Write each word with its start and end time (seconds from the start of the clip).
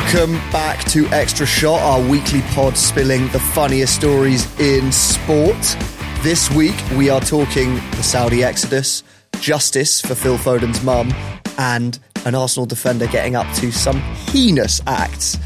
Welcome 0.00 0.32
back 0.50 0.82
to 0.86 1.06
Extra 1.08 1.44
Shot, 1.46 1.78
our 1.82 2.00
weekly 2.08 2.40
pod 2.52 2.76
spilling 2.76 3.28
the 3.28 3.38
funniest 3.38 3.94
stories 3.94 4.58
in 4.58 4.90
sport. 4.90 5.76
This 6.22 6.50
week 6.50 6.74
we 6.96 7.10
are 7.10 7.20
talking 7.20 7.74
the 7.74 8.02
Saudi 8.02 8.42
exodus, 8.42 9.04
justice 9.40 10.00
for 10.00 10.14
Phil 10.14 10.38
Foden's 10.38 10.82
mum, 10.82 11.12
and 11.58 11.98
an 12.24 12.34
Arsenal 12.34 12.64
defender 12.66 13.06
getting 13.08 13.36
up 13.36 13.46
to 13.56 13.70
some 13.70 14.00
heinous 14.00 14.80
acts. 14.86 15.36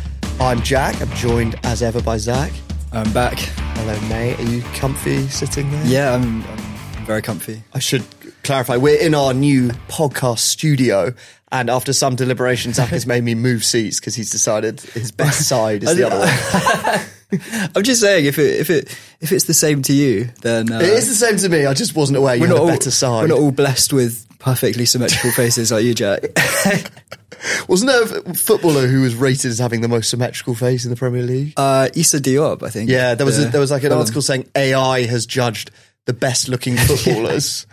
I'm 0.41 0.63
Jack, 0.63 0.99
I'm 1.03 1.11
joined 1.11 1.59
as 1.65 1.83
ever 1.83 2.01
by 2.01 2.17
Zach. 2.17 2.53
I'm 2.93 3.13
back. 3.13 3.35
Hello, 3.35 4.01
mate. 4.09 4.39
Are 4.39 4.51
you 4.51 4.63
comfy 4.77 5.27
sitting 5.29 5.69
there? 5.73 5.85
Yeah, 5.85 6.15
I'm, 6.15 6.43
I'm 6.45 7.05
very 7.05 7.23
comfy. 7.23 7.65
I 7.75 7.81
should 7.81 8.05
clarify, 8.45 8.77
we're 8.77 9.01
in 9.01 9.15
our 9.15 9.35
new 9.35 9.71
podcast 9.89 10.39
studio, 10.39 11.13
and 11.55 11.71
after 11.71 11.93
some 11.95 12.17
deliberation, 12.17 12.73
Zach 12.75 12.91
has 12.91 13.07
made 13.07 13.25
me 13.25 13.35
move 13.35 13.65
seats 13.65 13.99
because 14.01 14.15
he's 14.15 14.31
decided 14.31 14.81
his 14.81 15.11
best 15.13 15.49
side 15.49 15.83
is 15.85 15.97
the 15.97 16.05
other 16.05 16.19
one. 17.31 17.71
I'm 17.75 17.83
just 17.83 18.01
saying, 18.01 18.27
if 18.27 18.39
it 18.39 18.61
if 18.61 18.71
it 18.71 18.89
if 19.21 19.33
it's 19.33 19.45
the 19.47 19.55
same 19.55 19.81
to 19.83 19.93
you, 19.93 20.29
then 20.43 20.71
uh, 20.71 20.79
It 20.81 20.91
is 20.91 21.09
the 21.09 21.15
same 21.27 21.37
to 21.39 21.49
me. 21.49 21.65
I 21.67 21.73
just 21.75 21.97
wasn't 21.97 22.19
aware 22.19 22.35
you 22.35 22.43
we're 22.43 22.47
had 22.49 22.55
not 22.57 22.59
a 22.61 22.63
all 22.63 22.69
better 22.69 22.91
side. 22.91 23.23
we're 23.23 23.29
not 23.29 23.39
all 23.39 23.51
blessed 23.51 23.93
with 23.93 24.27
perfectly 24.39 24.85
symmetrical 24.85 25.31
faces 25.33 25.73
like 25.73 25.85
you, 25.85 25.95
Jack. 25.95 26.23
Wasn't 27.69 27.91
there 27.91 28.03
a 28.31 28.35
footballer 28.35 28.87
who 28.87 29.03
was 29.03 29.15
rated 29.15 29.51
as 29.51 29.59
having 29.59 29.81
the 29.81 29.89
most 29.89 30.09
symmetrical 30.11 30.55
face 30.55 30.85
in 30.85 30.91
the 30.91 30.97
Premier 30.97 31.23
League? 31.23 31.53
Uh, 31.57 31.89
Issa 31.95 32.19
Diop, 32.21 32.63
I 32.63 32.71
think. 32.71 32.89
yeah, 32.91 33.15
there 33.15 33.27
was 33.27 33.39
a, 33.39 33.47
there 33.49 33.61
was 33.61 33.71
like 33.71 33.83
an 33.83 33.89
Fulham. 33.91 34.01
article 34.01 34.23
saying 34.23 34.49
AI 34.55 35.05
has 35.07 35.27
judged 35.27 35.71
the 36.07 36.13
best 36.15 36.49
looking 36.49 36.77
footballers, 36.77 37.67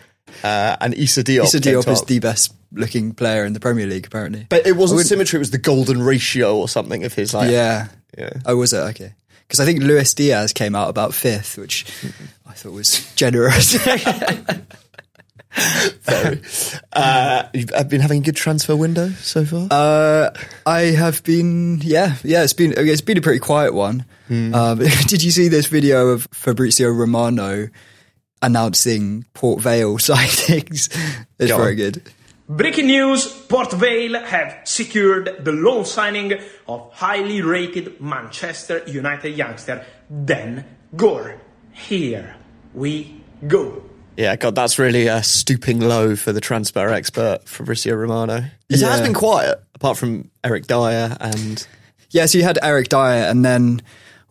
uh, 0.44 0.78
and 0.82 0.94
Issa 0.94 1.24
Diop. 1.24 1.44
Issa 1.44 1.60
Diop 1.60 1.88
is 1.88 2.02
the 2.04 2.20
best 2.20 2.54
looking 2.72 3.14
player 3.14 3.46
in 3.46 3.54
the 3.54 3.60
Premier 3.60 3.86
League, 3.86 4.08
apparently. 4.08 4.48
But 4.50 4.66
it 4.66 4.76
wasn't 4.76 5.02
symmetry; 5.02 5.38
it 5.38 5.40
was 5.40 5.52
the 5.52 5.58
golden 5.58 6.02
ratio 6.02 6.58
or 6.58 6.68
something 6.68 7.04
of 7.04 7.14
his. 7.14 7.34
Like, 7.34 7.52
yeah, 7.52 7.88
Yeah. 8.18 8.34
Oh, 8.46 8.58
was 8.58 8.74
it 8.74 8.80
okay? 8.80 9.14
Because 9.48 9.60
I 9.60 9.66
think 9.66 9.82
Luis 9.82 10.14
Diaz 10.14 10.54
came 10.54 10.76
out 10.76 10.90
about 10.90 11.14
fifth, 11.14 11.58
which 11.58 11.86
I 12.46 12.54
thought 12.54 12.72
was 12.72 13.14
generous. 13.16 13.78
Uh, 16.94 17.44
you've 17.54 17.72
I've 17.76 17.90
been 17.90 18.02
having 18.02 18.22
a 18.22 18.24
good 18.24 18.36
transfer 18.36 18.76
window 18.76 19.10
so 19.10 19.46
far. 19.46 19.68
Uh, 19.70 20.32
I 20.66 20.82
have 20.82 21.24
been, 21.24 21.80
yeah, 21.82 22.16
yeah. 22.24 22.44
It's 22.44 22.54
been 22.54 22.74
it's 22.78 23.02
been 23.02 23.18
a 23.18 23.22
pretty 23.22 23.40
quiet 23.40 23.74
one. 23.74 24.06
Hmm. 24.28 24.54
Um, 24.54 24.78
did 25.08 25.24
you 25.24 25.32
see 25.32 25.48
this 25.48 25.68
video 25.68 26.10
of 26.10 26.28
Fabrizio 26.32 26.90
Romano 26.90 27.68
announcing 28.42 29.26
Port 29.34 29.62
Vale 29.62 29.98
sightings? 30.00 30.90
It's 31.40 31.52
Go 31.52 31.58
very 31.58 31.72
on. 31.72 31.76
good. 31.78 32.04
Breaking 32.50 32.88
news 32.88 33.28
Port 33.28 33.72
Vale 33.72 34.20
have 34.26 34.58
secured 34.66 35.38
the 35.40 35.54
loan 35.54 35.86
signing 35.86 36.34
of 36.68 36.92
highly 36.94 37.42
rated 37.42 38.02
Manchester 38.02 38.84
United 38.88 39.38
youngster 39.38 39.86
Dan 40.26 40.66
Gore. 40.96 41.40
Here 41.72 42.36
we 42.74 43.22
go. 43.48 43.82
yeah, 44.18 44.36
God, 44.36 44.56
that's 44.56 44.78
really 44.78 45.08
uh, 45.08 45.22
stooping 45.22 45.80
low 45.80 46.18
for 46.18 46.34
the 46.34 46.42
transfer 46.42 46.90
expert 46.90 47.48
Fabrizio 47.48 47.96
Romano. 47.96 48.44
It 48.70 48.82
has 48.82 49.00
been 49.02 49.14
quiet, 49.14 49.58
apart 49.76 49.98
from 49.98 50.30
Eric 50.44 50.68
Dier 50.68 51.16
and 51.22 51.66
Yeah, 52.10 52.26
so 52.26 52.38
you 52.38 52.44
had 52.44 52.60
Eric 52.62 52.90
Dier, 52.90 53.00
and 53.30 53.46
then 53.46 53.82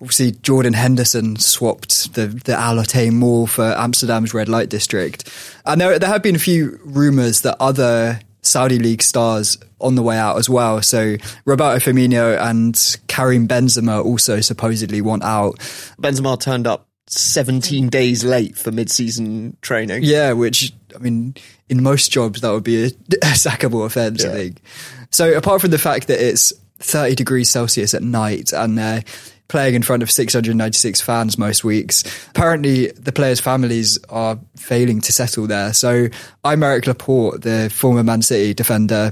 obviously 0.00 0.32
Jordan 0.32 0.72
Henderson 0.72 1.36
swapped 1.36 2.14
the 2.14 2.26
the 2.26 2.54
Al 2.54 2.76
Othaim 2.76 3.14
Mall 3.14 3.46
for 3.46 3.74
Amsterdam's 3.76 4.34
red 4.34 4.48
light 4.48 4.68
district, 4.68 5.30
and 5.64 5.80
there 5.80 5.98
there 5.98 6.08
have 6.08 6.22
been 6.22 6.36
a 6.36 6.40
few 6.40 6.78
rumours 6.84 7.42
that 7.42 7.56
other 7.60 8.20
Saudi 8.42 8.78
league 8.78 9.02
stars 9.02 9.58
on 9.80 9.94
the 9.94 10.02
way 10.02 10.16
out 10.16 10.38
as 10.38 10.48
well. 10.48 10.82
So 10.82 11.16
Roberto 11.44 11.78
Firmino 11.78 12.38
and 12.40 12.98
Karim 13.06 13.46
Benzema 13.46 14.04
also 14.04 14.40
supposedly 14.40 15.00
want 15.00 15.22
out. 15.22 15.58
Benzema 16.00 16.38
turned 16.40 16.66
up 16.66 16.86
17 17.08 17.88
days 17.88 18.24
late 18.24 18.56
for 18.56 18.70
mid-season 18.70 19.56
training. 19.62 20.02
Yeah, 20.02 20.32
which 20.32 20.72
I 20.94 20.98
mean, 20.98 21.34
in 21.68 21.82
most 21.82 22.10
jobs 22.10 22.40
that 22.40 22.52
would 22.52 22.64
be 22.64 22.84
a, 22.84 22.86
a 23.22 23.34
sackable 23.34 23.84
offence. 23.84 24.24
I 24.24 24.32
think. 24.32 24.62
So 25.10 25.32
apart 25.36 25.60
from 25.60 25.70
the 25.70 25.78
fact 25.78 26.06
that 26.06 26.20
it's 26.20 26.52
30 26.78 27.14
degrees 27.14 27.50
Celsius 27.50 27.94
at 27.94 28.02
night 28.02 28.52
and 28.52 28.78
they're 28.78 29.04
playing 29.50 29.74
in 29.74 29.82
front 29.82 30.02
of 30.02 30.10
696 30.10 31.00
fans 31.02 31.36
most 31.36 31.64
weeks, 31.64 32.04
apparently 32.30 32.86
the 32.92 33.12
players' 33.12 33.40
families 33.40 33.98
are 34.08 34.38
failing 34.56 35.00
to 35.02 35.12
settle 35.12 35.46
there. 35.46 35.74
So 35.74 36.08
Aymeric 36.44 36.86
Laporte, 36.86 37.42
the 37.42 37.68
former 37.68 38.02
Man 38.02 38.22
City 38.22 38.54
defender, 38.54 39.10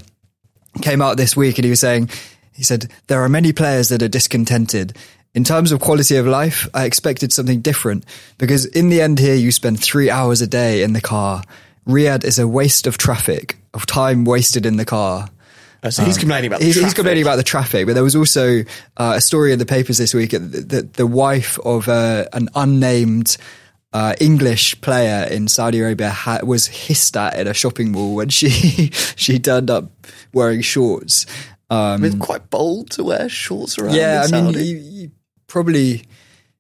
came 0.81 1.03
out 1.03 1.17
this 1.17 1.37
week 1.37 1.59
and 1.59 1.65
he 1.65 1.71
was 1.71 1.81
saying, 1.81 2.09
he 2.55 2.63
said, 2.63 2.91
there 3.09 3.23
are 3.23 3.29
many 3.29 3.53
players 3.53 3.89
that 3.91 4.03
are 4.03 4.09
discontented. 4.09 4.97
In 5.35 5.45
terms 5.45 5.73
of 5.73 5.81
quality 5.81 6.17
of 6.17 6.27
life, 6.27 6.69
I 6.73 6.85
expected 6.85 7.33
something 7.33 7.61
different 7.61 8.05
because 8.39 8.65
in 8.65 8.89
the 8.89 9.03
end 9.03 9.19
here, 9.19 9.35
you 9.35 9.53
spend 9.53 9.81
three 9.81 10.09
hours 10.09 10.41
a 10.41 10.47
day 10.47 10.83
in 10.83 10.93
the 10.93 11.01
car. 11.01 11.43
Riyadh 11.87 12.25
is 12.25 12.39
a 12.39 12.49
waste 12.49 12.87
of 12.87 12.97
traffic, 12.97 13.57
of 13.75 13.87
time 13.87 14.25
wasted 14.25 14.67
in 14.67 14.77
the 14.77 14.85
car. 14.85 15.29
Uh, 15.83 15.91
so 15.91 16.03
he's 16.05 16.19
complaining 16.19 16.49
about 16.49 16.61
the 16.61 16.67
He's, 16.67 16.75
he's 16.81 16.95
complaining 16.95 17.23
about 17.23 17.37
the 17.37 17.43
traffic, 17.45 17.87
but 17.87 17.95
there 17.95 18.03
was 18.03 18.17
also 18.17 18.61
uh, 18.97 19.15
a 19.17 19.21
story 19.21 19.53
in 19.53 19.59
the 19.59 19.67
papers 19.67 19.99
this 19.99 20.13
week 20.13 20.31
that 20.31 20.39
the, 20.39 20.83
the 20.83 21.07
wife 21.07 21.59
of 21.65 21.89
uh, 21.89 22.25
an 22.33 22.49
unnamed 22.55 23.37
uh, 23.93 24.15
English 24.21 24.81
player 24.81 25.27
in 25.31 25.47
Saudi 25.49 25.81
Arabia 25.81 26.11
ha- 26.11 26.41
was 26.43 26.67
hissed 26.67 27.17
at 27.17 27.39
in 27.39 27.47
a 27.47 27.55
shopping 27.55 27.93
mall 27.93 28.15
when 28.17 28.29
she 28.29 28.49
she 29.17 29.39
turned 29.39 29.71
up 29.71 29.91
wearing 30.35 30.61
shorts. 30.63 31.27
Um, 31.71 32.05
It's 32.05 32.17
quite 32.17 32.51
bold 32.51 32.91
to 32.93 33.05
wear 33.05 33.29
shorts 33.29 33.79
around. 33.79 33.95
yeah, 33.95 34.27
I 34.31 34.37
in 34.39 34.45
mean, 34.47 34.55
you, 34.55 34.77
you 34.77 35.11
probably 35.47 36.03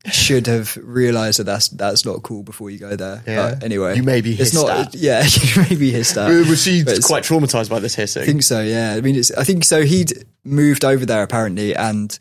should 0.06 0.47
have 0.47 0.76
realised 0.81 1.38
that 1.41 1.44
that's 1.44 1.69
that's 1.69 2.04
not 2.06 2.22
cool 2.22 2.42
before 2.42 2.70
you 2.70 2.78
go 2.78 2.94
there. 2.97 3.22
Yeah. 3.26 3.54
But 3.54 3.64
anyway, 3.64 3.97
You 3.97 4.03
may 4.03 4.20
be 4.20 4.30
it's 4.33 4.53
hissed 4.53 4.54
not. 4.54 4.71
at. 4.71 4.95
Yeah, 4.95 5.24
you 5.24 5.62
may 5.62 5.74
be 5.77 5.91
hissed 5.91 6.16
at. 6.16 6.28
was 6.30 6.62
she 6.62 6.84
quite 7.03 7.24
traumatized 7.24 7.68
by 7.68 7.80
this 7.80 7.95
hissing? 7.95 8.22
I 8.22 8.27
think 8.27 8.42
so. 8.42 8.60
Yeah. 8.62 8.95
I 8.95 9.00
mean, 9.00 9.16
it's, 9.16 9.30
I 9.33 9.45
think 9.45 9.65
so. 9.65 9.83
He'd 9.83 10.24
moved 10.45 10.84
over 10.84 11.04
there 11.04 11.22
apparently, 11.22 11.74
and 11.74 12.16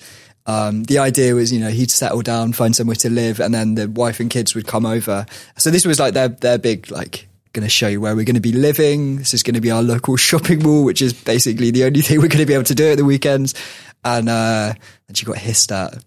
um, 0.47 0.83
the 0.85 0.97
idea 0.99 1.35
was, 1.35 1.53
you 1.53 1.59
know, 1.59 1.69
he'd 1.69 1.91
settle 1.91 2.21
down, 2.21 2.53
find 2.53 2.75
somewhere 2.75 2.95
to 2.97 3.09
live, 3.09 3.39
and 3.39 3.53
then 3.53 3.75
the 3.75 3.87
wife 3.89 4.19
and 4.19 4.29
kids 4.29 4.55
would 4.55 4.65
come 4.67 4.85
over. 4.85 5.25
So 5.57 5.69
this 5.69 5.85
was 5.85 5.99
like 5.99 6.13
their 6.13 6.29
their 6.29 6.57
big 6.57 6.89
like. 6.91 7.27
Going 7.53 7.63
to 7.65 7.69
show 7.69 7.87
you 7.87 7.99
where 8.01 8.15
we're 8.15 8.25
going 8.25 8.35
to 8.35 8.41
be 8.41 8.51
living. 8.51 9.15
This 9.17 9.33
is 9.33 9.41
going 9.41 9.55
to 9.55 9.61
be 9.61 9.71
our 9.71 9.81
local 9.81 10.15
shopping 10.17 10.61
mall, 10.61 10.83
which 10.83 11.01
is 11.01 11.13
basically 11.13 11.71
the 11.71 11.85
only 11.85 12.01
thing 12.01 12.17
we're 12.19 12.27
going 12.27 12.39
to 12.41 12.45
be 12.45 12.53
able 12.53 12.65
to 12.65 12.75
do 12.75 12.91
at 12.91 12.97
the 12.97 13.05
weekends. 13.05 13.55
And 14.03 14.29
uh, 14.29 14.73
and 15.07 15.17
she 15.17 15.25
got 15.25 15.37
hissed 15.37 15.71
at. 15.71 16.03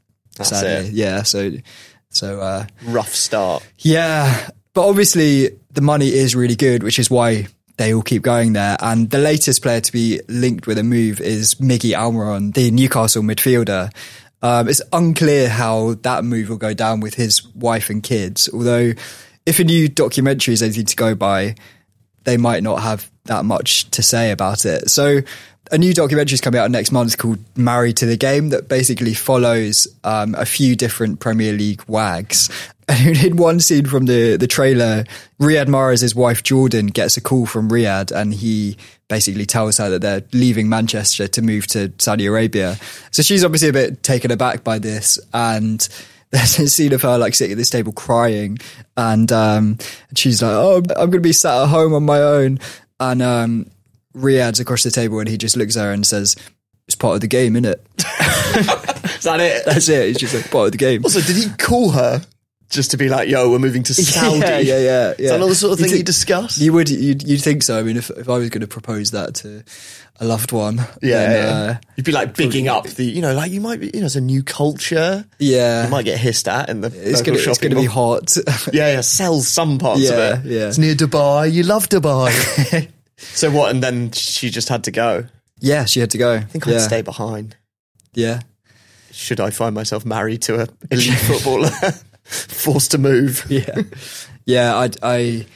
That's 0.49 0.61
sadly. 0.61 0.89
it. 0.89 0.95
Yeah. 0.95 1.23
So 1.23 1.53
so 2.11 2.41
uh, 2.41 2.67
Rough 2.85 3.15
start. 3.15 3.67
yeah, 3.79 4.49
but 4.75 4.89
obviously 4.89 5.51
the 5.73 5.81
money 5.81 6.09
is 6.09 6.35
really 6.35 6.57
good, 6.57 6.83
which 6.83 6.99
is 6.99 7.11
why 7.11 7.47
they 7.77 7.95
all 7.95 8.03
keep 8.03 8.23
going 8.23 8.53
there. 8.53 8.77
And 8.81 9.09
the 9.11 9.19
latest 9.19 9.63
player 9.63 9.81
to 9.81 9.93
be 9.93 10.21
linked 10.29 10.67
with 10.67 10.77
a 10.79 10.83
move 10.83 11.21
is 11.21 11.55
Miggy 11.57 11.93
Almiron, 11.93 12.53
the 12.55 12.71
Newcastle 12.71 13.23
midfielder. 13.23 13.95
Um, 14.43 14.69
it's 14.69 14.83
unclear 14.93 15.49
how 15.49 15.95
that 16.03 16.25
move 16.25 16.49
will 16.49 16.57
go 16.57 16.75
down 16.75 17.01
with 17.01 17.15
his 17.15 17.47
wife 17.55 17.91
and 17.91 18.03
kids, 18.03 18.49
although 18.53 18.93
if 19.47 19.59
a 19.61 19.65
new 19.65 19.89
documentary 19.89 20.55
is 20.55 20.63
anything 20.63 20.87
to 20.87 20.97
go 20.97 21.15
by, 21.15 21.55
they 22.25 22.37
might 22.37 22.63
not 22.63 22.83
have 22.83 23.11
that 23.25 23.45
much 23.45 23.91
to 23.91 24.03
say 24.03 24.31
about 24.31 24.65
it. 24.65 24.91
So 24.91 25.21
a 25.71 25.79
new 25.79 25.93
documentary 25.93 26.35
is 26.35 26.41
coming 26.41 26.61
out 26.61 26.71
next 26.71 26.93
month 26.93 27.17
called 27.17 27.39
Married 27.57 27.97
to 27.99 28.07
the 28.07 28.17
Game 28.17 28.51
that 28.51 28.69
basically 28.69 29.15
follows 29.15 29.87
um, 30.05 30.35
a 30.35 30.45
few 30.45 30.75
different 30.75 31.21
Premier 31.21 31.53
League 31.53 31.83
wags. 31.87 32.51
And 32.91 33.17
in 33.25 33.37
one 33.37 33.61
scene 33.61 33.87
from 33.87 34.07
the, 34.07 34.37
the 34.37 34.49
trailer, 34.49 35.05
Riyad 35.41 35.67
Mahrez' 35.67 36.13
wife 36.13 36.43
Jordan 36.43 36.89
gets 36.89 37.17
a 37.17 37.21
call 37.21 37.47
from 37.47 37.71
Riyad 37.71 38.11
and 38.11 38.35
he 38.35 38.77
basically 39.07 39.47
tells 39.47 39.79
her 39.79 39.91
that 39.91 40.03
they're 40.03 40.25
leaving 40.33 40.69
Manchester 40.69 41.29
to 41.29 41.41
move 41.41 41.69
to 41.69 41.93
Saudi 41.99 42.27
Arabia. 42.27 42.79
So 43.13 43.23
she's 43.23 43.45
obviously 43.45 43.69
a 43.69 43.73
bit 43.73 44.03
taken 44.03 44.33
aback 44.33 44.65
by 44.65 44.81
this 44.81 45.21
and 45.33 45.89
there's 46.33 46.59
a 46.59 46.69
scene 46.69 46.93
of 46.93 47.03
her 47.03 47.17
like 47.17 47.37
sitting 47.37 47.53
at 47.53 47.59
this 47.59 47.71
table 47.71 47.93
crying 47.93 48.59
and 48.97 49.31
um 49.31 49.79
she's 50.17 50.43
like, 50.43 50.51
Oh, 50.51 50.83
I'm 50.97 51.11
gonna 51.11 51.21
be 51.21 51.33
sat 51.33 51.63
at 51.63 51.69
home 51.69 51.95
on 51.95 52.03
my 52.03 52.21
own 52.21 52.59
and 52.99 53.23
um 53.23 53.71
Riyad's 54.15 54.61
across 54.61 54.83
the 54.83 54.91
table 54.91 55.19
and 55.21 55.29
he 55.29 55.37
just 55.39 55.57
looks 55.57 55.77
at 55.77 55.85
her 55.85 55.93
and 55.93 56.07
says, 56.07 56.37
It's 56.87 56.95
part 56.97 57.15
of 57.15 57.21
the 57.21 57.29
game, 57.29 57.57
isn't 57.57 57.65
it? 57.67 57.87
Is 59.21 59.25
that 59.25 59.39
it? 59.41 59.65
That's 59.67 59.89
it. 59.89 60.09
It's 60.11 60.19
just 60.19 60.35
like 60.35 60.51
part 60.51 60.67
of 60.67 60.73
the 60.73 60.79
game. 60.79 61.05
Also, 61.05 61.21
did 61.21 61.37
he 61.37 61.49
call 61.59 61.91
her 61.91 62.23
just 62.71 62.93
to 62.93 62.97
be 62.97 63.09
like, 63.09 63.29
"Yo, 63.29 63.51
we're 63.51 63.59
moving 63.59 63.83
to 63.83 63.95
Saudi"? 63.95 64.39
Yeah, 64.39 64.59
yeah, 64.59 64.79
yeah. 64.79 65.11
Is 65.19 65.31
that 65.31 65.41
not 65.41 65.49
the 65.49 65.55
sort 65.55 65.73
of 65.75 65.79
You 65.81 65.85
thing 65.85 65.91
you 65.91 65.97
think- 65.99 66.07
discuss? 66.07 66.59
You 66.59 66.73
would, 66.73 66.89
you'd, 66.89 67.23
you'd 67.23 67.43
think 67.43 67.63
so. 67.63 67.79
I 67.79 67.83
mean, 67.83 67.97
if, 67.97 68.11
if 68.11 68.29
I 68.29 68.39
was 68.39 68.49
going 68.51 68.63
to 68.63 68.67
propose 68.67 69.11
that 69.11 69.35
to 69.37 69.63
a 70.21 70.25
loved 70.25 70.53
one, 70.53 70.77
yeah, 71.03 71.27
then, 71.27 71.31
yeah. 71.67 71.73
uh, 71.73 71.77
you'd 71.97 72.07
be 72.07 72.13
like 72.13 72.35
bigging 72.35 72.69
up 72.69 72.87
the, 72.87 73.05
you 73.05 73.21
know, 73.23 73.35
like 73.35 73.51
you 73.53 73.61
might 73.61 73.81
be, 73.81 73.91
you 73.93 74.01
know, 74.01 74.07
it's 74.07 74.17
a 74.17 74.21
new 74.21 74.43
culture. 74.43 75.25
yeah, 75.39 75.85
You 75.85 75.91
might 75.91 76.05
get 76.05 76.19
hissed 76.19 76.49
at 76.49 76.69
in 76.71 76.81
the 76.81 76.89
it's 76.89 77.23
going 77.23 77.39
to, 77.39 77.45
it's 77.51 77.59
going 77.59 77.75
to 77.75 77.81
be 77.81 77.87
hot. 77.87 78.35
Yeah, 78.73 78.93
yeah, 78.95 79.01
sell 79.03 79.41
some 79.41 79.79
parts 79.79 80.01
Yeah, 80.03 80.13
of 80.13 80.47
it. 80.47 80.51
yeah. 80.51 80.69
It's 80.69 80.79
near 80.79 80.95
Dubai. 80.95 81.53
You 81.53 81.63
love 81.65 81.89
Dubai. 81.89 82.89
So 83.21 83.51
what? 83.51 83.71
And 83.71 83.83
then 83.83 84.11
she 84.13 84.51
just 84.51 84.69
had 84.69 84.85
to 84.85 84.91
go. 84.91 85.27
yeah, 85.61 85.85
she 85.85 86.01
had 86.01 86.11
to 86.11 86.19
go. 86.19 86.35
I 86.35 86.41
think 86.41 86.67
yeah, 86.67 86.75
I'd 86.77 86.81
stay 86.81 87.03
behind. 87.03 87.57
yeah. 88.15 88.41
Should 89.13 89.41
I 89.41 89.51
find 89.51 89.75
myself 89.75 90.05
married 90.07 90.43
to 90.43 90.63
a 90.63 90.69
elite 90.91 91.13
footballer, 91.19 91.71
forced 92.25 92.93
to 92.93 92.99
move? 92.99 93.45
yeah, 93.51 93.83
yeah. 94.47 94.77
I, 94.77 94.91
I, 95.03 95.47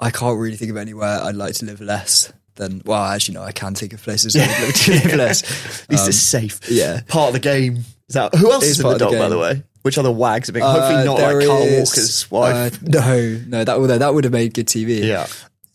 I 0.00 0.10
can't 0.10 0.38
really 0.38 0.56
think 0.56 0.70
of 0.70 0.78
anywhere 0.78 1.20
I'd 1.22 1.36
like 1.36 1.54
to 1.56 1.66
live 1.66 1.80
less 1.82 2.32
than. 2.54 2.80
Well, 2.86 3.02
actually, 3.04 3.34
no, 3.34 3.42
I 3.42 3.52
can 3.52 3.74
think 3.74 3.92
of 3.92 4.02
places 4.02 4.34
I'd 4.34 4.48
like 4.64 4.74
to 4.74 4.90
live 4.92 5.14
less. 5.18 5.42
At 5.84 5.90
least 5.90 6.08
it's 6.08 6.16
safe. 6.16 6.60
yeah. 6.70 7.02
part 7.06 7.28
of 7.28 7.32
the 7.34 7.40
game. 7.40 7.76
Is 8.08 8.14
that 8.14 8.34
who 8.34 8.50
else 8.50 8.64
is, 8.64 8.78
in 8.80 8.82
the 8.82 8.88
part 8.88 9.02
of 9.02 9.10
the 9.10 9.16
dog? 9.16 9.24
by 9.24 9.28
the 9.28 9.38
way, 9.38 9.62
which 9.82 9.98
other 9.98 10.10
wags 10.10 10.48
have 10.48 10.54
been? 10.54 10.62
Hopefully 10.62 10.94
Uh, 10.94 11.04
not 11.04 11.18
like 11.20 11.46
Carl 11.46 11.62
is, 11.62 11.78
Walker's 11.90 12.30
wife. 12.30 12.74
uh, 12.74 12.76
no, 12.82 13.40
no, 13.46 13.64
that 13.64 13.78
would 13.78 13.90
that 13.90 14.14
would 14.14 14.24
have 14.24 14.32
made 14.32 14.54
good 14.54 14.68
TV. 14.68 15.04
yeah, 15.04 15.26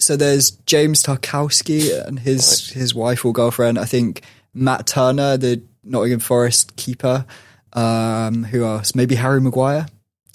So 0.01 0.15
there's 0.17 0.51
James 0.65 1.03
Tarkowski 1.03 2.05
and 2.07 2.19
his 2.19 2.69
his 2.71 2.93
wife 2.95 3.23
or 3.23 3.33
girlfriend. 3.33 3.77
I 3.79 3.85
think 3.85 4.23
Matt 4.53 4.87
Turner, 4.87 5.37
the 5.37 5.61
Nottingham 5.83 6.19
Forest 6.19 6.75
keeper. 6.75 7.25
Um, 7.73 8.43
who 8.43 8.65
else? 8.65 8.95
Maybe 8.95 9.15
Harry 9.15 9.39
Maguire. 9.41 9.85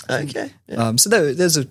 okay. 0.09 0.51
Yeah. 0.69 0.77
Um, 0.89 0.99
so 0.99 1.11
there, 1.11 1.35
there's 1.35 1.57
a 1.57 1.65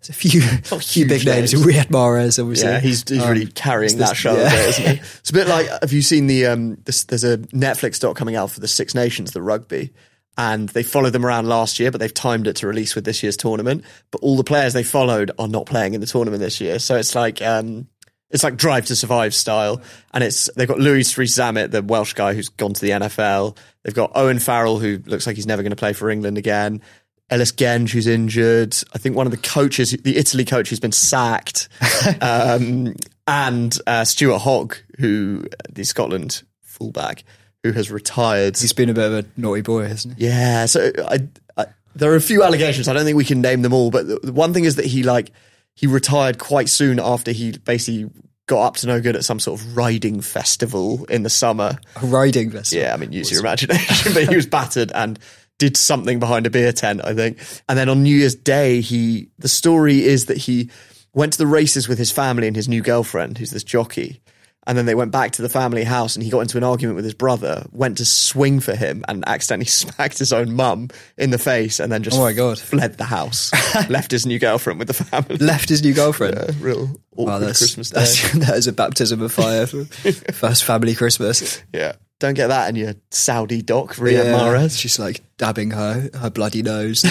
there's 0.00 0.08
a 0.10 0.12
few 0.12 0.40
Not 0.70 0.82
few 0.84 1.06
big 1.06 1.24
names. 1.26 1.52
names. 1.52 1.66
Riyad 1.66 1.86
Mahrez, 1.88 2.38
obviously. 2.40 2.68
Yeah, 2.68 2.80
he's, 2.80 3.08
he's 3.08 3.22
Um, 3.22 3.28
really 3.30 3.46
carrying 3.46 3.90
it's 3.98 4.08
that 4.08 4.16
show, 4.16 4.34
yeah. 4.36 4.46
a 4.46 4.50
bit, 4.50 4.68
isn't 4.68 4.84
he? 4.96 5.02
It's 5.20 5.30
a 5.30 5.32
bit 5.32 5.48
like 5.48 5.66
have 5.82 5.92
you 5.92 6.02
seen 6.02 6.26
the 6.26 6.46
um? 6.46 6.76
This, 6.84 7.04
there's 7.04 7.24
a 7.24 7.38
Netflix 7.38 8.00
doc 8.00 8.16
coming 8.16 8.36
out 8.36 8.50
for 8.50 8.60
the 8.60 8.68
Six 8.68 8.94
Nations, 8.94 9.32
the 9.32 9.42
rugby, 9.42 9.92
and 10.36 10.68
they 10.70 10.82
followed 10.82 11.10
them 11.10 11.24
around 11.24 11.48
last 11.48 11.78
year, 11.78 11.90
but 11.90 12.00
they've 12.00 12.12
timed 12.12 12.46
it 12.46 12.56
to 12.56 12.66
release 12.66 12.94
with 12.94 13.04
this 13.04 13.22
year's 13.22 13.36
tournament. 13.36 13.84
But 14.10 14.20
all 14.22 14.36
the 14.36 14.44
players 14.44 14.72
they 14.72 14.82
followed 14.82 15.30
are 15.38 15.48
not 15.48 15.66
playing 15.66 15.94
in 15.94 16.00
the 16.00 16.06
tournament 16.06 16.40
this 16.40 16.60
year, 16.60 16.78
so 16.78 16.96
it's 16.96 17.14
like 17.14 17.40
um, 17.42 17.88
it's 18.30 18.42
like 18.42 18.56
Drive 18.56 18.86
to 18.86 18.96
Survive 18.96 19.34
style, 19.34 19.80
and 20.12 20.24
it's 20.24 20.50
they've 20.56 20.68
got 20.68 20.80
Louis 20.80 21.16
Rees 21.16 21.36
Zammit, 21.36 21.70
the 21.70 21.82
Welsh 21.82 22.14
guy 22.14 22.34
who's 22.34 22.48
gone 22.48 22.72
to 22.72 22.80
the 22.80 22.90
NFL. 22.90 23.56
They've 23.84 23.94
got 23.94 24.12
Owen 24.14 24.40
Farrell, 24.40 24.78
who 24.78 25.00
looks 25.06 25.26
like 25.26 25.36
he's 25.36 25.46
never 25.46 25.62
going 25.62 25.70
to 25.70 25.76
play 25.76 25.92
for 25.92 26.10
England 26.10 26.36
again. 26.36 26.82
Ellis 27.30 27.52
Genge, 27.52 27.90
who's 27.90 28.06
injured. 28.06 28.76
I 28.92 28.98
think 28.98 29.16
one 29.16 29.26
of 29.26 29.30
the 29.30 29.38
coaches, 29.38 29.92
the 29.92 30.16
Italy 30.16 30.44
coach, 30.44 30.68
who's 30.68 30.80
been 30.80 30.92
sacked, 30.92 31.68
um, 32.20 32.94
and 33.26 33.78
uh, 33.86 34.04
Stuart 34.04 34.40
Hogg, 34.40 34.76
who 34.98 35.44
the 35.72 35.84
Scotland 35.84 36.42
fullback, 36.60 37.24
who 37.64 37.72
has 37.72 37.90
retired. 37.90 38.58
He's 38.58 38.74
been 38.74 38.90
a 38.90 38.94
bit 38.94 39.10
of 39.10 39.24
a 39.24 39.40
naughty 39.40 39.62
boy, 39.62 39.88
hasn't 39.88 40.18
he? 40.18 40.26
Yeah, 40.26 40.66
so 40.66 40.92
I, 41.08 41.26
I, 41.56 41.66
there 41.96 42.12
are 42.12 42.16
a 42.16 42.20
few 42.20 42.42
allegations. 42.42 42.88
I 42.88 42.92
don't 42.92 43.04
think 43.04 43.16
we 43.16 43.24
can 43.24 43.40
name 43.40 43.62
them 43.62 43.72
all, 43.72 43.90
but 43.90 44.06
the, 44.06 44.20
the 44.22 44.32
one 44.32 44.52
thing 44.52 44.64
is 44.64 44.76
that 44.76 44.84
he 44.84 45.02
like 45.02 45.32
he 45.74 45.86
retired 45.86 46.38
quite 46.38 46.68
soon 46.68 47.00
after 47.00 47.32
he 47.32 47.56
basically 47.56 48.10
got 48.46 48.66
up 48.66 48.76
to 48.76 48.86
no 48.86 49.00
good 49.00 49.16
at 49.16 49.24
some 49.24 49.40
sort 49.40 49.58
of 49.58 49.76
riding 49.76 50.20
festival 50.20 51.06
in 51.06 51.22
the 51.22 51.30
summer. 51.30 51.78
A 52.02 52.06
riding 52.06 52.50
festival. 52.50 52.84
Yeah, 52.84 52.92
I 52.92 52.98
mean, 52.98 53.12
use 53.12 53.30
your 53.30 53.40
imagination, 53.40 54.12
but 54.12 54.28
he 54.28 54.36
was 54.36 54.46
battered 54.46 54.92
and 54.94 55.18
did 55.58 55.78
something 55.78 56.18
behind 56.18 56.46
a 56.46 56.50
beer 56.50 56.72
tent, 56.72 57.00
I 57.02 57.14
think. 57.14 57.38
And 57.66 57.78
then 57.78 57.88
on 57.88 58.02
New 58.02 58.14
Year's 58.14 58.34
Day, 58.34 58.82
he 58.82 59.28
the 59.38 59.48
story 59.48 60.04
is 60.04 60.26
that 60.26 60.36
he 60.36 60.70
went 61.14 61.32
to 61.32 61.38
the 61.38 61.46
races 61.46 61.88
with 61.88 61.96
his 61.96 62.10
family 62.10 62.46
and 62.46 62.54
his 62.54 62.68
new 62.68 62.82
girlfriend, 62.82 63.38
who's 63.38 63.52
this 63.52 63.64
jockey. 63.64 64.20
And 64.66 64.78
then 64.78 64.86
they 64.86 64.94
went 64.94 65.10
back 65.10 65.32
to 65.32 65.42
the 65.42 65.48
family 65.48 65.84
house 65.84 66.16
and 66.16 66.22
he 66.24 66.30
got 66.30 66.40
into 66.40 66.56
an 66.56 66.64
argument 66.64 66.96
with 66.96 67.04
his 67.04 67.12
brother, 67.14 67.66
went 67.72 67.98
to 67.98 68.04
swing 68.06 68.60
for 68.60 68.74
him 68.74 69.04
and 69.08 69.22
accidentally 69.26 69.66
smacked 69.68 70.18
his 70.18 70.32
own 70.32 70.54
mum 70.54 70.88
in 71.18 71.30
the 71.30 71.38
face 71.38 71.80
and 71.80 71.92
then 71.92 72.02
just 72.02 72.16
Oh 72.16 72.22
my 72.22 72.32
God. 72.32 72.58
fled 72.58 72.96
the 72.96 73.04
house, 73.04 73.52
left 73.90 74.10
his 74.10 74.24
new 74.24 74.38
girlfriend 74.38 74.78
with 74.78 74.88
the 74.88 74.94
family. 74.94 75.36
Left 75.36 75.68
his 75.68 75.82
new 75.82 75.92
girlfriend. 75.92 76.36
Yeah, 76.36 76.50
real 76.60 76.84
awkward 77.12 77.26
Wow, 77.32 77.38
that's, 77.40 77.58
Christmas 77.58 77.90
day. 77.90 78.00
that's 78.00 78.32
that 78.46 78.56
is 78.56 78.66
a 78.66 78.72
baptism 78.72 79.20
of 79.22 79.32
fire 79.32 79.66
for 79.66 79.84
first 79.84 80.64
family 80.64 80.94
Christmas. 80.94 81.62
yeah. 81.72 81.92
Don't 82.20 82.34
get 82.34 82.46
that 82.46 82.68
in 82.70 82.76
your 82.76 82.94
Saudi 83.10 83.60
doc, 83.60 83.96
Riyad 83.96 84.32
Mahrez. 84.32 84.78
She's 84.80 84.98
like 84.98 85.20
dabbing 85.36 85.72
her 85.72 86.08
her 86.14 86.30
bloody 86.30 86.62
nose. 86.62 87.04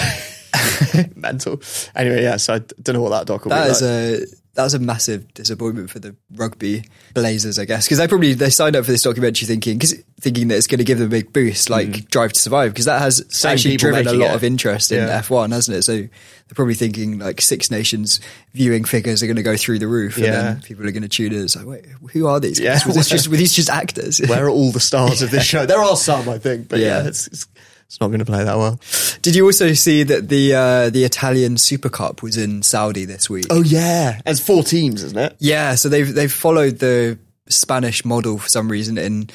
mental. 1.14 1.60
Anyway, 1.94 2.22
yeah. 2.22 2.36
So 2.38 2.54
I 2.54 2.58
don't 2.82 2.94
know 2.94 3.02
what 3.02 3.10
that 3.10 3.26
doc 3.26 3.44
will 3.44 3.50
That 3.50 3.64
be 3.66 3.70
is 3.70 3.82
like. 3.82 3.90
a 3.90 4.26
that 4.54 4.62
was 4.64 4.74
a 4.74 4.78
massive 4.78 5.32
disappointment 5.34 5.90
for 5.90 5.98
the 5.98 6.14
rugby 6.34 6.84
Blazers, 7.14 7.58
I 7.58 7.64
guess, 7.64 7.86
because 7.86 7.98
they 7.98 8.06
probably 8.08 8.34
they 8.34 8.50
signed 8.50 8.76
up 8.76 8.84
for 8.84 8.90
this 8.92 9.02
documentary 9.02 9.46
thinking 9.46 9.78
cause, 9.78 9.94
thinking 10.20 10.48
that 10.48 10.56
it's 10.56 10.66
going 10.66 10.78
to 10.78 10.84
give 10.84 10.98
them 10.98 11.08
a 11.08 11.10
big 11.10 11.32
boost, 11.32 11.70
like 11.70 12.08
Drive 12.08 12.32
to 12.32 12.40
Survive, 12.40 12.72
because 12.72 12.84
that 12.86 13.00
has 13.00 13.20
Mm. 13.20 13.32
Same 13.32 13.52
actually 13.52 13.76
driven 13.76 14.06
a 14.06 14.12
lot 14.12 14.30
it. 14.30 14.34
of 14.36 14.44
interest 14.44 14.92
in 14.92 14.98
Yeah. 15.06 15.20
F1, 15.22 15.52
hasn't 15.52 15.76
it? 15.78 15.82
So 15.82 15.92
they're 15.96 16.08
probably 16.54 16.74
thinking 16.74 17.18
like 17.18 17.40
Six 17.40 17.70
Nations 17.70 18.20
viewing 18.52 18.84
figures 18.84 19.22
are 19.22 19.26
going 19.26 19.36
to 19.36 19.42
go 19.42 19.56
through 19.56 19.78
the 19.80 19.88
roof, 19.88 20.16
and 20.16 20.26
then 20.26 20.60
people 20.62 20.86
are 20.86 20.92
going 20.92 21.02
to 21.02 21.08
tune 21.08 21.32
in. 21.32 21.42
It's 21.44 21.56
like, 21.56 21.66
wait, 21.66 21.86
who 22.12 22.26
are 22.26 22.38
these? 22.40 22.60
Yeah. 22.60 22.74
guys? 22.78 22.86
Were, 22.86 23.02
just, 23.02 23.28
were 23.30 23.36
these 23.36 23.52
just 23.52 23.70
actors? 23.70 24.18
Where 24.20 24.46
are 24.46 24.50
all 24.50 24.70
the 24.72 24.80
stars 24.80 25.22
of 25.22 25.30
this 25.30 25.44
show? 25.52 25.66
There 25.66 25.80
are 25.80 25.96
some, 25.96 26.28
I 26.28 26.38
think, 26.38 26.68
but 26.68 26.78
yeah, 26.80 27.02
Yeah. 27.02 27.08
it's, 27.08 27.26
it's 27.28 27.46
it's 27.94 28.00
not 28.00 28.08
going 28.08 28.18
to 28.18 28.24
play 28.24 28.42
that 28.42 28.56
well. 28.56 28.80
Did 29.22 29.36
you 29.36 29.44
also 29.44 29.72
see 29.72 30.02
that 30.02 30.28
the 30.28 30.52
uh, 30.52 30.90
the 30.90 31.04
Italian 31.04 31.56
Super 31.56 31.88
Cup 31.88 32.24
was 32.24 32.36
in 32.36 32.62
Saudi 32.62 33.04
this 33.04 33.30
week? 33.30 33.46
Oh 33.50 33.62
yeah, 33.62 34.20
it's 34.26 34.40
four 34.40 34.64
teams, 34.64 35.04
isn't 35.04 35.16
it? 35.16 35.36
Yeah, 35.38 35.76
so 35.76 35.88
they've 35.88 36.12
they've 36.12 36.32
followed 36.32 36.80
the 36.80 37.20
Spanish 37.48 38.04
model 38.04 38.38
for 38.38 38.48
some 38.48 38.68
reason 38.68 38.98
in 38.98 39.30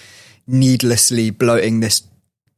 needlessly 0.46 1.30
bloating 1.30 1.80
this 1.80 2.02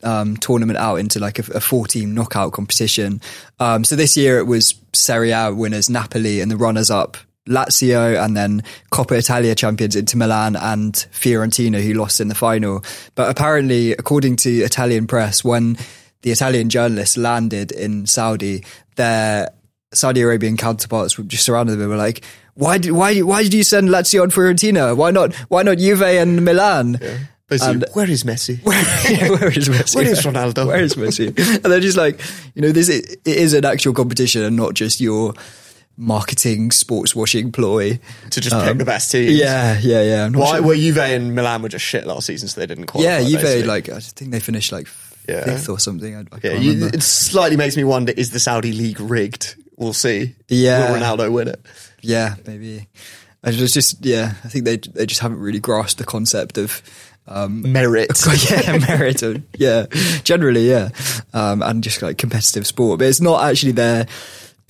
um, 0.01 0.37
tournament 0.37 0.79
out 0.79 0.95
into 0.95 1.19
like 1.19 1.37
a, 1.37 1.43
a 1.53 1.61
four 1.61 1.85
team 1.85 2.15
knockout 2.15 2.51
competition. 2.51 3.21
Um, 3.59 3.83
so 3.83 3.95
this 3.95 4.17
year 4.17 4.39
it 4.39 4.45
was 4.45 4.73
Serie 4.93 5.29
A 5.29 5.53
winners 5.53 5.87
Napoli 5.87 6.41
and 6.41 6.49
the 6.49 6.57
runners 6.57 6.89
up 6.89 7.15
Lazio 7.47 8.23
and 8.23 8.37
then 8.37 8.63
Coppa 8.91 9.17
Italia 9.17 9.55
champions 9.55 9.95
Inter 9.95 10.17
Milan 10.17 10.55
and 10.55 10.93
Fiorentina 11.11 11.81
who 11.81 11.93
lost 11.93 12.19
in 12.21 12.27
the 12.27 12.35
final. 12.35 12.83
But 13.15 13.29
apparently, 13.29 13.93
according 13.93 14.35
to 14.37 14.49
Italian 14.49 15.07
press, 15.07 15.43
when 15.43 15.77
the 16.21 16.31
Italian 16.31 16.69
journalists 16.69 17.17
landed 17.17 17.71
in 17.71 18.05
Saudi, 18.05 18.63
their 18.95 19.49
Saudi 19.93 20.21
Arabian 20.21 20.55
counterparts 20.55 21.17
were 21.17 21.23
just 21.23 21.43
surrounded 21.43 21.73
them 21.73 21.81
and 21.81 21.89
were 21.89 21.97
like, 21.97 22.23
why 22.53 22.77
did 22.77 22.91
why 22.91 23.19
why 23.19 23.43
did 23.43 23.53
you 23.53 23.63
send 23.63 23.89
Lazio 23.89 24.23
and 24.23 24.31
Fiorentina? 24.31 24.95
Why 24.95 25.09
not 25.11 25.33
why 25.49 25.63
not 25.63 25.77
Juve 25.79 26.03
and 26.03 26.43
Milan? 26.45 26.99
Basically, 27.47 27.73
And- 27.73 27.85
where 27.93 28.09
is 28.09 28.23
Messi? 28.23 28.59
Yeah, 29.09 29.29
where 29.29 29.49
is 29.49 29.67
Messi? 29.67 29.95
Where 29.95 30.07
is 30.09 30.21
Ronaldo? 30.21 30.67
Where 30.67 30.79
is 30.81 30.93
Messi? 30.95 31.27
And 31.27 31.63
they're 31.65 31.79
just 31.81 31.97
like, 31.97 32.21
you 32.55 32.61
know, 32.61 32.71
this 32.71 32.87
it 32.87 33.19
is 33.25 33.53
an 33.53 33.65
actual 33.65 33.93
competition 33.93 34.43
and 34.43 34.55
not 34.55 34.73
just 34.73 35.01
your 35.01 35.33
marketing 35.97 36.71
sports 36.71 37.15
washing 37.15 37.51
ploy. 37.51 37.99
to 38.31 38.41
just 38.41 38.55
pick 38.65 38.77
the 38.77 38.85
best 38.85 39.11
teams. 39.11 39.31
Um, 39.31 39.37
Yeah, 39.37 39.79
yeah, 39.81 40.01
yeah. 40.01 40.29
Why 40.29 40.57
sure. 40.57 40.61
were 40.63 40.75
Juve 40.75 40.97
and 40.97 41.35
Milan 41.35 41.61
were 41.61 41.69
just 41.69 41.85
shit 41.85 42.05
last 42.07 42.25
season, 42.27 42.47
so 42.47 42.59
they 42.59 42.67
didn't 42.67 42.87
qualify. 42.87 43.19
yeah, 43.19 43.23
Juve 43.29 43.41
basically. 43.41 43.63
like 43.67 43.89
I 43.89 43.99
think 43.99 44.31
they 44.31 44.39
finished 44.39 44.71
like 44.71 44.87
Yeah. 45.27 45.43
fifth 45.45 45.69
or 45.69 45.79
something. 45.79 46.15
I, 46.15 46.19
I 46.21 46.39
Yeah, 46.43 46.53
you, 46.53 46.87
it 46.87 47.03
slightly 47.03 47.57
makes 47.57 47.77
me 47.77 47.83
wonder: 47.83 48.11
is 48.15 48.31
the 48.31 48.39
Saudi 48.39 48.71
league 48.71 48.99
rigged? 48.99 49.55
We'll 49.77 49.93
see. 49.93 50.35
Yeah. 50.47 50.91
will 50.91 50.99
Ronaldo 50.99 51.31
win 51.31 51.47
it? 51.47 51.59
Yeah, 52.01 52.35
maybe. 52.47 52.87
I 53.43 53.49
was 53.49 53.73
just 53.73 54.05
yeah. 54.05 54.33
I 54.43 54.47
think 54.49 54.65
they 54.65 54.77
they 54.77 55.05
just 55.05 55.21
haven't 55.21 55.39
really 55.39 55.59
grasped 55.59 55.97
the 55.97 56.05
concept 56.05 56.57
of 56.57 56.81
um, 57.27 57.71
Merit. 57.71 58.21
yeah, 58.49 58.77
merit. 58.77 59.23
Yeah, 59.57 59.85
generally, 60.23 60.69
yeah, 60.69 60.89
um, 61.33 61.61
and 61.61 61.83
just 61.83 62.01
like 62.01 62.17
competitive 62.17 62.65
sport. 62.67 62.99
But 62.99 63.07
it's 63.07 63.21
not 63.21 63.43
actually 63.43 63.71
their 63.73 64.05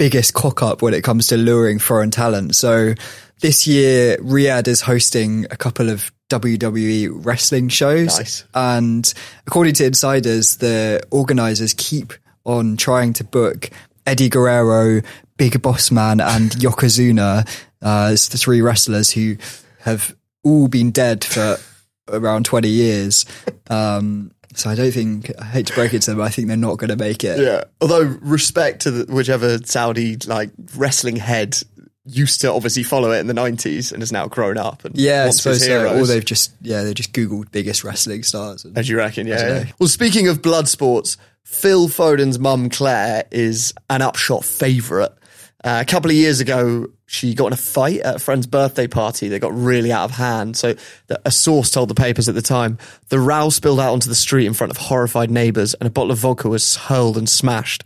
biggest 0.01 0.33
cock 0.33 0.63
up 0.63 0.81
when 0.81 0.95
it 0.95 1.03
comes 1.03 1.27
to 1.27 1.37
luring 1.37 1.77
foreign 1.77 2.09
talent. 2.09 2.55
So 2.55 2.95
this 3.41 3.67
year, 3.67 4.17
Riyadh 4.17 4.67
is 4.67 4.81
hosting 4.81 5.45
a 5.51 5.55
couple 5.55 5.91
of 5.91 6.11
WWE 6.29 7.23
wrestling 7.23 7.69
shows. 7.69 8.17
Nice. 8.17 8.43
And 8.55 9.13
according 9.45 9.75
to 9.75 9.85
insiders, 9.85 10.57
the 10.57 11.03
organizers 11.11 11.75
keep 11.75 12.13
on 12.45 12.77
trying 12.77 13.13
to 13.13 13.23
book 13.23 13.69
Eddie 14.07 14.29
Guerrero, 14.29 15.03
Big 15.37 15.61
Boss 15.61 15.91
Man, 15.91 16.19
and 16.19 16.49
Yokozuna 16.53 17.47
uh, 17.83 18.09
as 18.11 18.29
the 18.29 18.39
three 18.39 18.61
wrestlers 18.61 19.11
who 19.11 19.37
have 19.81 20.15
all 20.43 20.67
been 20.67 20.89
dead 20.89 21.23
for 21.23 21.59
around 22.07 22.45
20 22.45 22.67
years. 22.67 23.23
Um, 23.69 24.31
so 24.53 24.69
I 24.69 24.75
don't 24.75 24.91
think, 24.91 25.31
I 25.39 25.45
hate 25.45 25.67
to 25.67 25.73
break 25.73 25.93
it 25.93 26.01
to 26.03 26.11
them, 26.11 26.21
I 26.21 26.29
think 26.29 26.47
they're 26.47 26.57
not 26.57 26.77
going 26.77 26.89
to 26.89 26.95
make 26.95 27.23
it. 27.23 27.39
Yeah. 27.39 27.63
Although 27.79 28.17
respect 28.21 28.81
to 28.83 28.91
the, 28.91 29.13
whichever 29.13 29.57
Saudi 29.59 30.17
like 30.27 30.51
wrestling 30.75 31.15
head 31.15 31.57
used 32.05 32.41
to 32.41 32.51
obviously 32.51 32.83
follow 32.83 33.11
it 33.11 33.19
in 33.19 33.27
the 33.27 33.33
nineties 33.33 33.91
and 33.91 34.01
has 34.01 34.11
now 34.11 34.27
grown 34.27 34.57
up. 34.57 34.83
And 34.85 34.95
Yeah, 34.97 35.25
I 35.25 35.29
suppose 35.29 35.65
so. 35.65 35.99
Or 35.99 36.05
they've 36.05 36.25
just, 36.25 36.51
yeah, 36.61 36.83
they 36.83 36.93
just 36.93 37.13
Googled 37.13 37.51
biggest 37.51 37.83
wrestling 37.83 38.23
stars. 38.23 38.65
And, 38.65 38.77
As 38.77 38.89
you 38.89 38.97
reckon, 38.97 39.27
yeah, 39.27 39.47
yeah. 39.47 39.71
Well, 39.79 39.87
speaking 39.87 40.27
of 40.27 40.41
blood 40.41 40.67
sports, 40.67 41.17
Phil 41.43 41.87
Foden's 41.87 42.39
mum 42.39 42.69
Claire 42.69 43.25
is 43.31 43.73
an 43.89 44.01
upshot 44.01 44.43
favourite. 44.43 45.11
Uh, 45.63 45.77
a 45.81 45.85
couple 45.85 46.09
of 46.09 46.17
years 46.17 46.39
ago, 46.39 46.87
she 47.11 47.33
got 47.33 47.47
in 47.47 47.53
a 47.53 47.57
fight 47.57 47.99
at 47.99 48.15
a 48.15 48.19
friend's 48.19 48.47
birthday 48.47 48.87
party. 48.87 49.27
They 49.27 49.37
got 49.37 49.53
really 49.53 49.91
out 49.91 50.05
of 50.05 50.11
hand. 50.11 50.55
So 50.55 50.75
the, 51.07 51.19
a 51.25 51.31
source 51.31 51.69
told 51.69 51.89
the 51.89 51.93
papers 51.93 52.29
at 52.29 52.35
the 52.35 52.41
time 52.41 52.77
the 53.09 53.19
row 53.19 53.49
spilled 53.49 53.81
out 53.81 53.91
onto 53.91 54.07
the 54.07 54.15
street 54.15 54.45
in 54.45 54.53
front 54.53 54.71
of 54.71 54.77
horrified 54.77 55.29
neighbours, 55.29 55.73
and 55.73 55.87
a 55.87 55.89
bottle 55.89 56.11
of 56.11 56.19
vodka 56.19 56.47
was 56.47 56.77
hurled 56.77 57.17
and 57.17 57.29
smashed. 57.29 57.83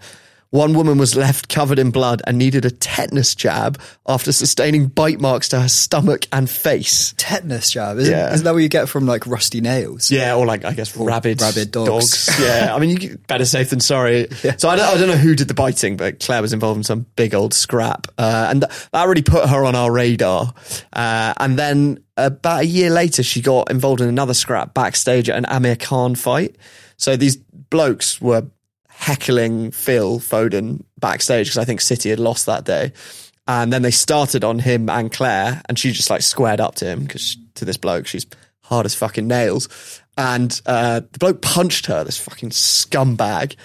One 0.52 0.74
woman 0.74 0.98
was 0.98 1.16
left 1.18 1.50
covered 1.50 1.80
in 1.80 1.92
blood 1.92 2.22
and 2.25 2.38
needed 2.38 2.64
a 2.64 2.72
tetanus 2.72 3.36
jab 3.36 3.78
after 4.08 4.32
sustaining 4.32 4.88
bite 4.88 5.20
marks 5.20 5.50
to 5.50 5.60
her 5.60 5.68
stomach 5.68 6.28
and 6.32 6.50
face. 6.50 7.14
tetanus 7.18 7.72
jab, 7.72 7.98
isn't, 7.98 8.10
Yeah. 8.14 8.32
isn't 8.34 8.46
that 8.46 8.54
what 8.54 8.64
you 8.64 8.70
get 8.70 8.88
from 8.88 9.06
like 9.06 9.28
rusty 9.28 9.60
nails? 9.60 10.10
Yeah, 10.10 10.36
or 10.36 10.46
like 10.46 10.64
I 10.64 10.72
guess 10.74 10.96
rabid, 10.96 11.42
rabid 11.42 11.72
dogs. 11.72 12.30
yeah, 12.40 12.74
I 12.74 12.80
mean, 12.80 13.02
you 13.02 13.18
better 13.28 13.44
safe 13.46 13.70
than 13.72 13.82
sorry. 13.82 14.28
So 14.58 14.70
I 14.70 14.78
don't, 14.78 14.86
I 14.88 14.98
don't 14.98 15.10
know 15.10 15.18
who 15.18 15.36
did 15.36 15.50
the 15.50 15.54
biting, 15.54 15.98
but 15.98 16.20
Claire 16.22 16.42
was 16.42 16.54
involved 16.54 16.78
in 16.78 16.84
some 16.84 17.06
big 17.18 17.36
old 17.36 17.54
scrap, 17.54 18.08
uh, 18.18 18.48
and 18.50 18.62
th- 18.62 18.88
that 18.94 19.08
really 19.08 19.24
put 19.24 19.50
her 19.50 19.66
on 19.66 19.75
our 19.75 19.92
radar. 19.92 20.54
Uh, 20.94 21.34
and 21.38 21.60
then 21.60 22.00
about 22.16 22.62
a 22.62 22.66
year 22.66 22.90
later, 22.92 23.24
she 23.24 23.42
got 23.42 23.70
involved 23.70 24.00
in 24.00 24.08
another 24.08 24.34
scrap 24.34 24.74
backstage 24.74 25.30
at 25.30 25.38
an 25.38 25.46
Amir 25.46 25.75
Khan 25.75 26.16
fight. 26.16 26.56
So 26.98 27.18
these 27.18 27.36
blokes 27.36 28.22
were 28.22 28.46
heckling 28.98 29.72
Phil 29.72 30.20
Foden 30.20 30.84
backstage 31.00 31.48
because 31.48 31.58
I 31.58 31.66
think 31.66 31.82
City 31.82 32.10
had 32.10 32.20
lost 32.20 32.46
that 32.46 32.66
day. 32.66 32.94
And 33.48 33.72
then 33.72 33.84
they 33.84 33.92
started 33.92 34.44
on 34.44 34.58
him 34.58 34.90
and 34.90 35.12
Claire, 35.12 35.62
and 35.70 35.78
she 35.78 35.92
just 35.92 36.10
like 36.10 36.24
squared 36.24 36.60
up 36.60 36.75
to 36.75 36.86
him 36.86 37.02
because 37.02 37.38
to 37.56 37.66
this 37.66 37.78
bloke, 37.78 38.08
she's 38.08 38.25
hard 38.62 38.86
as 38.86 38.96
fucking 38.96 39.28
nails. 39.28 40.02
And 40.18 40.60
uh, 40.66 41.02
the 41.12 41.20
bloke 41.20 41.42
punched 41.42 41.86
her, 41.88 42.04
this 42.04 42.18
fucking 42.18 42.50
scumbag. 42.50 43.56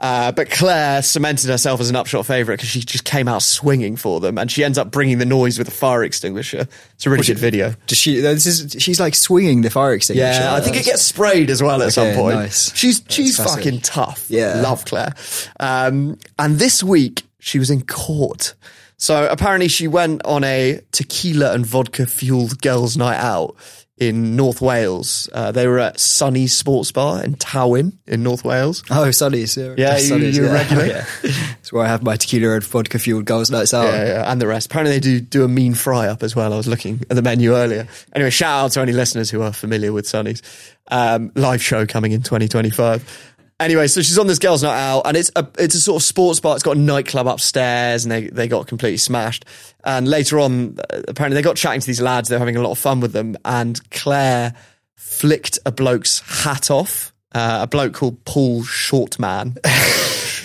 Uh, 0.00 0.32
but 0.32 0.50
Claire 0.50 1.02
cemented 1.02 1.50
herself 1.50 1.78
as 1.78 1.90
an 1.90 1.96
upshot 1.96 2.24
favourite 2.24 2.56
because 2.56 2.70
she 2.70 2.80
just 2.80 3.04
came 3.04 3.28
out 3.28 3.42
swinging 3.42 3.96
for 3.96 4.18
them, 4.18 4.38
and 4.38 4.50
she 4.50 4.64
ends 4.64 4.78
up 4.78 4.90
bringing 4.90 5.18
the 5.18 5.26
noise 5.26 5.58
with 5.58 5.68
a 5.68 5.72
fire 5.72 6.02
extinguisher. 6.02 6.66
It's 6.94 7.04
a 7.04 7.10
really 7.10 7.24
good 7.24 7.38
video. 7.38 7.74
Does 7.86 7.98
she? 7.98 8.20
This 8.20 8.46
is 8.46 8.82
she's 8.82 8.98
like 8.98 9.14
swinging 9.14 9.60
the 9.60 9.68
fire 9.68 9.92
extinguisher. 9.92 10.40
Yeah, 10.40 10.54
I 10.54 10.60
think 10.60 10.76
it 10.76 10.86
gets 10.86 11.02
sprayed 11.02 11.50
as 11.50 11.62
well 11.62 11.82
at 11.82 11.92
some 11.92 12.14
point. 12.14 12.36
nice. 12.36 12.74
She's 12.74 13.04
she's 13.08 13.36
classic. 13.36 13.64
fucking 13.64 13.80
tough. 13.80 14.26
Yeah. 14.30 14.62
love 14.62 14.86
Claire. 14.86 15.12
Um, 15.58 16.18
and 16.38 16.58
this 16.58 16.82
week 16.82 17.24
she 17.38 17.58
was 17.58 17.68
in 17.68 17.82
court. 17.82 18.54
So 18.96 19.26
apparently 19.30 19.68
she 19.68 19.88
went 19.88 20.24
on 20.24 20.44
a 20.44 20.80
tequila 20.92 21.52
and 21.54 21.64
vodka 21.64 22.06
fueled 22.06 22.60
girls' 22.60 22.96
night 22.96 23.18
out 23.18 23.56
in 24.00 24.34
North 24.34 24.60
Wales. 24.60 25.28
Uh, 25.32 25.52
they 25.52 25.66
were 25.68 25.78
at 25.78 26.00
Sunny 26.00 26.46
Sports 26.46 26.90
Bar 26.90 27.22
in 27.22 27.34
Tywyn 27.34 27.92
in 28.06 28.22
North 28.22 28.44
Wales. 28.44 28.82
Oh, 28.90 29.10
Sunny's. 29.10 29.56
Yeah, 29.56 29.74
Yeah, 29.76 29.94
you- 29.98 30.02
Sunny's, 30.02 30.36
you're 30.36 30.46
yeah. 30.46 30.52
regular. 30.54 30.86
yeah. 30.86 31.04
That's 31.22 31.72
where 31.72 31.84
I 31.84 31.88
have 31.88 32.02
my 32.02 32.16
tequila 32.16 32.54
and 32.54 32.64
vodka 32.64 32.98
fueled 32.98 33.26
girls' 33.26 33.50
nights 33.50 33.74
out. 33.74 33.84
Yeah, 33.84 34.04
yeah, 34.06 34.32
and 34.32 34.40
the 34.40 34.46
rest. 34.46 34.66
Apparently, 34.66 34.94
they 34.94 35.00
do 35.00 35.20
do 35.20 35.44
a 35.44 35.48
mean 35.48 35.74
fry 35.74 36.08
up 36.08 36.22
as 36.22 36.34
well. 36.34 36.52
I 36.52 36.56
was 36.56 36.66
looking 36.66 37.02
at 37.10 37.14
the 37.14 37.22
menu 37.22 37.54
earlier. 37.54 37.86
Anyway, 38.14 38.30
shout 38.30 38.64
out 38.64 38.72
to 38.72 38.80
any 38.80 38.92
listeners 38.92 39.30
who 39.30 39.42
are 39.42 39.52
familiar 39.52 39.92
with 39.92 40.08
Sunny's 40.08 40.42
um, 40.90 41.30
live 41.34 41.62
show 41.62 41.84
coming 41.86 42.12
in 42.12 42.22
2025. 42.22 43.29
Anyway, 43.60 43.86
so 43.86 44.00
she's 44.00 44.18
on 44.18 44.26
this 44.26 44.38
girls' 44.38 44.62
night 44.62 44.80
out, 44.80 45.02
and 45.02 45.16
it's 45.16 45.30
a 45.36 45.46
it's 45.58 45.74
a 45.74 45.80
sort 45.80 46.00
of 46.00 46.04
sports 46.04 46.40
bar. 46.40 46.54
It's 46.54 46.62
got 46.62 46.76
a 46.76 46.80
nightclub 46.80 47.26
upstairs, 47.26 48.04
and 48.04 48.10
they 48.10 48.28
they 48.28 48.48
got 48.48 48.66
completely 48.66 48.96
smashed. 48.96 49.44
And 49.84 50.08
later 50.08 50.40
on, 50.40 50.78
uh, 50.78 51.02
apparently, 51.06 51.34
they 51.34 51.42
got 51.42 51.56
chatting 51.56 51.80
to 51.80 51.86
these 51.86 52.00
lads. 52.00 52.30
They're 52.30 52.38
having 52.38 52.56
a 52.56 52.62
lot 52.62 52.70
of 52.72 52.78
fun 52.78 53.00
with 53.00 53.12
them, 53.12 53.36
and 53.44 53.78
Claire 53.90 54.54
flicked 54.96 55.58
a 55.66 55.72
bloke's 55.72 56.20
hat 56.20 56.70
off. 56.70 57.12
Uh, 57.32 57.60
a 57.62 57.66
bloke 57.66 57.92
called 57.92 58.24
Paul 58.24 58.62
Shortman. 58.62 59.56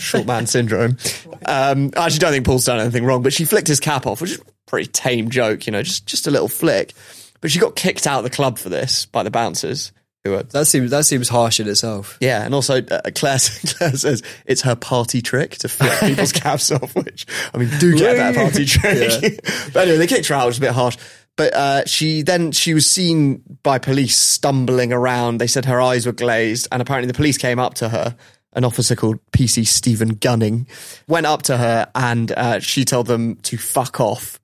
short 0.06 0.28
man 0.28 0.46
syndrome. 0.46 0.98
Um, 1.46 1.92
I 1.98 2.06
actually 2.06 2.20
don't 2.20 2.32
think 2.32 2.46
Paul's 2.46 2.66
done 2.66 2.80
anything 2.80 3.06
wrong, 3.06 3.24
but 3.24 3.34
she 3.34 3.46
flicked 3.46 3.68
his 3.68 3.80
cap 3.80 4.06
off, 4.06 4.22
which 4.22 4.32
is 4.32 4.40
a 4.40 4.44
pretty 4.68 4.90
tame 4.92 5.30
joke, 5.30 5.66
you 5.66 5.72
know, 5.72 5.82
just 5.82 6.06
just 6.06 6.28
a 6.28 6.32
little 6.32 6.48
flick. 6.48 6.94
But 7.42 7.52
she 7.52 7.60
got 7.60 7.76
kicked 7.76 8.08
out 8.08 8.20
of 8.20 8.24
the 8.24 8.30
club 8.30 8.58
for 8.58 8.70
this 8.70 9.06
by 9.06 9.24
the 9.24 9.32
bouncers, 9.32 9.92
That 10.26 10.66
seems 10.66 10.92
that 10.92 11.06
seems 11.06 11.30
harsh 11.30 11.60
in 11.60 11.68
itself. 11.68 12.18
yeah, 12.20 12.44
and 12.44 12.54
also 12.54 12.82
uh, 12.82 13.02
Claire, 13.14 13.38
Claire 13.66 13.96
says 13.96 14.24
it's 14.46 14.62
her 14.62 14.76
party 14.76 15.22
trick 15.22 15.52
to 15.60 15.70
flick 15.70 15.92
people's 16.00 16.32
caps 16.32 16.72
off. 16.72 16.96
Which 16.96 17.26
I 17.54 17.58
mean, 17.58 17.70
do 17.80 17.98
get 17.98 18.18
that 18.18 18.36
party 18.36 18.66
trick. 18.66 19.40
but 19.74 19.84
anyway, 19.84 19.98
they 19.98 20.08
kicked 20.08 20.28
her 20.28 20.36
out, 20.36 20.48
which 20.48 20.54
was 20.54 20.58
a 20.58 20.62
bit 20.62 20.72
harsh. 20.72 20.98
But 21.38 21.54
uh, 21.54 21.86
she 21.86 22.22
then 22.22 22.52
she 22.52 22.74
was 22.74 22.90
seen 22.90 23.44
by 23.62 23.78
police 23.78 24.18
stumbling 24.18 24.94
around. 24.94 25.38
They 25.40 25.48
said 25.48 25.66
her 25.66 25.82
eyes 25.82 26.06
were 26.06 26.14
glazed, 26.14 26.68
and 26.72 26.82
apparently 26.82 27.08
the 27.08 27.14
police 27.14 27.38
came 27.38 27.60
up 27.60 27.76
to 27.76 27.90
her. 27.90 28.16
An 28.54 28.64
officer 28.64 28.96
called 28.96 29.20
PC 29.32 29.68
Stephen 29.68 30.16
Gunning 30.16 30.66
went 31.08 31.26
up 31.26 31.42
to 31.44 31.58
her, 31.58 31.92
and 31.94 32.32
uh, 32.32 32.60
she 32.62 32.86
told 32.86 33.08
them 33.08 33.36
to 33.44 33.58
fuck 33.58 34.00
off. 34.00 34.40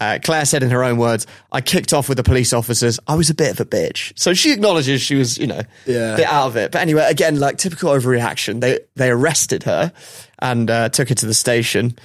Uh, 0.00 0.18
Claire 0.22 0.44
said 0.44 0.62
in 0.62 0.70
her 0.70 0.84
own 0.84 0.98
words, 0.98 1.26
I 1.52 1.60
kicked 1.60 1.92
off 1.92 2.08
with 2.08 2.16
the 2.16 2.22
police 2.22 2.52
officers. 2.52 3.00
I 3.06 3.14
was 3.14 3.30
a 3.30 3.34
bit 3.34 3.50
of 3.52 3.60
a 3.60 3.64
bitch. 3.64 4.12
So 4.18 4.34
she 4.34 4.52
acknowledges 4.52 5.00
she 5.00 5.14
was, 5.14 5.38
you 5.38 5.46
know, 5.46 5.62
Yeah. 5.86 6.14
a 6.14 6.16
bit 6.16 6.26
out 6.26 6.46
of 6.48 6.56
it. 6.56 6.70
But 6.72 6.82
anyway, 6.82 7.06
again, 7.08 7.38
like 7.40 7.58
typical 7.58 7.90
overreaction. 7.92 8.60
They, 8.60 8.80
they 8.94 9.10
arrested 9.10 9.62
her 9.64 9.92
and 10.38 10.70
uh, 10.70 10.88
took 10.90 11.08
her 11.08 11.14
to 11.14 11.26
the 11.26 11.34
station. 11.34 11.96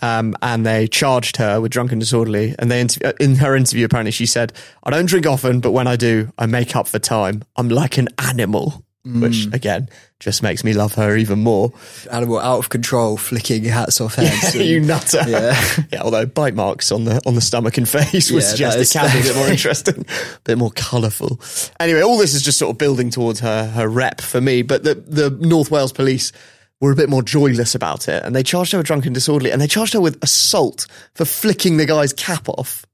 Um, 0.00 0.36
and 0.42 0.64
they 0.64 0.86
charged 0.86 1.38
her 1.38 1.60
with 1.60 1.72
drunken 1.72 1.98
disorderly. 1.98 2.54
And 2.58 2.70
they 2.70 2.82
interv- 2.84 3.04
uh, 3.04 3.12
in 3.18 3.34
her 3.36 3.56
interview, 3.56 3.84
apparently, 3.84 4.12
she 4.12 4.26
said, 4.26 4.52
"I 4.84 4.90
don't 4.90 5.06
drink 5.06 5.26
often, 5.26 5.58
but 5.58 5.72
when 5.72 5.88
I 5.88 5.96
do, 5.96 6.32
I 6.38 6.46
make 6.46 6.76
up 6.76 6.86
for 6.86 7.00
time. 7.00 7.42
I'm 7.56 7.68
like 7.68 7.98
an 7.98 8.06
animal." 8.16 8.84
Which 9.04 9.46
mm. 9.46 9.54
again 9.54 9.88
just 10.20 10.42
makes 10.42 10.64
me 10.64 10.74
love 10.74 10.94
her 10.94 11.16
even 11.16 11.38
more. 11.38 11.72
Animal 12.10 12.40
out 12.40 12.58
of 12.58 12.68
control, 12.68 13.16
flicking 13.16 13.64
hats 13.64 14.00
off 14.00 14.16
heads. 14.16 14.54
and- 14.54 14.64
you 14.66 14.80
nutter. 14.80 15.22
Yeah. 15.26 15.58
yeah. 15.92 16.02
Although 16.02 16.26
bite 16.26 16.54
marks 16.54 16.92
on 16.92 17.04
the 17.04 17.22
on 17.24 17.34
the 17.34 17.40
stomach 17.40 17.78
and 17.78 17.88
face 17.88 18.30
would 18.30 18.42
Yeah, 18.42 18.48
suggest 18.48 18.78
it 18.78 18.98
can 18.98 19.10
be 19.12 19.20
a 19.20 19.22
bit 19.22 19.36
more 19.36 19.48
interesting, 19.48 20.04
a 20.04 20.40
bit 20.44 20.58
more 20.58 20.72
colourful. 20.72 21.40
Anyway, 21.80 22.02
all 22.02 22.18
this 22.18 22.34
is 22.34 22.42
just 22.42 22.58
sort 22.58 22.72
of 22.72 22.78
building 22.78 23.08
towards 23.10 23.40
her 23.40 23.68
her 23.68 23.88
rep 23.88 24.20
for 24.20 24.40
me. 24.40 24.62
But 24.62 24.82
the 24.82 24.96
the 24.96 25.30
North 25.30 25.70
Wales 25.70 25.92
police 25.92 26.32
were 26.80 26.92
a 26.92 26.96
bit 26.96 27.08
more 27.08 27.22
joyless 27.22 27.74
about 27.74 28.08
it, 28.08 28.22
and 28.24 28.34
they 28.36 28.42
charged 28.42 28.72
her 28.72 28.78
with 28.78 28.86
drunken 28.86 29.12
disorderly, 29.12 29.52
and 29.52 29.60
they 29.60 29.66
charged 29.66 29.94
her 29.94 30.00
with 30.00 30.22
assault 30.22 30.86
for 31.14 31.24
flicking 31.24 31.76
the 31.76 31.86
guy's 31.86 32.12
cap 32.12 32.48
off. 32.48 32.84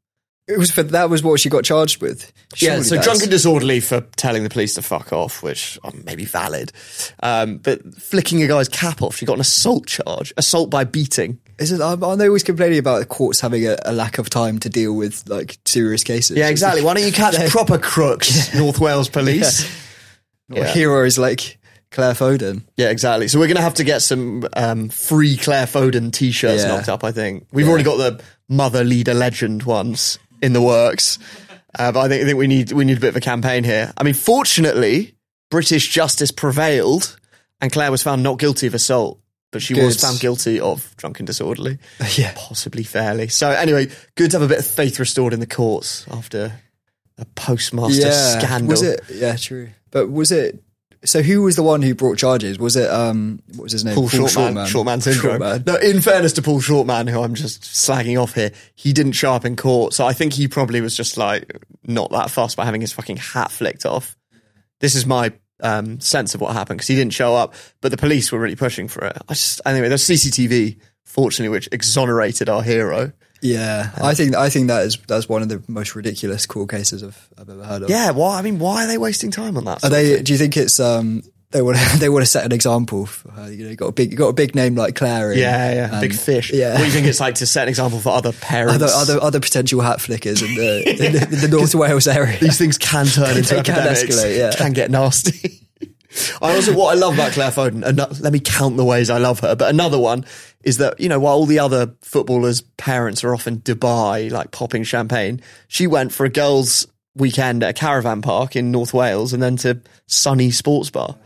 It 0.47 0.59
was 0.59 0.71
for 0.71 0.83
that 0.83 1.09
was 1.09 1.23
what 1.23 1.41
she 1.41 1.49
got 1.49 1.65
charged 1.65 2.03
with. 2.03 2.31
Yeah, 2.59 2.83
so 2.83 2.97
that's- 2.97 3.05
drunken 3.07 3.31
disorderly 3.31 3.81
for 3.81 4.03
telling 4.17 4.43
the 4.43 4.51
police 4.51 4.75
to 4.75 4.83
fuck 4.83 5.11
off, 5.13 5.43
which 5.43 5.79
um, 5.85 6.03
may 6.05 6.17
be 6.17 6.27
valid. 6.27 6.71
Um, 7.23 7.57
but 7.59 7.83
flicking 7.95 8.43
a 8.43 8.47
guy's 8.47 8.69
cap 8.69 9.01
off, 9.01 9.17
she 9.17 9.25
got 9.25 9.35
an 9.35 9.41
assault 9.41 9.87
charge, 9.87 10.35
assault 10.37 10.69
by 10.69 10.85
beating. 10.85 11.39
Is 11.59 11.73
it, 11.73 11.81
aren't 11.81 12.19
they 12.19 12.27
always 12.27 12.43
complaining 12.43 12.79
about 12.79 12.99
the 12.99 13.07
courts 13.07 13.41
having 13.41 13.67
a, 13.67 13.77
a 13.87 13.93
lack 13.93 14.19
of 14.19 14.29
time 14.29 14.59
to 14.59 14.69
deal 14.69 14.93
with 14.95 15.27
like 15.29 15.57
serious 15.65 16.05
cases? 16.05 16.37
Yeah, 16.37 16.49
exactly. 16.49 16.83
Why 16.83 16.93
don't 16.95 17.05
you 17.07 17.13
catch 17.13 17.37
proper 17.51 17.79
crooks, 17.79 18.53
North 18.57 18.81
Wales 18.81 19.09
police? 19.09 19.65
Or 20.55 20.65
heroes 20.65 21.17
like 21.17 21.59
Claire 21.91 22.13
Foden. 22.13 22.65
Yeah, 22.77 22.91
exactly. 22.91 23.29
So 23.29 23.39
we're 23.39 23.47
going 23.47 23.57
to 23.57 23.63
have 23.63 23.75
to 23.75 23.85
get 23.85 24.03
some 24.03 24.47
um, 24.55 24.89
free 24.91 25.37
Claire 25.39 25.67
Foden 25.67 26.13
t-shirts 26.13 26.63
Yeah. 26.65 26.69
knocked 26.69 26.89
up. 26.91 27.03
I 27.03 27.13
think 27.13 27.47
we've 27.53 27.69
already 27.69 27.85
got 27.85 27.97
the 27.97 28.23
mother 28.49 28.85
leader 28.85 29.15
legend 29.15 29.63
ones 29.63 30.19
in 30.43 30.53
the 30.53 30.63
works, 30.63 31.19
uh, 31.79 31.93
but 31.93 32.01
I 32.01 32.09
think 32.09 32.23
I 32.23 32.27
think 32.27 32.39
we 32.39 32.47
need 32.47 32.73
we 32.73 32.85
need 32.85 32.97
a 32.99 33.01
bit 33.01 33.09
of 33.09 33.17
a 33.17 33.21
campaign 33.21 33.65
here. 33.65 33.93
I 33.97 34.03
mean, 34.03 34.15
fortunately, 34.15 35.15
British 35.51 35.89
justice 35.91 36.31
prevailed, 36.31 37.19
and 37.61 37.73
Claire 37.73 37.91
was 37.91 38.03
found 38.03 38.23
not 38.23 38.39
guilty 38.39 38.67
of 38.67 38.75
assault, 38.75 39.21
but 39.53 39.63
she 39.63 39.75
was 39.75 40.01
found 40.01 40.21
guilty 40.21 40.61
of 40.61 40.95
drunken 40.97 41.27
disorderly, 41.27 41.79
Yeah. 42.17 42.33
possibly 42.37 42.83
fairly. 42.83 43.29
So 43.29 43.51
anyway, 43.51 43.89
good 44.17 44.31
to 44.33 44.39
have 44.39 44.43
a 44.51 44.53
bit 44.53 44.59
of 44.59 44.67
faith 44.67 44.99
restored 44.99 45.33
in 45.33 45.41
the 45.41 45.47
courts 45.47 46.07
after 46.11 46.53
a 47.19 47.25
postmaster 47.37 48.07
yeah, 48.09 48.39
scandal. 48.41 48.69
was 48.71 48.83
it? 48.83 49.01
Yeah, 49.13 49.37
true. 49.37 49.69
But 49.91 50.11
was 50.11 50.33
it? 50.33 50.61
So 51.05 51.23
who 51.23 51.43
was 51.43 51.57
the 51.57 51.63
one 51.63 51.83
who 51.83 51.95
brought 51.95 52.19
charges? 52.19 52.59
Was 52.59 52.77
it 52.77 52.91
um 52.91 53.41
what 53.55 53.65
was 53.65 53.73
his 53.73 53.85
name? 53.85 53.95
Paul, 53.95 54.09
Shortman, 54.09 54.67
Shortman 54.67 55.03
syndrome. 55.03 55.41
Shortman. 55.41 55.67
No, 55.67 55.77
in 55.77 56.01
fairness 56.01 56.33
to 56.35 56.43
Paul 56.43 56.61
Shortman, 56.61 57.09
who 57.09 57.23
I'm 57.23 57.35
just 57.35 57.63
slagging 57.63 58.21
off 58.21 58.35
here, 58.35 58.53
he 58.75 58.93
didn't 58.93 59.13
show 59.13 59.33
up 59.33 59.45
in 59.45 59.57
court, 59.57 59.95
so 59.95 60.07
I 60.07 60.13
think 60.13 60.33
he 60.33 60.49
probably 60.49 60.81
was 60.81 60.97
just 60.97 61.17
like 61.17 61.63
not 61.85 62.11
that 62.13 62.31
fussed 62.31 62.57
by 62.57 62.65
having 62.65 62.81
his 62.81 62.93
fucking 62.93 63.19
hat 63.19 63.51
flicked 63.51 63.87
off. 63.87 64.17
This 64.81 64.95
is 64.95 65.07
my 65.07 65.33
um, 65.63 66.01
sense 66.01 66.35
of 66.35 66.41
what 66.41 66.53
happened 66.53 66.79
because 66.79 66.89
he 66.89 66.97
didn't 66.97 67.13
show 67.13 67.35
up, 67.35 67.55
but 67.81 67.91
the 67.91 67.97
police 67.97 68.33
were 68.33 68.39
really 68.39 68.57
pushing 68.57 68.89
for 68.89 69.05
it. 69.07 69.17
I 69.29 69.35
just 69.35 69.61
anyway, 69.67 69.89
there's 69.89 70.05
CCTV, 70.05 70.79
fortunately, 71.05 71.51
which 71.55 71.69
exonerated 71.73 72.49
our 72.49 72.63
hero. 72.63 73.13
Yeah, 73.45 73.91
I 74.01 74.15
think 74.15 74.35
I 74.35 74.49
think 74.49 74.69
that 74.69 74.87
is 74.87 74.97
that's 75.07 75.29
one 75.29 75.43
of 75.43 75.49
the 75.51 75.63
most 75.69 75.95
ridiculous 75.95 76.47
court 76.47 76.71
cases 76.71 77.03
I've, 77.05 77.29
I've 77.39 77.49
ever 77.51 77.63
heard 77.65 77.83
of. 77.83 77.91
Yeah, 77.91 78.11
why? 78.13 78.39
I 78.39 78.43
mean, 78.43 78.59
why 78.59 78.85
are 78.85 78.87
they 78.87 78.99
wasting 78.99 79.31
time 79.31 79.57
on 79.59 79.65
that? 79.67 79.85
Are 79.85 79.91
they? 79.91 80.23
Do 80.23 80.33
you 80.33 80.39
think 80.39 80.57
it's 80.57 80.81
um 80.81 81.23
they 81.51 81.61
want 81.63 81.77
to, 81.79 81.99
they 81.99 82.09
want 82.09 82.23
to 82.23 82.31
set 82.31 82.45
an 82.47 82.53
example? 82.53 83.05
For 83.07 83.31
her? 83.33 83.53
You 83.53 83.65
know, 83.65 83.71
you 83.71 83.77
got 83.77 83.87
a 83.89 83.93
big 83.93 84.11
you 84.13 84.17
got 84.17 84.29
a 84.29 84.33
big 84.33 84.55
name 84.55 84.75
like 84.77 84.97
Claire. 84.97 85.31
and- 85.33 85.39
Yeah, 85.39 85.75
yeah, 85.75 86.01
big 86.01 86.15
fish. 86.15 86.53
Yeah. 86.53 86.73
What 86.73 86.79
do 86.79 86.85
you 86.87 86.91
think 86.91 87.07
it's 87.07 87.21
like 87.21 87.35
to 87.37 87.47
set 87.47 87.65
an 87.65 87.69
example 87.69 88.01
for 88.01 88.09
other 88.17 88.33
parents? 88.33 88.83
Other, 88.83 88.87
other 89.15 89.23
other 89.23 89.41
potential 89.41 89.83
hat 89.83 90.01
flickers 90.01 90.41
in 90.43 90.55
the 90.55 90.91
in 90.91 91.13
the, 91.13 91.23
in 91.31 91.41
the 91.43 91.49
North 91.57 91.75
Wales 91.75 92.07
area. 92.09 92.39
These 92.41 92.57
things 92.59 92.79
can 92.79 93.05
turn 93.07 93.37
into 93.37 93.57
They 93.57 93.63
can 93.63 93.77
escalate, 93.77 94.39
yeah. 94.39 94.53
Can 94.57 94.73
get 94.73 94.91
nasty. 94.91 95.61
I 96.41 96.55
also 96.55 96.75
what 96.75 96.97
I 96.97 96.99
love 96.99 97.15
about 97.15 97.33
Claire 97.33 97.51
Foden, 97.51 97.85
and 97.85 97.99
let 98.21 98.33
me 98.33 98.41
count 98.41 98.77
the 98.77 98.85
ways 98.85 99.11
I 99.11 99.19
love 99.19 99.41
her. 99.41 99.55
But 99.57 99.71
another 99.71 99.99
one 99.99 100.25
is 100.63 100.79
that 100.79 100.99
you 101.01 101.09
know 101.09 101.21
while 101.21 101.35
all 101.35 101.47
the 101.47 101.59
other 101.59 101.95
footballers' 102.03 102.63
parents 102.77 103.25
are 103.25 103.35
off 103.35 103.47
in 103.47 103.61
Dubai, 103.61 104.31
like 104.31 104.51
popping 104.51 104.85
champagne, 104.85 105.41
she 105.69 105.87
went 105.87 106.13
for 106.13 106.25
a 106.25 106.31
girls' 106.31 106.87
weekend 107.15 107.63
at 107.63 107.71
a 107.71 107.73
caravan 107.73 108.23
park 108.23 108.57
in 108.57 108.71
North 108.71 108.95
Wales, 108.95 109.33
and 109.33 109.43
then 109.43 109.57
to 109.59 109.81
sunny 110.07 110.51
sports 110.51 110.91
bar. 110.91 111.17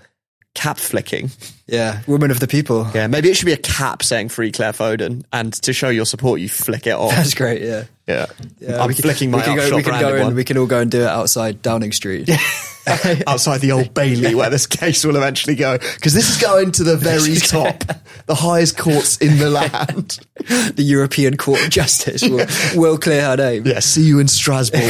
Cap 0.58 0.78
flicking. 0.78 1.30
Yeah, 1.68 2.00
women 2.08 2.32
of 2.32 2.40
the 2.40 2.48
people. 2.48 2.90
Yeah, 2.92 3.06
maybe 3.06 3.28
it 3.30 3.36
should 3.36 3.46
be 3.46 3.52
a 3.52 3.56
cap 3.56 4.02
saying 4.02 4.30
"Free 4.30 4.50
Claire 4.50 4.72
Foden," 4.72 5.24
and 5.32 5.52
to 5.62 5.72
show 5.72 5.88
your 5.88 6.04
support, 6.04 6.40
you 6.40 6.48
flick 6.48 6.88
it 6.88 6.94
off. 6.94 7.12
That's 7.12 7.34
great. 7.34 7.62
Yeah. 7.62 7.84
Yeah, 8.08 8.26
Yeah, 8.58 8.80
I'm 8.82 8.88
we 8.88 8.94
can- 8.94 9.02
flicking 9.02 9.30
my 9.30 9.38
we 9.38 9.44
can 9.44 9.56
go, 9.56 9.64
we 9.76 9.82
can 9.82 9.92
go 9.92 9.98
branded 10.00 10.14
and 10.14 10.24
one. 10.24 10.34
we 10.34 10.42
can 10.42 10.56
all 10.58 10.66
go 10.66 10.80
and 10.80 10.90
do 10.90 11.02
it 11.02 11.06
outside 11.06 11.62
Downing 11.62 11.92
Street. 11.92 12.28
outside 13.26 13.60
the 13.60 13.70
old 13.72 13.92
Bailey 13.94 14.34
where 14.34 14.48
this 14.50 14.66
case 14.66 15.04
will 15.04 15.16
eventually 15.16 15.54
go. 15.54 15.76
Because 15.78 16.14
this 16.14 16.28
is 16.28 16.40
going 16.42 16.72
to 16.72 16.82
the 16.84 16.96
very 17.10 17.36
top, 17.36 17.84
the 18.26 18.34
highest 18.34 18.76
courts 18.78 19.18
in 19.18 19.38
the 19.38 19.50
land. 19.50 20.18
the 20.74 20.82
European 20.82 21.36
Court 21.36 21.62
of 21.62 21.68
Justice 21.70 22.22
will, 22.26 22.46
will 22.74 22.98
clear 22.98 23.22
her 23.22 23.36
name. 23.36 23.64
Yeah, 23.66 23.78
see 23.80 24.02
you 24.02 24.18
in 24.20 24.26
Strasbourg, 24.28 24.80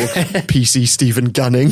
PC 0.47 0.87
Stephen 0.89 1.27
Gunning. 1.31 1.71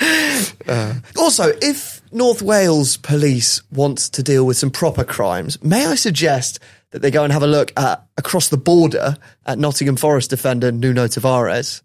Uh, 0.00 0.94
also, 1.16 1.52
if 1.62 2.02
North 2.12 2.42
Wales 2.42 2.96
police 2.98 3.62
want 3.72 3.98
to 3.98 4.22
deal 4.22 4.44
with 4.44 4.56
some 4.56 4.70
proper 4.70 5.04
crimes, 5.04 5.62
may 5.62 5.86
I 5.86 5.94
suggest 5.94 6.60
that 6.90 7.02
they 7.02 7.10
go 7.10 7.24
and 7.24 7.32
have 7.32 7.42
a 7.42 7.46
look 7.46 7.72
at 7.76 8.06
across 8.16 8.48
the 8.48 8.56
border 8.56 9.16
at 9.46 9.58
Nottingham 9.58 9.96
Forest 9.96 10.30
defender 10.30 10.70
Nuno 10.72 11.06
Tavares, 11.06 11.82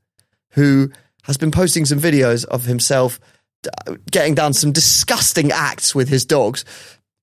who 0.52 0.92
has 1.24 1.38
been 1.38 1.52
posting 1.52 1.86
some 1.86 2.00
videos 2.00 2.46
of 2.46 2.66
himself 2.66 3.20
d- 3.64 3.70
getting 4.12 4.36
down 4.36 4.54
some 4.54 4.72
disgusting 4.72 5.52
acts 5.52 5.96
with 5.96 6.10
his 6.10 6.26
dogs. 6.26 6.66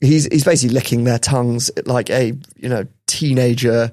He's 0.00 0.24
he's 0.26 0.44
basically 0.44 0.74
licking 0.74 1.04
their 1.04 1.18
tongues 1.18 1.70
like 1.84 2.10
a 2.10 2.32
you 2.56 2.68
know 2.68 2.86
teenager. 3.06 3.92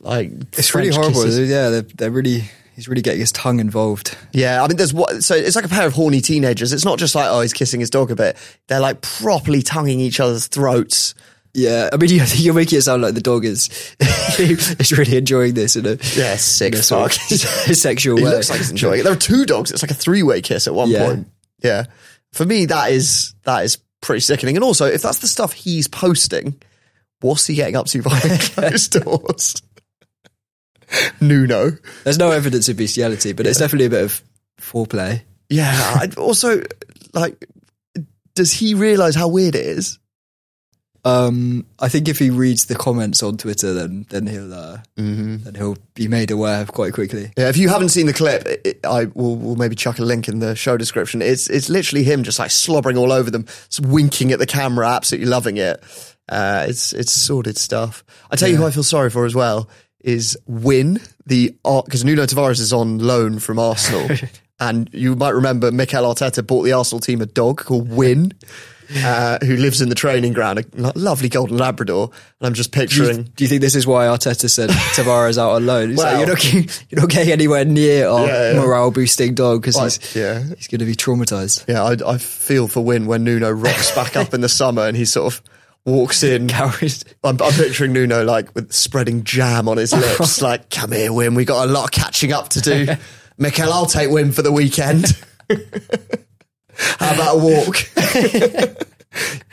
Like 0.00 0.32
It's 0.58 0.74
really 0.74 0.88
horrible. 0.88 1.22
kisses. 1.22 1.48
Yeah, 1.50 1.68
they're, 1.68 1.82
they're 1.82 2.10
really. 2.10 2.44
He's 2.74 2.88
really 2.88 3.02
getting 3.02 3.20
his 3.20 3.32
tongue 3.32 3.60
involved. 3.60 4.16
Yeah, 4.32 4.62
I 4.62 4.68
mean, 4.68 4.76
there's 4.76 4.94
what. 4.94 5.22
So 5.22 5.34
it's 5.34 5.56
like 5.56 5.64
a 5.64 5.68
pair 5.68 5.86
of 5.86 5.92
horny 5.92 6.20
teenagers. 6.20 6.72
It's 6.72 6.84
not 6.84 6.98
just 6.98 7.14
like 7.14 7.26
oh, 7.30 7.40
he's 7.42 7.52
kissing 7.52 7.80
his 7.80 7.90
dog 7.90 8.10
a 8.10 8.16
bit. 8.16 8.36
They're 8.68 8.80
like 8.80 9.00
properly 9.02 9.62
tonguing 9.62 10.00
each 10.00 10.20
other's 10.20 10.46
throats. 10.46 11.14
Yeah, 11.54 11.90
I 11.92 11.96
mean, 11.98 12.08
you- 12.08 12.22
you're 12.36 12.54
making 12.54 12.78
it 12.78 12.82
sound 12.82 13.02
like 13.02 13.12
the 13.14 13.20
dog 13.20 13.44
is 13.44 13.68
is 14.38 14.90
really 14.96 15.18
enjoying 15.18 15.52
this 15.54 15.76
in 15.76 15.84
a 15.84 15.98
Yeah, 16.16 16.36
sick 16.36 16.72
in 16.72 16.80
a 16.80 16.82
sort 16.82 17.14
of 17.14 17.36
sexual 17.76 18.16
He 18.16 18.24
way. 18.24 18.30
looks 18.30 18.48
like 18.48 18.58
he's 18.58 18.70
enjoying 18.70 19.00
it. 19.00 19.02
There 19.02 19.12
are 19.12 19.16
two 19.16 19.44
dogs. 19.44 19.70
It's 19.70 19.82
like 19.82 19.90
a 19.90 19.94
three 19.94 20.22
way 20.22 20.40
kiss 20.40 20.66
at 20.66 20.74
one 20.74 20.88
Yeah. 20.90 21.04
point. 21.06 21.28
Yeah, 21.62 21.84
for 22.32 22.46
me, 22.46 22.64
that 22.66 22.90
is 22.90 23.34
that 23.44 23.64
is 23.64 23.76
pretty 24.00 24.20
sickening. 24.20 24.56
And 24.56 24.64
also, 24.64 24.86
if 24.86 25.02
that's 25.02 25.18
the 25.18 25.28
stuff 25.28 25.52
he's 25.52 25.88
posting, 25.88 26.54
what's 27.20 27.46
he 27.46 27.54
getting 27.54 27.76
up 27.76 27.86
to 27.88 28.02
behind 28.02 28.40
closed 28.40 28.92
doors? 29.04 29.60
Nuno. 31.20 31.72
There's 32.04 32.18
no 32.18 32.30
evidence 32.30 32.68
of 32.68 32.76
bestiality, 32.76 33.32
but 33.32 33.46
it's 33.46 33.58
definitely 33.58 33.86
a 33.86 33.90
bit 33.90 34.04
of 34.04 34.22
foreplay. 34.60 35.22
Yeah. 35.48 35.96
I'd 36.00 36.16
also, 36.16 36.62
like, 37.12 37.46
does 38.34 38.52
he 38.52 38.74
realize 38.74 39.14
how 39.14 39.28
weird 39.28 39.54
it 39.54 39.66
is? 39.66 39.98
Um, 41.04 41.66
I 41.80 41.88
think 41.88 42.08
if 42.08 42.20
he 42.20 42.30
reads 42.30 42.66
the 42.66 42.76
comments 42.76 43.24
on 43.24 43.36
Twitter, 43.36 43.74
then 43.74 44.06
then 44.10 44.24
he'll 44.28 44.54
uh, 44.54 44.78
Mm-hmm. 44.96 45.38
then 45.38 45.54
he'll 45.56 45.76
be 45.94 46.06
made 46.06 46.30
aware 46.30 46.60
of 46.62 46.72
quite 46.72 46.92
quickly. 46.92 47.32
Yeah, 47.36 47.48
if 47.48 47.56
you 47.56 47.68
haven't 47.70 47.88
seen 47.88 48.06
the 48.06 48.12
clip, 48.12 48.46
it, 48.46 48.60
it- 48.64 48.86
I 48.86 49.06
will 49.06 49.34
we'll 49.34 49.56
maybe 49.56 49.74
chuck 49.74 49.98
a 49.98 50.04
link 50.04 50.28
in 50.28 50.38
the 50.38 50.54
show 50.54 50.76
description. 50.76 51.20
It's 51.20 51.50
it's 51.50 51.68
literally 51.68 52.04
him 52.04 52.22
just 52.22 52.38
like 52.38 52.52
slobbering 52.52 52.96
all 52.96 53.10
over 53.10 53.32
them, 53.32 53.46
winking 53.82 54.30
at 54.30 54.38
the 54.38 54.46
camera, 54.46 54.88
absolutely 54.90 55.28
loving 55.28 55.56
it. 55.56 55.82
Uh, 56.28 56.66
it's 56.68 56.92
it's 56.92 57.10
sordid 57.10 57.58
stuff. 57.58 58.04
I 58.30 58.36
tell 58.36 58.48
you 58.48 58.56
who 58.56 58.64
I 58.64 58.70
feel 58.70 58.84
sorry 58.84 59.10
for 59.10 59.26
as 59.26 59.34
well 59.34 59.68
is 60.02 60.36
Win 60.46 61.00
the 61.26 61.54
because 61.64 62.04
Nuno 62.04 62.24
Tavares 62.24 62.60
is 62.60 62.72
on 62.72 62.98
loan 62.98 63.38
from 63.38 63.58
Arsenal, 63.58 64.08
and 64.60 64.88
you 64.92 65.14
might 65.16 65.30
remember 65.34 65.70
Mikel 65.70 66.04
Arteta 66.04 66.46
bought 66.46 66.62
the 66.62 66.72
Arsenal 66.72 67.00
team 67.00 67.20
a 67.20 67.26
dog 67.26 67.58
called 67.58 67.90
Win. 67.90 68.32
Uh, 68.94 69.38
who 69.42 69.56
lives 69.56 69.80
in 69.80 69.88
the 69.88 69.94
training 69.94 70.34
ground, 70.34 70.58
a 70.58 70.92
lovely 70.94 71.30
golden 71.30 71.56
Labrador, 71.56 72.10
and 72.38 72.46
I'm 72.46 72.52
just 72.52 72.72
Do 72.72 72.80
you, 72.80 72.86
picturing 72.86 73.22
do 73.22 73.42
you 73.44 73.48
think 73.48 73.62
this 73.62 73.74
is 73.74 73.86
why 73.86 74.04
Arteta 74.04 74.50
said 74.50 74.68
Tavares 74.94 75.38
out 75.38 75.52
on 75.52 75.64
loan? 75.64 75.90
He's 75.90 75.98
like, 75.98 76.18
you're 76.18 76.26
not 76.26 76.38
getting, 76.38 76.68
you're 76.90 77.00
not 77.00 77.08
getting 77.08 77.32
anywhere 77.32 77.64
near 77.64 78.06
our 78.06 78.26
Yeah, 78.26 78.52
yeah. 78.52 78.60
morale 78.60 78.90
boosting 78.90 79.32
dog 79.34 79.62
because 79.62 79.76
Well, 79.76 79.84
he's 79.86 80.14
yeah. 80.14 80.42
he's 80.58 80.68
going 80.68 80.80
to 80.80 80.84
be 80.84 80.94
traumatized. 80.94 81.66
Yeah, 81.68 81.82
I, 81.84 82.14
I 82.14 82.18
feel 82.18 82.68
for 82.68 82.84
Win 82.84 83.06
when 83.06 83.24
Nuno 83.24 83.50
rocks 83.50 83.92
back 83.92 84.14
up 84.14 84.34
in 84.34 84.42
the 84.42 84.48
summer 84.50 84.82
and 84.82 84.94
he's 84.94 85.10
sort 85.12 85.32
of 85.32 85.42
walks 85.84 86.22
in. 86.22 86.50
I'm, 86.52 86.72
I'm 87.24 87.36
picturing 87.36 87.92
Nuno 87.92 88.24
like 88.24 88.54
with 88.54 88.72
spreading 88.72 89.24
jam 89.24 89.68
on 89.68 89.76
his 89.76 89.92
lips, 90.18 90.42
like, 90.42 90.70
come 90.70 90.92
here, 90.92 91.12
Win, 91.12 91.34
we 91.34 91.44
got 91.44 91.68
a 91.68 91.70
lot 91.70 91.84
of 91.84 91.90
catching 91.90 92.32
up 92.32 92.48
to 92.50 92.60
do. 92.60 92.86
Mikel, 93.38 93.72
I'll 93.72 93.86
take 93.86 94.10
Win 94.10 94.32
for 94.32 94.42
the 94.42 94.52
weekend. 94.52 95.06
How 96.74 97.14
about 97.14 97.36
a 97.36 97.38
walk? 97.38 97.76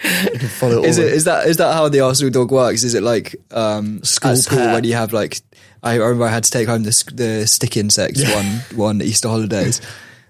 you 0.04 0.40
can 0.40 0.48
follow 0.48 0.84
it 0.84 0.86
Is 0.90 0.98
it 0.98 1.12
is 1.14 1.24
that 1.26 1.48
is 1.48 1.58
that 1.58 1.74
how 1.74 1.90
the 1.90 2.00
Arsenal 2.00 2.32
dog 2.32 2.52
works? 2.52 2.84
Is 2.84 2.94
it 2.94 3.04
like 3.04 3.36
um, 3.52 4.02
School 4.04 4.36
school 4.38 4.58
when 4.74 4.84
you 4.86 4.94
have 4.94 5.12
like 5.12 5.42
I 5.84 5.96
remember 5.96 6.26
I 6.26 6.30
had 6.30 6.44
to 6.46 6.52
take 6.52 6.68
home 6.68 6.84
the 6.84 7.12
the 7.14 7.46
stick 7.48 7.76
insects 7.78 8.24
one 8.34 8.46
one 8.76 9.02
Easter 9.02 9.28
holidays. 9.28 9.82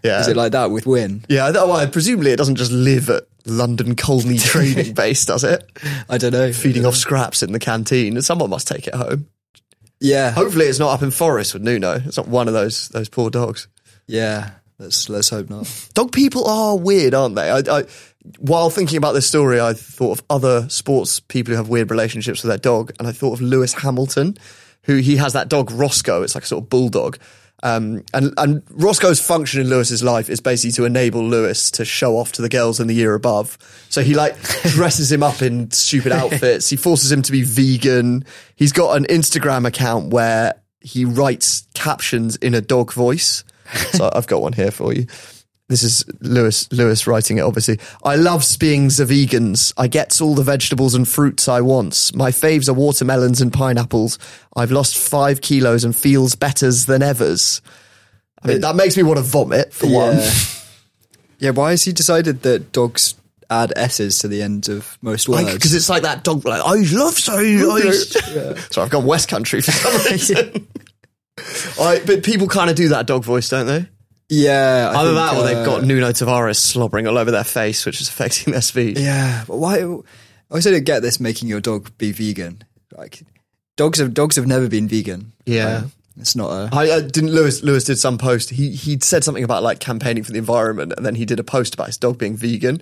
Yeah. 0.04 0.22
Is 0.22 0.28
it 0.30 0.38
like 0.38 0.54
that 0.54 0.72
with 0.72 0.86
Win? 0.88 1.24
Yeah, 1.28 1.48
I- 1.48 1.52
well, 1.52 1.88
presumably 1.90 2.32
it 2.32 2.38
doesn't 2.38 2.56
just 2.56 2.72
live 2.72 3.10
at 3.10 3.24
London 3.50 3.96
Colney 3.96 4.38
Trading 4.40 4.94
Base, 4.94 5.26
does 5.26 5.44
it? 5.44 5.70
I 6.10 6.18
don't 6.18 6.32
know. 6.34 6.54
Feeding 6.54 6.86
off 6.86 6.96
scraps 6.96 7.44
in 7.44 7.52
the 7.52 7.60
canteen. 7.60 8.22
Someone 8.22 8.50
must 8.50 8.68
take 8.68 8.88
it 8.88 8.96
home. 8.96 9.28
Yeah, 10.02 10.32
Hopefully 10.32 10.66
it's 10.66 10.80
not 10.80 10.94
up 10.94 11.02
in 11.04 11.12
Forest 11.12 11.54
with 11.54 11.64
Nuno. 11.64 12.02
It's 12.06 12.16
not 12.16 12.28
one 12.30 12.48
of 12.48 12.54
those 12.54 12.88
those 12.90 13.10
poor 13.10 13.30
dogs. 13.30 13.68
yeah. 14.08 14.52
Let's 14.82 15.10
let's 15.10 15.28
hope 15.30 15.50
not. 15.50 15.90
Dog 15.94 16.14
people 16.14 16.48
are 16.48 16.78
weird, 16.78 17.14
aren't 17.14 17.36
they? 17.36 17.50
I, 17.50 17.58
I, 17.70 17.84
while 18.38 18.70
thinking 18.70 18.98
about 18.98 19.12
this 19.12 19.28
story, 19.28 19.60
I 19.60 19.74
thought 19.74 20.20
of 20.20 20.26
other 20.30 20.70
sports 20.70 21.20
people 21.20 21.52
who 21.52 21.58
have 21.58 21.68
weird 21.68 21.92
relationships 21.92 22.42
with 22.42 22.48
their 22.48 22.58
dog, 22.58 22.94
and 22.98 23.06
I 23.06 23.12
thought 23.12 23.34
of 23.34 23.42
Lewis 23.42 23.74
Hamilton, 23.74 24.38
who 24.84 24.96
he 24.96 25.18
has 25.18 25.34
that 25.34 25.50
dog 25.50 25.70
Roscoe. 25.70 26.22
It's 26.24 26.34
like 26.34 26.46
a 26.46 26.48
sort 26.48 26.64
of 26.64 26.70
bulldog. 26.70 27.18
Um, 27.62 28.04
and, 28.14 28.34
and 28.38 28.64
Roscoe's 28.70 29.20
function 29.20 29.62
in 29.62 29.70
Lewis's 29.70 30.04
life 30.04 30.30
is 30.30 30.40
basically 30.40 30.72
to 30.74 30.86
enable 30.86 31.24
Lewis 31.24 31.72
to 31.72 31.86
show 31.86 32.18
off 32.18 32.32
to 32.34 32.42
the 32.42 32.50
girls 32.50 32.80
in 32.80 32.88
the 32.88 32.96
year 32.96 33.14
above. 33.16 33.58
So 33.90 34.02
he 34.02 34.14
like 34.14 34.42
dresses 34.64 35.12
him 35.12 35.24
up 35.24 35.42
in 35.42 35.72
stupid 35.72 36.12
outfits. 36.12 36.70
He 36.70 36.76
forces 36.76 37.12
him 37.12 37.22
to 37.24 37.32
be 37.32 37.44
vegan. 37.44 38.26
He's 38.56 38.72
got 38.72 38.96
an 38.98 39.06
Instagram 39.06 39.68
account 39.68 40.14
where 40.14 40.54
he 40.82 41.06
writes 41.06 41.68
captions 41.74 42.36
in 42.38 42.54
a 42.54 42.62
dog 42.62 42.94
voice. 42.94 43.44
So 43.92 44.10
I've 44.14 44.28
got 44.28 44.42
one 44.42 44.54
here 44.54 44.72
for 44.72 44.94
you. 44.94 45.06
This 45.70 45.84
is 45.84 46.04
Lewis 46.20 46.70
Lewis 46.72 47.06
writing 47.06 47.38
it 47.38 47.42
obviously. 47.42 47.80
I 48.04 48.16
love 48.16 48.44
being 48.60 48.88
the 48.88 49.06
vegans. 49.06 49.72
I 49.78 49.88
gets 49.88 50.20
all 50.20 50.34
the 50.34 50.44
vegetables 50.44 50.96
and 50.96 51.08
fruits 51.08 51.48
I 51.48 51.62
wants. 51.62 52.14
My 52.16 52.32
faves 52.32 52.68
are 52.68 52.74
watermelons 52.74 53.40
and 53.40 53.54
pineapples. 53.54 54.18
I've 54.56 54.72
lost 54.72 54.98
five 54.98 55.42
kilos 55.42 55.84
and 55.84 55.96
feels 55.96 56.34
betters 56.34 56.88
than 56.88 57.04
evers. 57.04 57.62
I 58.42 58.48
mean, 58.48 58.62
that 58.62 58.76
makes 58.76 58.98
me 58.98 59.04
want 59.04 59.18
to 59.18 59.24
vomit 59.24 59.72
for 59.72 59.86
one. 59.86 60.18
Yeah. 60.18 60.34
yeah. 61.40 61.50
Why 61.52 61.72
has 61.72 61.84
he 61.84 61.92
decided 61.92 62.42
that 62.42 62.72
dogs 62.72 63.14
add 63.52 63.72
s's 63.76 64.20
to 64.20 64.28
the 64.28 64.42
end 64.42 64.70
of 64.70 64.98
most 65.04 65.30
words? 65.30 65.54
Because 65.54 65.76
it's 65.76 65.90
like 65.90 66.02
that 66.02 66.24
dog, 66.24 66.46
like, 66.46 66.64
I 66.66 66.76
love 66.94 67.14
so. 67.14 67.38
I, 67.38 67.92
So 68.72 68.82
I've 68.82 68.90
gone 68.90 69.06
West 69.06 69.30
Country 69.30 69.62
for 69.62 69.72
some 69.72 69.94
reason. 70.12 70.68
I, 71.80 72.02
but 72.06 72.24
people 72.24 72.48
kind 72.48 72.72
of 72.72 72.76
do 72.76 72.90
that 72.90 73.06
dog 73.06 73.24
voice, 73.24 73.50
don't 73.50 73.68
they? 73.68 73.88
Yeah, 74.30 74.92
I 74.94 75.00
Either 75.00 75.10
think, 75.10 75.16
that 75.16 75.38
or 75.38 75.44
they've 75.44 75.58
uh, 75.58 75.66
got 75.66 75.84
Nuno 75.84 76.10
Tavares 76.12 76.58
slobbering 76.58 77.08
all 77.08 77.18
over 77.18 77.32
their 77.32 77.44
face, 77.44 77.86
which 77.86 78.00
is 78.00 78.10
affecting 78.10 78.54
their 78.54 78.62
speed. 78.62 78.98
Yeah, 78.98 79.44
but 79.48 79.58
why? 79.58 79.80
I 79.80 80.54
also 80.54 80.72
don't 80.72 80.84
get 80.84 81.02
this 81.02 81.20
making 81.20 81.50
your 81.50 81.62
dog 81.62 81.98
be 81.98 82.12
vegan. 82.12 82.64
Like 82.96 83.24
dogs 83.76 84.00
have 84.00 84.14
dogs 84.14 84.36
have 84.36 84.48
never 84.48 84.70
been 84.70 84.88
vegan. 84.88 85.34
Yeah. 85.46 85.84
It's 86.20 86.36
not 86.36 86.52
a. 86.52 86.70
I, 86.76 86.92
I 86.98 87.02
didn't. 87.02 87.32
Lewis 87.32 87.64
Lewis 87.64 87.86
did 87.86 87.98
some 87.98 88.18
post. 88.18 88.50
He 88.50 88.72
he 88.72 89.00
said 89.00 89.24
something 89.24 89.44
about 89.44 89.64
like 89.64 89.80
campaigning 89.80 90.24
for 90.24 90.34
the 90.34 90.38
environment, 90.38 90.94
and 90.98 91.06
then 91.06 91.16
he 91.16 91.24
did 91.26 91.40
a 91.40 91.46
post 91.46 91.74
about 91.74 91.88
his 91.88 91.98
dog 91.98 92.18
being 92.18 92.36
vegan. 92.36 92.82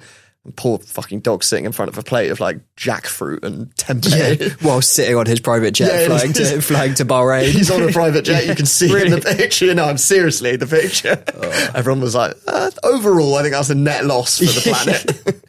Poor 0.55 0.79
fucking 0.79 1.19
dog 1.19 1.43
sitting 1.43 1.65
in 1.65 1.71
front 1.71 1.89
of 1.89 1.97
a 1.97 2.03
plate 2.03 2.29
of 2.31 2.39
like 2.39 2.59
jackfruit 2.75 3.43
and 3.43 3.73
tempeh. 3.75 4.39
Yeah, 4.39 4.49
while 4.67 4.81
sitting 4.81 5.15
on 5.15 5.25
his 5.25 5.39
private 5.39 5.73
jet, 5.73 5.91
Yeah, 6.01 6.07
flying 6.17 6.33
to 6.33 6.61
flying 6.61 6.93
to 6.95 7.05
Bahrain. 7.05 7.49
He's 7.51 7.69
on 7.69 7.81
a 7.83 7.91
private 7.91 8.23
jet. 8.25 8.47
You 8.47 8.55
can 8.55 8.65
see 8.65 8.85
in 8.85 9.11
the 9.11 9.19
picture. 9.37 9.73
No, 9.73 9.85
I'm 9.85 9.97
seriously 9.97 10.55
the 10.55 10.67
picture. 10.67 11.23
Oh. 11.35 11.71
Everyone 11.75 12.01
was 12.01 12.15
like, 12.15 12.35
uh, 12.47 12.71
overall, 12.83 13.35
I 13.35 13.41
think 13.43 13.53
that's 13.53 13.69
a 13.69 13.75
net 13.75 14.05
loss 14.05 14.37
for 14.39 14.45
the 14.45 14.61
planet 14.61 15.47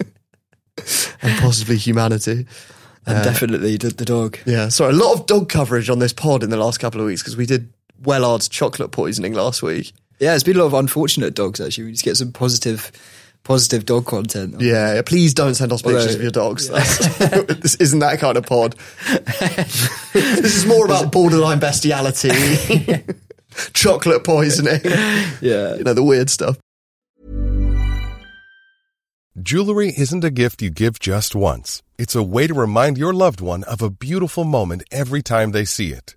and 1.23 1.41
possibly 1.41 1.77
humanity. 1.77 2.47
and 3.07 3.25
definitely 3.25 3.77
the, 3.77 3.89
the 3.89 4.05
dog. 4.05 4.39
Yeah, 4.47 4.69
sorry, 4.69 4.93
a 4.93 4.97
lot 4.97 5.15
of 5.19 5.27
dog 5.27 5.49
coverage 5.49 5.91
on 5.91 5.99
this 5.99 6.13
pod 6.13 6.43
in 6.43 6.51
the 6.51 6.57
last 6.57 6.79
couple 6.79 7.01
of 7.01 7.07
weeks 7.07 7.23
because 7.23 7.37
we 7.37 7.47
did 7.47 7.73
Wellard's 8.03 8.49
chocolate 8.49 8.91
poisoning 8.93 9.33
last 9.35 9.63
week. 9.63 9.93
Yeah, 10.21 10.35
it's 10.35 10.45
been 10.45 10.57
a 10.57 10.61
lot 10.61 10.67
of 10.67 10.75
unfortunate 10.75 11.35
dogs. 11.35 11.61
Actually, 11.61 11.85
we 11.85 11.93
just 11.93 12.05
get 12.05 12.17
some 12.17 12.33
positive, 12.33 12.91
positive 13.49 13.87
dog 13.87 14.05
content. 14.05 14.61
Yeah, 14.61 14.95
yeah, 14.97 15.03
please 15.03 15.33
don't 15.35 15.55
send 15.55 15.73
us 15.73 15.81
pictures 15.83 16.03
Although- 16.03 16.15
of 16.17 16.23
your 16.23 16.31
dogs. 16.31 16.69
That's- 16.71 17.45
this 17.63 17.75
isn't 17.77 17.99
that 18.01 18.21
kind 18.21 18.37
of 18.37 18.45
pod. 18.47 18.77
this 20.13 20.55
is 20.57 20.67
more 20.67 20.85
about 20.85 21.11
borderline 21.11 21.59
bestiality, 21.59 22.31
chocolate 23.73 24.23
poisoning, 24.23 24.81
Yeah, 25.41 25.75
you 25.77 25.83
know, 25.85 25.95
the 25.95 26.05
weird 26.05 26.29
stuff. 26.31 26.59
Jewelry 29.41 29.95
isn't 29.97 30.25
a 30.25 30.31
gift 30.31 30.61
you 30.63 30.69
give 30.71 30.99
just 31.01 31.35
once. 31.35 31.83
It's 31.97 32.15
a 32.15 32.23
way 32.23 32.49
to 32.49 32.55
remind 32.55 32.99
your 32.99 33.15
loved 33.15 33.41
one 33.41 33.65
of 33.65 33.81
a 33.81 33.89
beautiful 33.91 34.45
moment 34.45 34.83
every 34.91 35.23
time 35.23 35.53
they 35.53 35.65
see 35.65 35.93
it. 35.93 36.17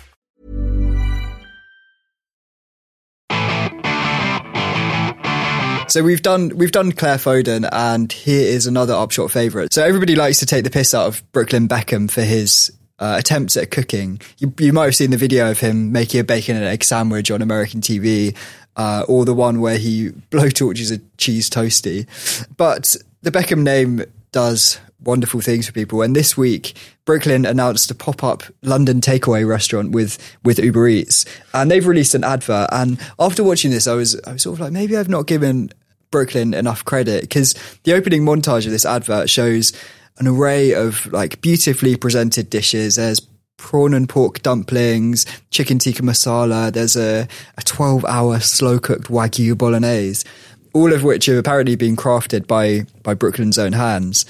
So 5.91 6.01
we've 6.03 6.21
done 6.21 6.55
we've 6.55 6.71
done 6.71 6.93
Claire 6.93 7.17
Foden, 7.17 7.67
and 7.69 8.09
here 8.09 8.47
is 8.47 8.65
another 8.65 8.93
upshot 8.93 9.29
favourite. 9.29 9.73
So 9.73 9.83
everybody 9.83 10.15
likes 10.15 10.39
to 10.39 10.45
take 10.45 10.63
the 10.63 10.69
piss 10.69 10.93
out 10.93 11.07
of 11.07 11.21
Brooklyn 11.33 11.67
Beckham 11.67 12.09
for 12.09 12.21
his 12.21 12.71
uh, 12.97 13.17
attempts 13.19 13.57
at 13.57 13.71
cooking. 13.71 14.21
You, 14.37 14.53
you 14.57 14.71
might 14.71 14.85
have 14.85 14.95
seen 14.95 15.11
the 15.11 15.17
video 15.17 15.51
of 15.51 15.59
him 15.59 15.91
making 15.91 16.21
a 16.21 16.23
bacon 16.23 16.55
and 16.55 16.63
egg 16.63 16.85
sandwich 16.85 17.29
on 17.29 17.41
American 17.41 17.81
TV, 17.81 18.37
uh, 18.77 19.03
or 19.09 19.25
the 19.25 19.33
one 19.33 19.59
where 19.59 19.77
he 19.77 20.11
blowtorches 20.31 20.95
a 20.95 21.01
cheese 21.17 21.49
toasty. 21.49 22.07
But 22.55 22.95
the 23.21 23.31
Beckham 23.31 23.63
name 23.63 24.05
does 24.31 24.79
wonderful 25.03 25.41
things 25.41 25.67
for 25.67 25.73
people. 25.73 26.01
And 26.03 26.15
this 26.15 26.37
week, 26.37 26.73
Brooklyn 27.03 27.45
announced 27.45 27.91
a 27.91 27.95
pop-up 27.95 28.43
London 28.61 29.01
takeaway 29.01 29.45
restaurant 29.45 29.91
with 29.91 30.17
with 30.41 30.57
Uber 30.57 30.87
Eats, 30.87 31.25
and 31.53 31.69
they've 31.69 31.85
released 31.85 32.15
an 32.15 32.23
advert. 32.23 32.69
And 32.71 32.97
after 33.19 33.43
watching 33.43 33.71
this, 33.71 33.87
I 33.87 33.95
was 33.95 34.17
I 34.25 34.31
was 34.31 34.43
sort 34.43 34.53
of 34.53 34.61
like, 34.61 34.71
maybe 34.71 34.95
I've 34.95 35.09
not 35.09 35.27
given 35.27 35.73
Brooklyn 36.11 36.53
enough 36.53 36.85
credit 36.85 37.21
because 37.21 37.55
the 37.83 37.93
opening 37.93 38.23
montage 38.23 38.65
of 38.65 38.71
this 38.71 38.85
advert 38.85 39.29
shows 39.29 39.73
an 40.17 40.27
array 40.27 40.73
of 40.73 41.11
like 41.11 41.41
beautifully 41.41 41.95
presented 41.95 42.49
dishes. 42.49 42.95
There's 42.95 43.21
prawn 43.57 43.93
and 43.93 44.09
pork 44.09 44.41
dumplings, 44.41 45.25
chicken 45.51 45.79
tikka 45.79 46.01
masala. 46.01 46.71
There's 46.71 46.95
a, 46.95 47.27
a 47.57 47.61
12 47.63 48.05
hour 48.05 48.39
slow 48.39 48.79
cooked 48.79 49.07
wagyu 49.07 49.57
bolognese, 49.57 50.27
all 50.73 50.93
of 50.93 51.03
which 51.03 51.27
have 51.27 51.37
apparently 51.37 51.75
been 51.75 51.95
crafted 51.95 52.47
by, 52.47 52.85
by 53.03 53.13
Brooklyn's 53.13 53.57
own 53.57 53.73
hands. 53.73 54.25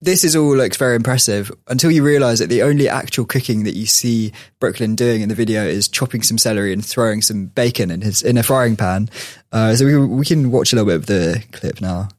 This 0.00 0.22
is 0.22 0.36
all 0.36 0.56
looks 0.56 0.76
very 0.76 0.94
impressive 0.94 1.50
until 1.66 1.90
you 1.90 2.04
realize 2.04 2.38
that 2.38 2.48
the 2.48 2.62
only 2.62 2.88
actual 2.88 3.24
cooking 3.24 3.64
that 3.64 3.74
you 3.74 3.84
see 3.84 4.32
Brooklyn 4.60 4.94
doing 4.94 5.22
in 5.22 5.28
the 5.28 5.34
video 5.34 5.64
is 5.64 5.88
chopping 5.88 6.22
some 6.22 6.38
celery 6.38 6.72
and 6.72 6.86
throwing 6.86 7.20
some 7.20 7.46
bacon 7.46 7.90
in 7.90 8.02
his 8.02 8.22
in 8.22 8.38
a 8.38 8.44
frying 8.44 8.76
pan. 8.76 9.10
Uh, 9.50 9.74
so 9.74 9.86
we, 9.86 9.96
we 9.98 10.24
can 10.24 10.52
watch 10.52 10.72
a 10.72 10.76
little 10.76 10.86
bit 10.86 10.94
of 10.94 11.06
the 11.06 11.42
clip 11.50 11.80
now. 11.80 12.10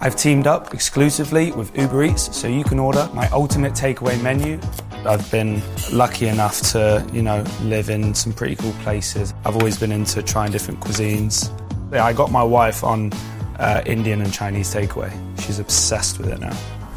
I've 0.00 0.16
teamed 0.16 0.46
up 0.46 0.74
exclusively 0.74 1.50
with 1.52 1.74
Uber 1.78 2.04
Eats, 2.04 2.36
so 2.36 2.46
you 2.46 2.62
can 2.62 2.78
order 2.78 3.08
my 3.14 3.26
ultimate 3.30 3.72
takeaway 3.72 4.20
menu. 4.22 4.60
I've 5.06 5.30
been 5.30 5.62
lucky 5.94 6.26
enough 6.28 6.60
to, 6.72 7.06
you 7.10 7.22
know, 7.22 7.42
live 7.62 7.88
in 7.88 8.12
some 8.14 8.34
pretty 8.34 8.56
cool 8.56 8.72
places. 8.82 9.32
I've 9.46 9.56
always 9.56 9.78
been 9.78 9.92
into 9.92 10.22
trying 10.22 10.52
different 10.52 10.80
cuisines. 10.80 11.50
I 11.90 12.12
got 12.12 12.30
my 12.30 12.42
wife 12.42 12.84
on 12.84 13.14
uh, 13.58 13.80
Indian 13.86 14.20
and 14.20 14.30
Chinese 14.30 14.74
takeaway. 14.74 15.10
She's 15.40 15.58
obsessed 15.58 16.18
with 16.18 16.28
it 16.28 16.38
now. 16.38 16.54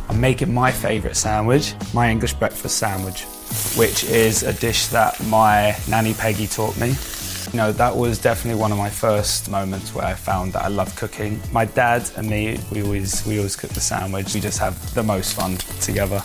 I'm 0.09 0.21
making 0.21 0.53
my 0.53 0.71
favourite 0.71 1.15
sandwich, 1.15 1.73
my 1.93 2.09
English 2.09 2.33
breakfast 2.33 2.77
sandwich, 2.77 3.23
which 3.75 4.03
is 4.05 4.43
a 4.43 4.53
dish 4.53 4.87
that 4.87 5.19
my 5.25 5.75
nanny 5.89 6.13
Peggy 6.13 6.47
taught 6.47 6.77
me. 6.79 6.95
You 7.51 7.57
know, 7.57 7.71
that 7.73 7.95
was 7.95 8.19
definitely 8.19 8.59
one 8.59 8.71
of 8.71 8.77
my 8.77 8.89
first 8.89 9.49
moments 9.49 9.93
where 9.95 10.05
I 10.05 10.13
found 10.13 10.53
that 10.53 10.63
I 10.63 10.67
love 10.67 10.95
cooking. 10.95 11.39
My 11.51 11.65
dad 11.65 12.09
and 12.17 12.29
me, 12.29 12.59
we 12.71 12.83
always 12.83 13.25
we 13.25 13.37
always 13.37 13.55
cook 13.55 13.71
the 13.71 13.79
sandwich. 13.79 14.33
We 14.33 14.41
just 14.41 14.59
have 14.59 14.75
the 14.93 15.03
most 15.03 15.33
fun 15.33 15.57
together. 15.79 16.21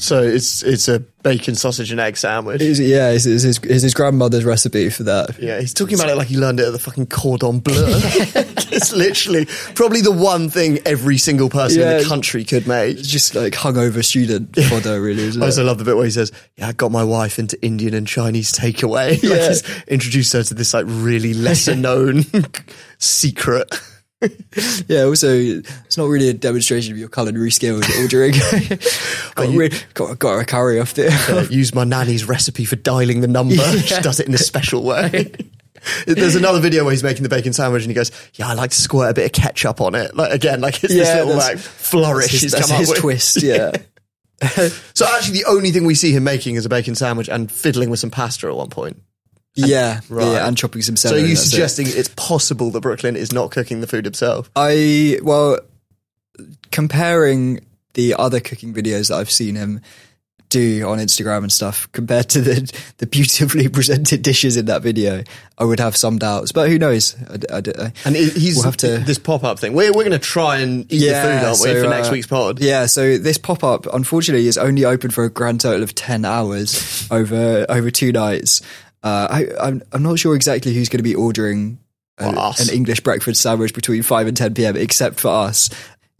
So 0.00 0.22
it's 0.22 0.62
it's 0.62 0.86
a 0.86 1.00
bacon 1.24 1.56
sausage 1.56 1.90
and 1.90 1.98
egg 2.00 2.16
sandwich. 2.16 2.62
It's, 2.62 2.78
yeah, 2.78 3.10
it's, 3.10 3.26
it's, 3.26 3.42
his, 3.42 3.58
it's 3.58 3.82
his 3.82 3.94
grandmother's 3.94 4.44
recipe 4.44 4.90
for 4.90 5.02
that. 5.02 5.36
Yeah, 5.40 5.58
he's 5.58 5.74
talking 5.74 5.96
about 5.96 6.08
it 6.08 6.14
like 6.14 6.28
he 6.28 6.36
learned 6.38 6.60
it 6.60 6.66
at 6.66 6.72
the 6.72 6.78
fucking 6.78 7.08
cordon 7.08 7.58
bleu. 7.58 7.74
it's 7.88 8.92
literally 8.92 9.46
probably 9.74 10.00
the 10.00 10.12
one 10.12 10.50
thing 10.50 10.78
every 10.86 11.18
single 11.18 11.50
person 11.50 11.82
in 11.82 11.88
Yeah. 11.88 11.98
the 11.98 12.04
country 12.04 12.44
could 12.44 12.68
make. 12.68 12.96
It's 12.98 13.08
just 13.08 13.34
like 13.34 13.54
hungover 13.54 14.04
student 14.04 14.54
fodder, 14.70 15.00
really. 15.02 15.24
Isn't 15.24 15.42
I 15.42 15.46
it? 15.46 15.48
also 15.48 15.64
love 15.64 15.78
the 15.78 15.84
bit 15.84 15.96
where 15.96 16.04
he 16.04 16.12
says, 16.12 16.30
"Yeah, 16.56 16.68
I 16.68 16.72
got 16.72 16.92
my 16.92 17.02
wife 17.02 17.40
into 17.40 17.60
Indian 17.60 17.94
and 17.94 18.06
Chinese 18.06 18.52
takeaway." 18.52 19.10
like 19.20 19.22
Yeah. 19.24 19.48
he's 19.48 19.64
introduced 19.88 20.32
her 20.32 20.44
to 20.44 20.54
this 20.54 20.72
like 20.74 20.84
really 20.88 21.34
lesser 21.34 21.74
known 21.74 22.22
secret. 22.98 23.68
yeah, 24.88 25.02
also, 25.02 25.32
it's 25.32 25.96
not 25.96 26.06
really 26.06 26.28
a 26.28 26.32
demonstration 26.34 26.92
of 26.92 26.98
your 26.98 27.08
culinary 27.08 27.50
skills 27.50 27.84
ordering. 28.00 28.32
got, 29.34 29.48
you- 29.50 29.70
got, 29.94 30.18
got 30.18 30.40
a 30.40 30.44
curry 30.44 30.80
off 30.80 30.94
there. 30.94 31.10
Uh, 31.28 31.46
use 31.50 31.74
my 31.74 31.84
nanny's 31.84 32.24
recipe 32.24 32.64
for 32.64 32.76
dialing 32.76 33.20
the 33.20 33.28
number. 33.28 33.54
She 33.78 34.00
does 34.00 34.18
it 34.20 34.26
in 34.28 34.34
a 34.34 34.38
special 34.38 34.82
way. 34.82 35.32
There's 36.06 36.34
another 36.34 36.58
video 36.60 36.82
where 36.84 36.90
he's 36.90 37.04
making 37.04 37.22
the 37.22 37.28
bacon 37.28 37.52
sandwich 37.52 37.82
and 37.84 37.90
he 37.90 37.94
goes, 37.94 38.10
"Yeah, 38.34 38.48
I 38.48 38.54
like 38.54 38.70
to 38.70 38.76
squirt 38.76 39.10
a 39.10 39.14
bit 39.14 39.26
of 39.26 39.32
ketchup 39.32 39.80
on 39.80 39.94
it." 39.94 40.16
Like 40.16 40.32
again, 40.32 40.60
like 40.60 40.82
it's 40.82 40.92
this 40.92 41.06
Yeah, 41.06 41.20
little 41.22 41.36
that's- 41.38 41.48
like 41.50 41.58
flourish 41.58 42.32
that's 42.32 42.42
his, 42.42 42.52
that's 42.52 42.70
his 42.70 42.90
twist, 42.94 43.42
yeah. 43.42 43.70
so 44.94 45.06
actually, 45.06 45.38
the 45.38 45.44
only 45.48 45.70
thing 45.70 45.84
we 45.86 45.94
see 45.94 46.12
him 46.12 46.24
making 46.24 46.56
is 46.56 46.66
a 46.66 46.68
bacon 46.68 46.96
sandwich 46.96 47.28
and 47.28 47.50
fiddling 47.50 47.90
with 47.90 48.00
some 48.00 48.10
pasta 48.10 48.48
at 48.48 48.56
one 48.56 48.70
point. 48.70 49.00
Yeah, 49.66 50.00
Right. 50.08 50.24
yeah, 50.24 50.46
and 50.46 50.56
chopping 50.56 50.82
some 50.82 50.96
So 50.96 51.08
celery. 51.08 51.24
are 51.24 51.26
you 51.28 51.34
that's 51.34 51.46
it. 51.46 51.50
suggesting 51.50 51.86
it's 51.88 52.10
possible 52.16 52.70
that 52.70 52.80
Brooklyn 52.80 53.16
is 53.16 53.32
not 53.32 53.50
cooking 53.50 53.80
the 53.80 53.86
food 53.86 54.04
himself? 54.04 54.50
I 54.56 55.18
well, 55.22 55.58
comparing 56.70 57.60
the 57.94 58.14
other 58.14 58.40
cooking 58.40 58.72
videos 58.74 59.08
that 59.08 59.16
I've 59.16 59.30
seen 59.30 59.54
him 59.56 59.80
do 60.50 60.88
on 60.88 60.96
Instagram 60.98 61.38
and 61.42 61.52
stuff 61.52 61.92
compared 61.92 62.30
to 62.30 62.40
the 62.40 62.72
the 62.98 63.06
beautifully 63.06 63.68
presented 63.78 64.22
dishes 64.22 64.56
in 64.56 64.64
that 64.66 64.80
video, 64.82 65.22
I 65.58 65.64
would 65.64 65.78
have 65.78 65.94
some 65.94 66.16
doubts. 66.18 66.52
But 66.52 66.70
who 66.70 66.78
knows? 66.78 67.14
I, 67.28 67.56
I, 67.56 67.58
I, 67.58 67.92
And 68.06 68.16
he's 68.16 68.54
we'll 68.56 68.64
have 68.64 68.76
to 68.78 68.96
this 68.98 69.18
pop 69.18 69.44
up 69.44 69.58
thing. 69.58 69.74
We're 69.74 69.88
we're 69.92 70.04
going 70.04 70.12
to 70.12 70.18
try 70.18 70.58
and 70.58 70.90
eat 70.90 71.00
the 71.00 71.20
food, 71.20 71.44
aren't 71.44 71.60
we, 71.60 71.66
so, 71.68 71.82
for 71.82 71.90
next 71.90 72.08
uh, 72.08 72.12
week's 72.12 72.26
pod? 72.28 72.60
Yeah, 72.60 72.86
so 72.86 73.18
this 73.18 73.36
pop 73.36 73.62
up 73.62 73.86
unfortunately 73.92 74.46
is 74.46 74.56
only 74.56 74.84
open 74.86 75.10
for 75.10 75.24
a 75.24 75.30
grand 75.30 75.60
total 75.60 75.82
of 75.82 75.94
ten 75.94 76.24
hours 76.24 77.06
over 77.10 77.66
over 77.68 77.90
two 77.90 78.12
nights. 78.12 78.62
Uh, 79.02 79.28
I, 79.30 79.46
I'm 79.68 79.82
I'm 79.92 80.02
not 80.02 80.18
sure 80.18 80.34
exactly 80.34 80.74
who's 80.74 80.88
going 80.88 80.98
to 80.98 81.02
be 81.04 81.14
ordering 81.14 81.78
a- 82.18 82.30
Well, 82.32 82.54
an 82.60 82.68
English 82.72 83.00
breakfast 83.00 83.40
sandwich 83.40 83.72
between 83.74 84.02
five 84.02 84.26
and 84.26 84.36
ten 84.36 84.54
p.m. 84.54 84.76
except 84.76 85.20
for 85.20 85.28
us. 85.28 85.70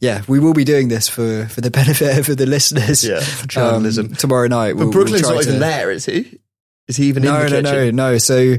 Yeah, 0.01 0.23
we 0.29 0.39
will 0.39 0.55
be 0.55 0.63
doing 0.63 0.87
this 0.89 1.09
for, 1.09 1.47
for 1.47 1.61
the 1.61 1.71
benefit 1.73 2.29
of 2.29 2.37
the 2.37 2.47
listeners. 2.47 3.05
Yeah, 3.05 3.19
for 3.21 3.49
journalism. 3.49 4.07
Um, 4.07 4.15
tomorrow 4.15 4.47
night. 4.47 4.75
But 4.75 4.77
we'll- 4.77 4.85
we'll 4.87 4.93
Brooklyn's 4.93 5.23
try 5.23 5.35
not 5.35 5.43
even 5.47 5.59
there, 5.59 5.91
is 5.91 6.07
he? 6.07 6.39
Is 6.87 6.97
he 6.97 7.07
even 7.07 7.25
no, 7.25 7.41
in 7.43 7.51
the 7.51 7.63
no, 7.63 7.71
kitchen? 7.73 7.97
no, 7.97 8.13
no. 8.13 8.19
So, 8.19 8.57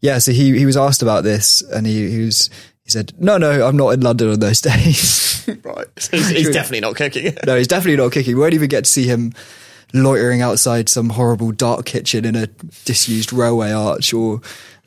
yeah, 0.00 0.18
so 0.18 0.32
he, 0.32 0.56
he 0.58 0.66
was 0.66 0.76
asked 0.76 1.00
about 1.02 1.24
this 1.24 1.62
and 1.62 1.84
he, 1.86 2.10
he 2.10 2.24
was, 2.26 2.48
he 2.84 2.90
said, 2.90 3.12
no, 3.18 3.38
no, 3.38 3.66
I'm 3.66 3.76
not 3.76 3.88
in 3.90 4.02
London 4.02 4.30
on 4.30 4.38
those 4.40 4.60
days. 4.60 5.30
Right. 5.64 5.86
So 5.98 6.16
he's, 6.16 6.28
he's 6.28 6.50
definitely 6.50 6.80
not 6.80 6.94
cooking 6.94 7.26
it. 7.26 7.44
no, 7.46 7.56
he's 7.56 7.66
definitely 7.66 7.96
not 7.96 8.12
kicking. 8.12 8.36
We 8.36 8.40
won't 8.42 8.54
even 8.54 8.68
get 8.68 8.84
to 8.84 8.90
see 8.90 9.06
him 9.08 9.32
loitering 9.94 10.40
outside 10.42 10.88
some 10.88 11.10
horrible 11.10 11.52
dark 11.52 11.84
kitchen 11.86 12.24
in 12.24 12.34
a 12.36 12.46
disused 12.84 13.32
railway 13.32 13.72
arch 13.72 14.12
or 14.14 14.40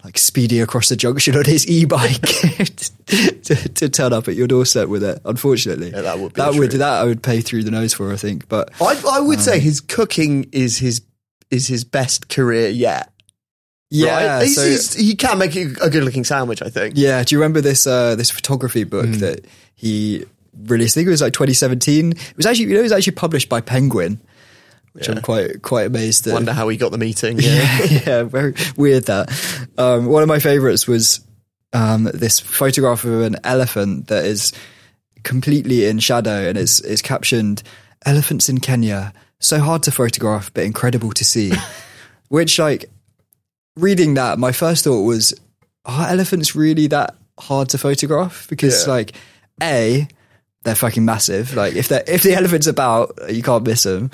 like 0.03 0.17
speeding 0.17 0.61
across 0.61 0.89
the 0.89 0.95
junction 0.95 1.35
on 1.35 1.45
his 1.45 1.67
e-bike 1.67 2.21
to, 3.07 3.55
to 3.73 3.89
turn 3.89 4.13
up 4.13 4.27
at 4.27 4.35
your 4.35 4.47
doorstep 4.47 4.87
with 4.87 5.03
it. 5.03 5.19
Unfortunately, 5.25 5.89
Yeah, 5.91 6.01
that 6.01 6.19
would 6.19 6.33
be 6.33 6.41
that 6.41 6.53
would 6.53 6.69
truth. 6.71 6.79
that 6.79 7.01
I 7.01 7.03
would 7.05 7.23
pay 7.23 7.41
through 7.41 7.63
the 7.63 7.71
nose 7.71 7.93
for. 7.93 8.11
I 8.11 8.15
think, 8.15 8.47
but 8.47 8.69
I, 8.81 9.01
I 9.09 9.19
would 9.19 9.37
Um, 9.39 9.43
say 9.43 9.59
his 9.59 9.81
cooking 9.81 10.47
is 10.51 10.77
his 10.77 11.01
is 11.51 11.67
his 11.67 11.83
best 11.83 12.29
career 12.29 12.69
yet. 12.69 13.11
yeah, 13.89 14.37
right? 14.39 14.47
So 14.47 14.65
he's- 14.65 14.93
he 14.93 15.15
can 15.15 15.37
make 15.37 15.55
a, 15.55 15.73
a 15.81 15.89
good 15.89 16.03
looking 16.03 16.23
sandwich. 16.23 16.61
I 16.61 16.69
think. 16.69 16.93
Yeah, 16.97 17.23
do 17.23 17.33
you 17.35 17.39
remember 17.39 17.61
this 17.61 17.87
uh, 17.87 18.15
this 18.15 18.29
photography 18.31 18.83
book 18.83 19.05
Mm. 19.07 19.19
that 19.21 19.45
he 19.75 20.25
released? 20.67 20.95
I 20.97 21.01
think 21.01 21.07
it 21.07 21.11
was 21.11 21.21
like 21.21 21.33
2017. 21.33 22.11
It 22.11 22.37
was 22.37 22.45
actually 22.45 22.65
you 22.65 22.73
know 22.75 22.79
it 22.81 22.83
was 22.83 22.91
actually 22.91 23.13
published 23.13 23.49
by 23.49 23.61
Penguin, 23.61 24.19
which 24.95 25.09
I'm 25.09 25.21
quite 25.21 25.61
quite 25.61 25.87
amazed 25.87 26.25
at. 26.25 26.33
Wonder 26.33 26.53
how 26.53 26.69
he 26.69 26.77
got 26.77 26.91
the 26.91 26.97
meeting. 26.97 27.37
Yeah. 27.39 27.83
yeah, 27.83 27.99
yeah, 28.05 28.23
very 28.23 28.53
weird 28.77 29.05
that. 29.05 29.29
Um, 29.77 30.05
one 30.05 30.23
of 30.23 30.29
my 30.29 30.39
favorites 30.39 30.87
was 30.87 31.19
um, 31.73 32.05
this 32.13 32.39
photograph 32.39 33.03
of 33.03 33.21
an 33.21 33.35
elephant 33.43 34.07
that 34.07 34.23
is 34.25 34.53
completely 35.23 35.85
in 35.85 35.99
shadow 35.99 36.47
and 36.47 36.57
it's 36.57 36.79
it's 36.79 37.01
captioned 37.01 37.61
"Elephants 38.05 38.47
in 38.47 38.59
Kenya, 38.61 39.11
so 39.39 39.59
hard 39.59 39.83
to 39.83 39.91
photograph 39.91 40.53
but 40.53 40.63
incredible 40.63 41.11
to 41.11 41.25
see." 41.25 41.51
Which 42.29 42.57
like 42.57 42.85
reading 43.75 44.13
that, 44.13 44.39
my 44.39 44.51
first 44.53 44.85
thought 44.85 45.03
was, 45.03 45.33
are 45.83 46.07
elephants 46.07 46.55
really 46.55 46.87
that 46.87 47.15
hard 47.37 47.69
to 47.69 47.77
photograph? 47.77 48.47
Because 48.49 48.87
Yeah. 48.87 48.93
like, 48.93 49.11
a, 49.61 50.07
they're 50.63 50.75
fucking 50.75 51.05
massive. 51.05 51.53
Like 51.53 51.75
if 51.75 51.89
they 51.89 52.01
if 52.07 52.23
the 52.23 52.33
elephant's 52.33 52.67
about, 52.67 53.13
you 53.29 53.43
can't 53.43 53.65
miss 53.65 53.83
them. 53.83 54.09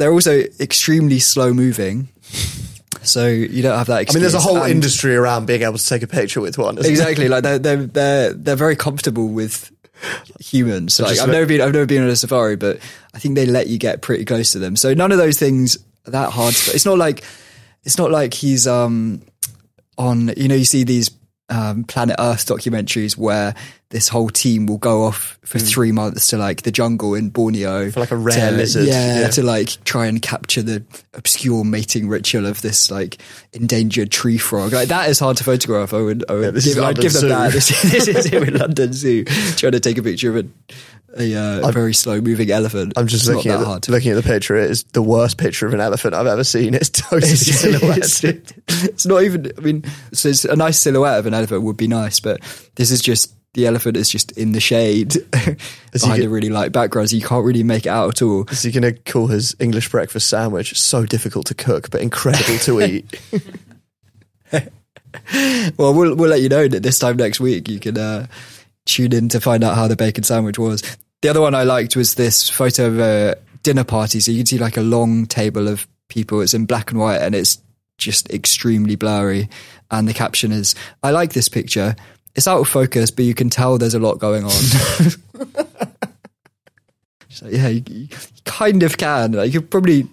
They're 0.00 0.12
also 0.12 0.40
extremely 0.58 1.18
slow 1.18 1.52
moving, 1.52 2.08
so 3.02 3.26
you 3.28 3.60
don't 3.62 3.76
have 3.76 3.86
that. 3.88 4.10
I 4.10 4.12
mean, 4.14 4.22
there's 4.22 4.34
a 4.34 4.40
whole 4.40 4.62
And- 4.62 4.70
industry 4.72 5.14
around 5.14 5.46
being 5.46 5.62
able 5.62 5.76
to 5.78 5.86
take 5.86 6.02
a 6.02 6.06
picture 6.06 6.40
with 6.40 6.56
one. 6.58 6.76
there? 6.76 6.90
exactly 6.90 7.28
like 7.28 7.42
they're 7.42 7.58
they're 7.58 7.84
they're 7.86 8.32
they're 8.32 8.56
very 8.56 8.76
comfortable 8.76 9.28
with 9.28 9.70
humans. 10.40 10.98
Like 10.98 11.18
I've 11.18 11.28
never 11.28 11.44
been 11.46 11.60
I've 11.60 11.72
never 11.72 11.86
been 11.86 12.02
on 12.02 12.08
a 12.08 12.16
safari, 12.16 12.56
but 12.56 12.78
I 13.14 13.18
think 13.18 13.34
they 13.34 13.44
let 13.46 13.66
you 13.68 13.78
get 13.78 14.00
pretty 14.02 14.24
close 14.24 14.52
to 14.52 14.58
them. 14.58 14.74
So 14.74 14.94
none 14.94 15.12
of 15.12 15.18
those 15.18 15.38
things 15.38 15.76
are 16.06 16.12
that 16.12 16.30
hard. 16.32 16.54
To, 16.54 16.70
it's 16.74 16.86
not 16.86 16.96
like 16.98 17.22
it's 17.84 17.98
not 17.98 18.10
like 18.10 18.32
he's 18.34 18.66
um 18.66 19.20
on 19.98 20.32
you 20.36 20.48
know 20.48 20.54
you 20.54 20.64
see 20.64 20.84
these 20.84 21.10
um, 21.50 21.84
Planet 21.84 22.16
Earth 22.18 22.46
documentaries 22.46 23.16
where 23.16 23.54
this 23.90 24.08
whole 24.08 24.30
team 24.30 24.66
will 24.66 24.78
go 24.78 25.02
off 25.02 25.36
for 25.42 25.58
three 25.58 25.90
months 25.90 26.28
to 26.28 26.38
like 26.38 26.62
the 26.62 26.70
jungle 26.70 27.14
in 27.14 27.28
Borneo. 27.28 27.90
For 27.90 28.00
like 28.00 28.12
a 28.12 28.16
rare 28.16 28.50
to- 28.50 28.56
lizard, 28.56 28.86
yeah, 28.86 29.20
yeah. 29.20 29.28
to 29.30 29.42
like 29.42 29.82
try 29.84 30.06
and 30.06 30.22
capture 30.22 30.62
the 30.62 30.84
obscure 31.12 31.64
mating 31.64 32.08
ritual 32.08 32.46
of 32.46 32.62
this 32.62 32.90
like 32.90 33.20
endangered 33.52 34.12
tree 34.12 34.38
frog. 34.38 34.72
Like 34.72 34.88
that 34.88 35.10
is 35.10 35.18
hard 35.18 35.36
to 35.38 35.44
photograph. 35.44 35.92
I 35.92 36.00
would, 36.00 36.24
I 36.30 36.34
would 36.34 36.54
this 36.54 36.72
give, 36.72 36.82
I'd 36.82 37.00
give 37.00 37.12
them 37.12 37.30
that. 37.30 37.52
This, 37.52 37.68
this 37.90 38.06
is 38.06 38.26
him 38.26 38.44
in 38.44 38.54
London 38.56 38.92
Zoo 38.92 39.24
trying 39.24 39.72
to 39.72 39.80
take 39.80 39.98
a 39.98 40.02
picture 40.02 40.36
of 40.36 40.46
a, 40.46 40.48
a, 41.18 41.34
uh, 41.34 41.68
a 41.68 41.72
very 41.72 41.92
slow 41.94 42.20
moving 42.20 42.50
elephant. 42.50 42.92
I'm 42.96 43.06
just 43.06 43.26
It's 43.26 43.34
looking 43.34 43.50
at 43.52 43.60
the, 43.60 43.66
hard. 43.66 43.88
looking 43.88 44.12
at 44.12 44.14
the 44.14 44.22
picture. 44.22 44.56
It 44.56 44.70
is 44.70 44.84
the 44.84 45.02
worst 45.02 45.38
picture 45.38 45.66
of 45.66 45.74
an 45.74 45.80
elephant 45.80 46.14
I've 46.14 46.26
ever 46.26 46.44
seen. 46.44 46.74
It's 46.74 46.88
totally 46.90 47.32
it's, 47.32 47.46
silhouetted. 47.46 48.52
it's 48.68 49.06
not 49.06 49.22
even. 49.22 49.50
I 49.56 49.60
mean, 49.60 49.84
so 50.12 50.28
it's 50.28 50.44
a 50.44 50.56
nice 50.56 50.78
silhouette 50.80 51.18
of 51.18 51.26
an 51.26 51.34
elephant 51.34 51.62
would 51.62 51.76
be 51.76 51.88
nice, 51.88 52.20
but 52.20 52.40
this 52.76 52.90
is 52.90 53.00
just 53.00 53.34
the 53.54 53.66
elephant 53.66 53.96
is 53.96 54.08
just 54.08 54.30
in 54.32 54.52
the 54.52 54.60
shade 54.60 55.14
behind 55.30 55.58
get- 56.20 56.26
a 56.26 56.28
really 56.28 56.50
light 56.50 56.70
background, 56.72 57.10
so 57.10 57.16
you 57.16 57.22
can't 57.22 57.44
really 57.44 57.64
make 57.64 57.86
it 57.86 57.90
out 57.90 58.08
at 58.10 58.22
all. 58.22 58.46
Is 58.48 58.62
he 58.62 58.70
going 58.70 58.82
to 58.94 59.12
call 59.12 59.26
his 59.26 59.56
English 59.58 59.90
breakfast 59.90 60.28
sandwich 60.28 60.78
so 60.78 61.04
difficult 61.04 61.46
to 61.46 61.54
cook 61.54 61.90
but 61.90 62.00
incredible 62.00 62.58
to 62.58 62.80
eat? 62.82 63.20
Well, 65.76 65.92
we'll 65.94 66.14
we'll 66.14 66.30
let 66.30 66.40
you 66.40 66.48
know 66.48 66.68
that 66.68 66.82
this 66.82 66.98
time 67.00 67.16
next 67.16 67.40
week. 67.40 67.68
You 67.68 67.80
can 67.80 67.98
uh, 67.98 68.26
tune 68.86 69.12
in 69.12 69.28
to 69.30 69.40
find 69.40 69.62
out 69.64 69.74
how 69.74 69.88
the 69.88 69.96
bacon 69.96 70.24
sandwich 70.24 70.58
was. 70.58 70.82
The 71.22 71.28
other 71.28 71.40
one 71.40 71.54
I 71.54 71.64
liked 71.64 71.96
was 71.96 72.14
this 72.14 72.48
photo 72.48 72.86
of 72.86 72.98
a 72.98 73.36
dinner 73.62 73.84
party. 73.84 74.20
So 74.20 74.30
you 74.30 74.38
can 74.38 74.46
see 74.46 74.58
like 74.58 74.76
a 74.76 74.82
long 74.82 75.26
table 75.26 75.68
of 75.68 75.86
people. 76.08 76.40
It's 76.40 76.54
in 76.54 76.66
black 76.66 76.90
and 76.90 77.00
white, 77.00 77.20
and 77.20 77.34
it's 77.34 77.58
just 77.98 78.30
extremely 78.30 78.96
blurry. 78.96 79.48
And 79.90 80.08
the 80.08 80.14
caption 80.14 80.52
is, 80.52 80.74
"I 81.02 81.10
like 81.10 81.32
this 81.32 81.48
picture. 81.48 81.96
It's 82.34 82.46
out 82.48 82.60
of 82.60 82.68
focus, 82.68 83.10
but 83.10 83.24
you 83.24 83.34
can 83.34 83.50
tell 83.50 83.76
there's 83.76 83.94
a 83.94 83.98
lot 83.98 84.18
going 84.18 84.44
on." 84.44 84.50
so 87.28 87.48
yeah, 87.48 87.68
you, 87.68 87.82
you 87.88 88.08
kind 88.44 88.82
of 88.82 88.96
can. 88.96 89.32
Like, 89.32 89.52
you 89.52 89.60
could 89.60 89.70
probably 89.70 90.08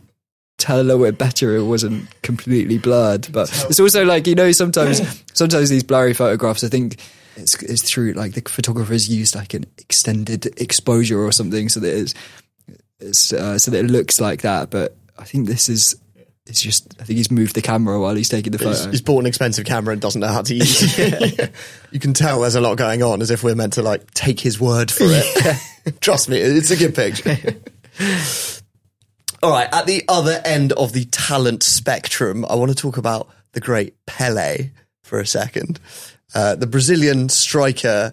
tell 0.58 0.82
a 0.82 0.84
little 0.84 1.04
bit 1.04 1.18
better 1.20 1.56
it 1.56 1.64
wasn't 1.64 2.08
completely 2.24 2.80
blurred 2.80 3.28
but 3.32 3.48
it's 3.70 3.80
also 3.80 4.04
like 4.04 4.26
you 4.26 4.34
know 4.34 4.52
sometimes 4.52 5.24
sometimes 5.34 5.70
these 5.70 5.84
blurry 5.84 6.16
photographs 6.16 6.64
i 6.64 6.68
think 6.68 6.98
it's, 7.38 7.62
it's 7.64 7.90
through 7.90 8.14
like 8.14 8.34
the 8.34 8.42
photographers 8.42 9.10
used 9.10 9.36
like 9.36 9.54
an 9.54 9.66
extended 9.78 10.46
exposure 10.60 11.20
or 11.20 11.32
something 11.32 11.70
so 11.70 11.80
that 11.80 11.96
it's, 11.96 12.14
it's 13.00 13.34
uh, 13.34 13.58
so 13.60 13.72
that 13.72 13.86
it 13.86 13.92
looks 13.92 14.20
like 14.20 14.42
that 14.42 14.70
but 14.70 14.96
i 15.20 15.24
think 15.24 15.48
this 15.48 15.70
is 15.70 15.96
it's 16.46 16.62
just 16.62 16.96
i 17.00 17.04
think 17.04 17.18
he's 17.18 17.30
moved 17.30 17.56
the 17.56 17.62
camera 17.62 18.00
while 18.00 18.16
he's 18.16 18.30
taking 18.30 18.52
the 18.52 18.58
he's, 18.58 18.80
photo 18.80 18.92
he's 18.92 19.02
bought 19.02 19.20
an 19.20 19.26
expensive 19.26 19.66
camera 19.66 19.94
and 19.94 20.02
doesn't 20.02 20.22
know 20.22 20.28
how 20.28 20.42
to 20.42 20.56
use 20.56 20.98
it. 20.98 21.52
you 21.92 22.00
can 22.00 22.14
tell 22.14 22.42
there's 22.42 22.56
a 22.56 22.62
lot 22.62 22.76
going 22.78 23.04
on 23.04 23.22
as 23.22 23.30
if 23.30 23.44
we're 23.44 23.56
meant 23.56 23.74
to 23.74 23.84
like 23.84 24.12
take 24.12 24.40
his 24.40 24.60
word 24.60 24.90
for 24.90 25.06
it. 25.06 26.00
Trust 26.02 26.30
me, 26.30 26.38
it's 26.38 26.72
a 26.72 26.76
good 26.76 26.96
picture. 26.96 27.38
All 29.44 29.52
right, 29.52 29.70
at 29.72 29.86
the 29.86 30.04
other 30.08 30.42
end 30.44 30.74
of 30.74 30.94
the 30.94 31.06
talent 31.06 31.64
spectrum, 31.64 32.46
I 32.50 32.56
want 32.56 32.72
to 32.72 32.76
talk 32.76 32.98
about 32.98 33.30
the 33.52 33.60
great 33.60 33.94
Pele 34.06 34.72
for 35.04 35.20
a 35.20 35.26
second. 35.26 35.80
Uh, 36.36 36.56
the 36.56 36.68
Brazilian 36.68 37.30
striker 37.30 38.12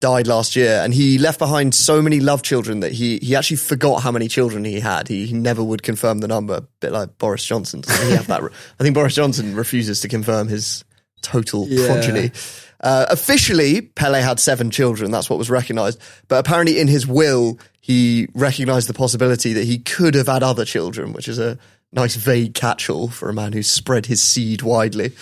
died 0.00 0.26
last 0.26 0.54
year, 0.56 0.80
and 0.84 0.92
he 0.92 1.18
left 1.18 1.38
behind 1.38 1.74
so 1.74 2.02
many 2.02 2.20
love 2.20 2.42
children 2.42 2.80
that 2.80 2.92
he 2.92 3.18
he 3.22 3.34
actually 3.36 3.56
forgot 3.56 4.02
how 4.02 4.10
many 4.10 4.28
children 4.28 4.64
he 4.64 4.80
had. 4.80 5.08
He, 5.08 5.26
he 5.26 5.32
never 5.32 5.62
would 5.62 5.82
confirm 5.82 6.18
the 6.18 6.28
number, 6.28 6.54
a 6.54 6.60
bit 6.80 6.92
like 6.92 7.16
Boris 7.18 7.44
Johnson. 7.44 7.80
Doesn't 7.80 8.08
he 8.08 8.14
have 8.16 8.26
that? 8.26 8.42
I 8.42 8.82
think 8.82 8.94
Boris 8.94 9.14
Johnson 9.14 9.54
refuses 9.54 10.00
to 10.00 10.08
confirm 10.08 10.48
his 10.48 10.84
total 11.22 11.66
Yeah. 11.68 11.86
progeny. 11.86 12.32
Uh, 12.80 13.06
officially, 13.08 13.80
Pele 13.80 14.20
had 14.20 14.38
seven 14.38 14.70
children. 14.70 15.10
That's 15.10 15.30
what 15.30 15.38
was 15.38 15.48
recognised. 15.48 15.98
But 16.28 16.40
apparently, 16.40 16.78
in 16.78 16.88
his 16.88 17.06
will, 17.06 17.58
he 17.80 18.28
recognised 18.34 18.90
the 18.90 18.94
possibility 18.94 19.54
that 19.54 19.64
he 19.64 19.78
could 19.78 20.14
have 20.16 20.26
had 20.26 20.42
other 20.42 20.66
children, 20.66 21.14
which 21.14 21.28
is 21.28 21.38
a 21.38 21.56
nice 21.92 22.14
vague 22.16 22.52
catch-all 22.52 23.08
for 23.08 23.30
a 23.30 23.32
man 23.32 23.54
who's 23.54 23.70
spread 23.70 24.04
his 24.04 24.20
seed 24.20 24.60
widely. 24.60 25.12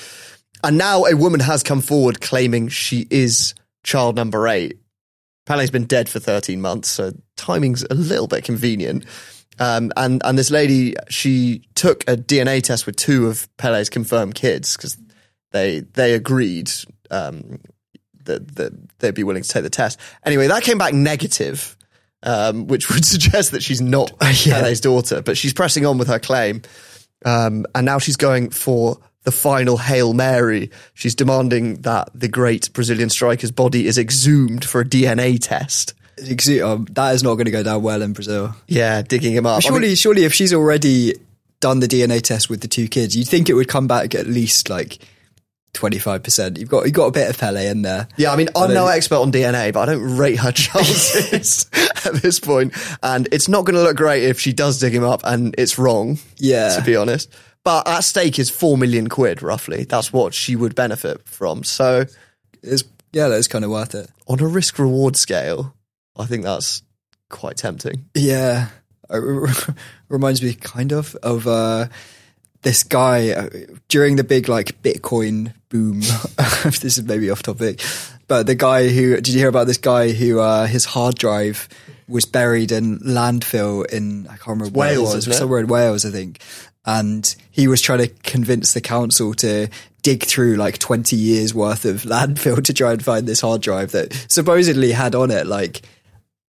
And 0.65 0.79
now 0.79 1.05
a 1.05 1.15
woman 1.17 1.41
has 1.41 1.63
come 1.63 1.81
forward 1.81 2.21
claiming 2.21 2.69
she 2.69 3.07
is 3.11 3.55
child 3.83 4.17
number 4.17 4.47
eight. 4.49 4.79
Pele's 5.45 5.71
been 5.71 5.87
dead 5.87 6.09
for 6.09 6.21
13 6.21 6.61
months, 6.61 6.89
so 6.89 7.13
timing's 7.37 7.83
a 7.91 7.95
little 7.95 8.29
bit 8.29 8.45
convenient. 8.45 9.05
Um, 9.59 9.93
and, 9.97 10.23
and 10.25 10.39
this 10.39 10.51
lady, 10.51 10.95
she 11.09 11.63
took 11.75 12.05
a 12.09 12.17
DNA 12.17 12.63
test 12.63 12.87
with 12.87 12.97
two 12.97 13.27
of 13.27 13.49
Pele's 13.57 13.91
confirmed 13.91 14.35
kids 14.37 14.77
because 14.77 14.97
they, 15.51 15.81
they 15.81 16.15
agreed, 16.15 16.71
um, 17.11 17.59
that, 18.25 18.55
that 18.55 18.73
they'd 19.01 19.15
be 19.15 19.25
willing 19.25 19.43
to 19.43 19.49
take 19.49 19.65
the 19.65 19.71
test. 19.71 19.99
Anyway, 20.25 20.47
that 20.47 20.63
came 20.63 20.79
back 20.79 20.95
negative. 20.95 21.77
um, 22.23 22.67
which 22.67 22.89
would 22.95 23.05
suggest 23.05 23.51
that 23.51 23.63
she's 23.63 23.81
not 23.81 24.13
Pele's 24.21 24.81
daughter, 24.81 25.23
but 25.23 25.37
she's 25.37 25.53
pressing 25.53 25.85
on 25.87 25.99
with 25.99 26.09
her 26.09 26.19
claim. 26.19 26.63
Um, 27.25 27.67
and 27.75 27.85
now 27.85 27.99
she's 27.99 28.17
going 28.17 28.51
for 28.51 28.99
the 29.25 29.33
final 29.33 29.77
Hail 29.77 30.13
Mary. 30.15 30.71
She's 30.95 31.15
demanding 31.15 31.77
that 31.83 32.11
the 32.15 32.29
great 32.29 32.73
Brazilian 32.73 33.11
striker's 33.11 33.51
body 33.51 33.87
is 33.87 33.99
exhumed 33.99 34.65
for 34.65 34.81
a 34.81 34.85
DNA 34.85 35.39
test. 35.41 35.95
Um, 36.63 36.87
that 36.93 37.15
is 37.15 37.23
not 37.23 37.35
going 37.35 37.47
to 37.47 37.51
go 37.51 37.63
down 37.63 37.83
well 37.83 38.03
in 38.03 38.13
Brazil. 38.13 38.55
Yeah, 38.67 39.03
digging 39.03 39.33
him 39.33 39.47
up. 39.47 39.57
I 39.57 39.61
Surely, 39.61 39.89
mean- 39.89 39.97
surely, 39.97 40.25
if 40.25 40.35
she's 40.35 40.53
already 40.53 41.15
done 41.61 41.81
the 41.81 41.87
DNA 41.89 42.21
test 42.21 42.51
with 42.51 42.61
the 42.61 42.69
two 42.69 42.89
kids, 42.89 43.17
you'd 43.17 43.29
think 43.29 43.49
it 43.49 43.55
would 43.55 43.69
come 43.69 43.87
back 43.87 44.15
at 44.15 44.27
least 44.27 44.69
like 44.69 44.99
twenty 45.73 45.99
five 45.99 46.23
percent. 46.23 46.59
You've 46.59 46.69
got 46.69 46.85
you've 46.85 46.93
got 46.95 47.07
a 47.07 47.11
bit 47.13 47.31
of 47.31 47.39
Pele 47.39 47.67
in 47.67 47.83
there. 47.83 48.09
Yeah, 48.17 48.33
I 48.33 48.37
mean, 48.37 48.51
I'm 48.55 48.75
no 48.75 48.87
expert 48.89 49.17
on 49.17 49.33
DNA, 49.33 49.73
but 49.73 49.89
I 49.89 49.93
don't 49.93 50.17
rate 50.17 50.39
her 50.41 50.53
chances 50.53 51.67
at 52.05 52.15
this 52.15 52.39
point. 52.39 52.75
And 53.03 53.29
it's 53.33 53.49
not 53.49 53.65
going 53.65 53.77
to 53.77 53.83
look 53.83 53.97
great 53.97 54.25
if 54.25 54.39
she 54.39 54.53
does 54.53 54.79
dig 54.81 54.95
him 54.95 55.05
up 55.05 55.23
and 55.25 55.55
it's 55.57 55.79
wrong. 55.79 56.19
Yeah. 56.37 56.77
To 56.77 56.83
be 56.83 56.95
honest. 56.95 57.33
But 57.65 57.87
at 57.87 58.01
stake 58.01 58.39
is 58.39 58.51
four 58.51 58.77
million 58.77 59.09
quid, 59.09 59.43
roughly. 59.43 59.85
That's 59.85 60.13
what 60.13 60.35
she 60.35 60.57
would 60.57 60.75
benefit 60.75 61.27
from. 61.29 61.63
So 61.65 62.07
It's 62.63 62.85
yeah, 63.13 63.29
that's 63.29 63.47
kind 63.49 63.65
of 63.65 63.71
worth 63.71 63.95
it. 63.95 64.11
on 64.27 64.41
a 64.41 64.47
risk 64.47 64.79
reward 64.79 65.17
scale, 65.17 65.75
I 66.19 66.25
think 66.27 66.43
that's 66.45 66.83
quite 67.29 67.57
tempting. 67.57 68.07
Yeah, 68.15 68.69
it 69.11 69.67
reminds 70.09 70.43
me 70.43 70.55
kind 70.55 70.93
of 70.93 71.15
of 71.17 71.47
uh, 71.47 71.87
this 72.63 72.83
guy 72.83 73.31
uh, 73.31 73.49
during 73.89 74.17
the 74.17 74.25
big 74.25 74.49
like 74.49 74.83
Bitcoin 74.83 75.53
boom. 75.69 76.01
this 76.65 76.85
is 76.99 77.03
maybe 77.03 77.31
off 77.31 77.43
topic, 77.43 77.81
but 78.29 78.47
the 78.47 78.55
guy 78.55 78.89
who 78.89 79.15
did 79.17 79.29
you 79.29 79.39
hear 79.39 79.49
about 79.49 79.67
this 79.67 79.79
guy 79.79 80.11
who 80.11 80.41
uh, 80.41 80.67
his 80.67 80.85
hard 80.85 81.15
drive 81.17 81.69
was 82.09 82.25
buried 82.25 82.73
in 82.73 82.99
landfill 83.01 83.87
in 83.93 84.27
I 84.27 84.37
can't 84.37 84.49
remember 84.59 84.79
where 84.79 84.91
Wales, 84.99 85.13
it 85.13 85.17
was, 85.17 85.29
it? 85.29 85.35
somewhere 85.35 85.61
in 85.61 85.67
Wales, 85.67 86.05
I 86.05 86.11
think, 86.11 86.41
and 86.85 87.35
he 87.51 87.69
was 87.69 87.81
trying 87.81 88.01
to 88.01 88.09
convince 88.09 88.73
the 88.75 88.81
council 88.81 89.35
to 89.35 89.69
dig 90.03 90.25
through 90.25 90.57
like 90.57 90.79
20 90.79 91.15
years 91.15 91.55
worth 91.55 91.85
of 91.85 92.03
landfill 92.03 92.63
to 92.65 92.73
try 92.75 92.93
and 92.93 93.05
find 93.05 93.27
this 93.27 93.41
hard 93.41 93.61
drive 93.63 93.93
that 93.93 94.13
supposedly 94.29 94.93
had 94.93 95.15
on 95.15 95.31
it 95.31 95.47
like 95.47 95.83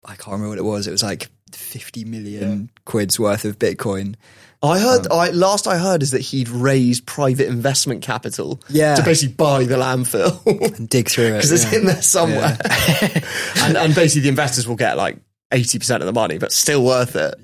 I 0.04 0.14
can't 0.16 0.32
remember 0.32 0.48
what 0.48 0.58
it 0.58 0.64
was. 0.64 0.88
It 0.88 0.90
was 0.90 1.02
like 1.02 1.28
50 1.52 2.04
million 2.06 2.70
quid's 2.84 3.20
worth 3.20 3.44
of 3.44 3.58
Bitcoin. 3.58 4.16
I 4.64 4.78
heard. 4.78 5.06
Um, 5.10 5.18
I 5.18 5.30
last 5.30 5.66
I 5.66 5.76
heard 5.76 6.02
is 6.02 6.12
that 6.12 6.20
he'd 6.20 6.48
raised 6.48 7.04
private 7.06 7.48
investment 7.48 8.02
capital, 8.02 8.60
Yeah. 8.68 8.94
to 8.94 9.02
basically 9.02 9.34
buy 9.34 9.64
the 9.64 9.74
landfill 9.76 10.44
and 10.78 10.88
dig 10.88 11.08
through 11.08 11.26
it. 11.26 11.32
because 11.34 11.52
it's 11.52 11.72
yeah. 11.72 11.78
in 11.80 11.86
there 11.86 12.02
somewhere. 12.02 12.56
and, 13.58 13.76
and 13.76 13.94
basically, 13.94 14.22
the 14.22 14.28
investors 14.28 14.68
will 14.68 14.76
get 14.76 14.96
like 14.96 15.18
eighty 15.50 15.78
percent 15.80 16.00
of 16.02 16.06
the 16.06 16.12
money, 16.12 16.38
but 16.38 16.52
still 16.52 16.84
worth 16.84 17.16
it. 17.16 17.34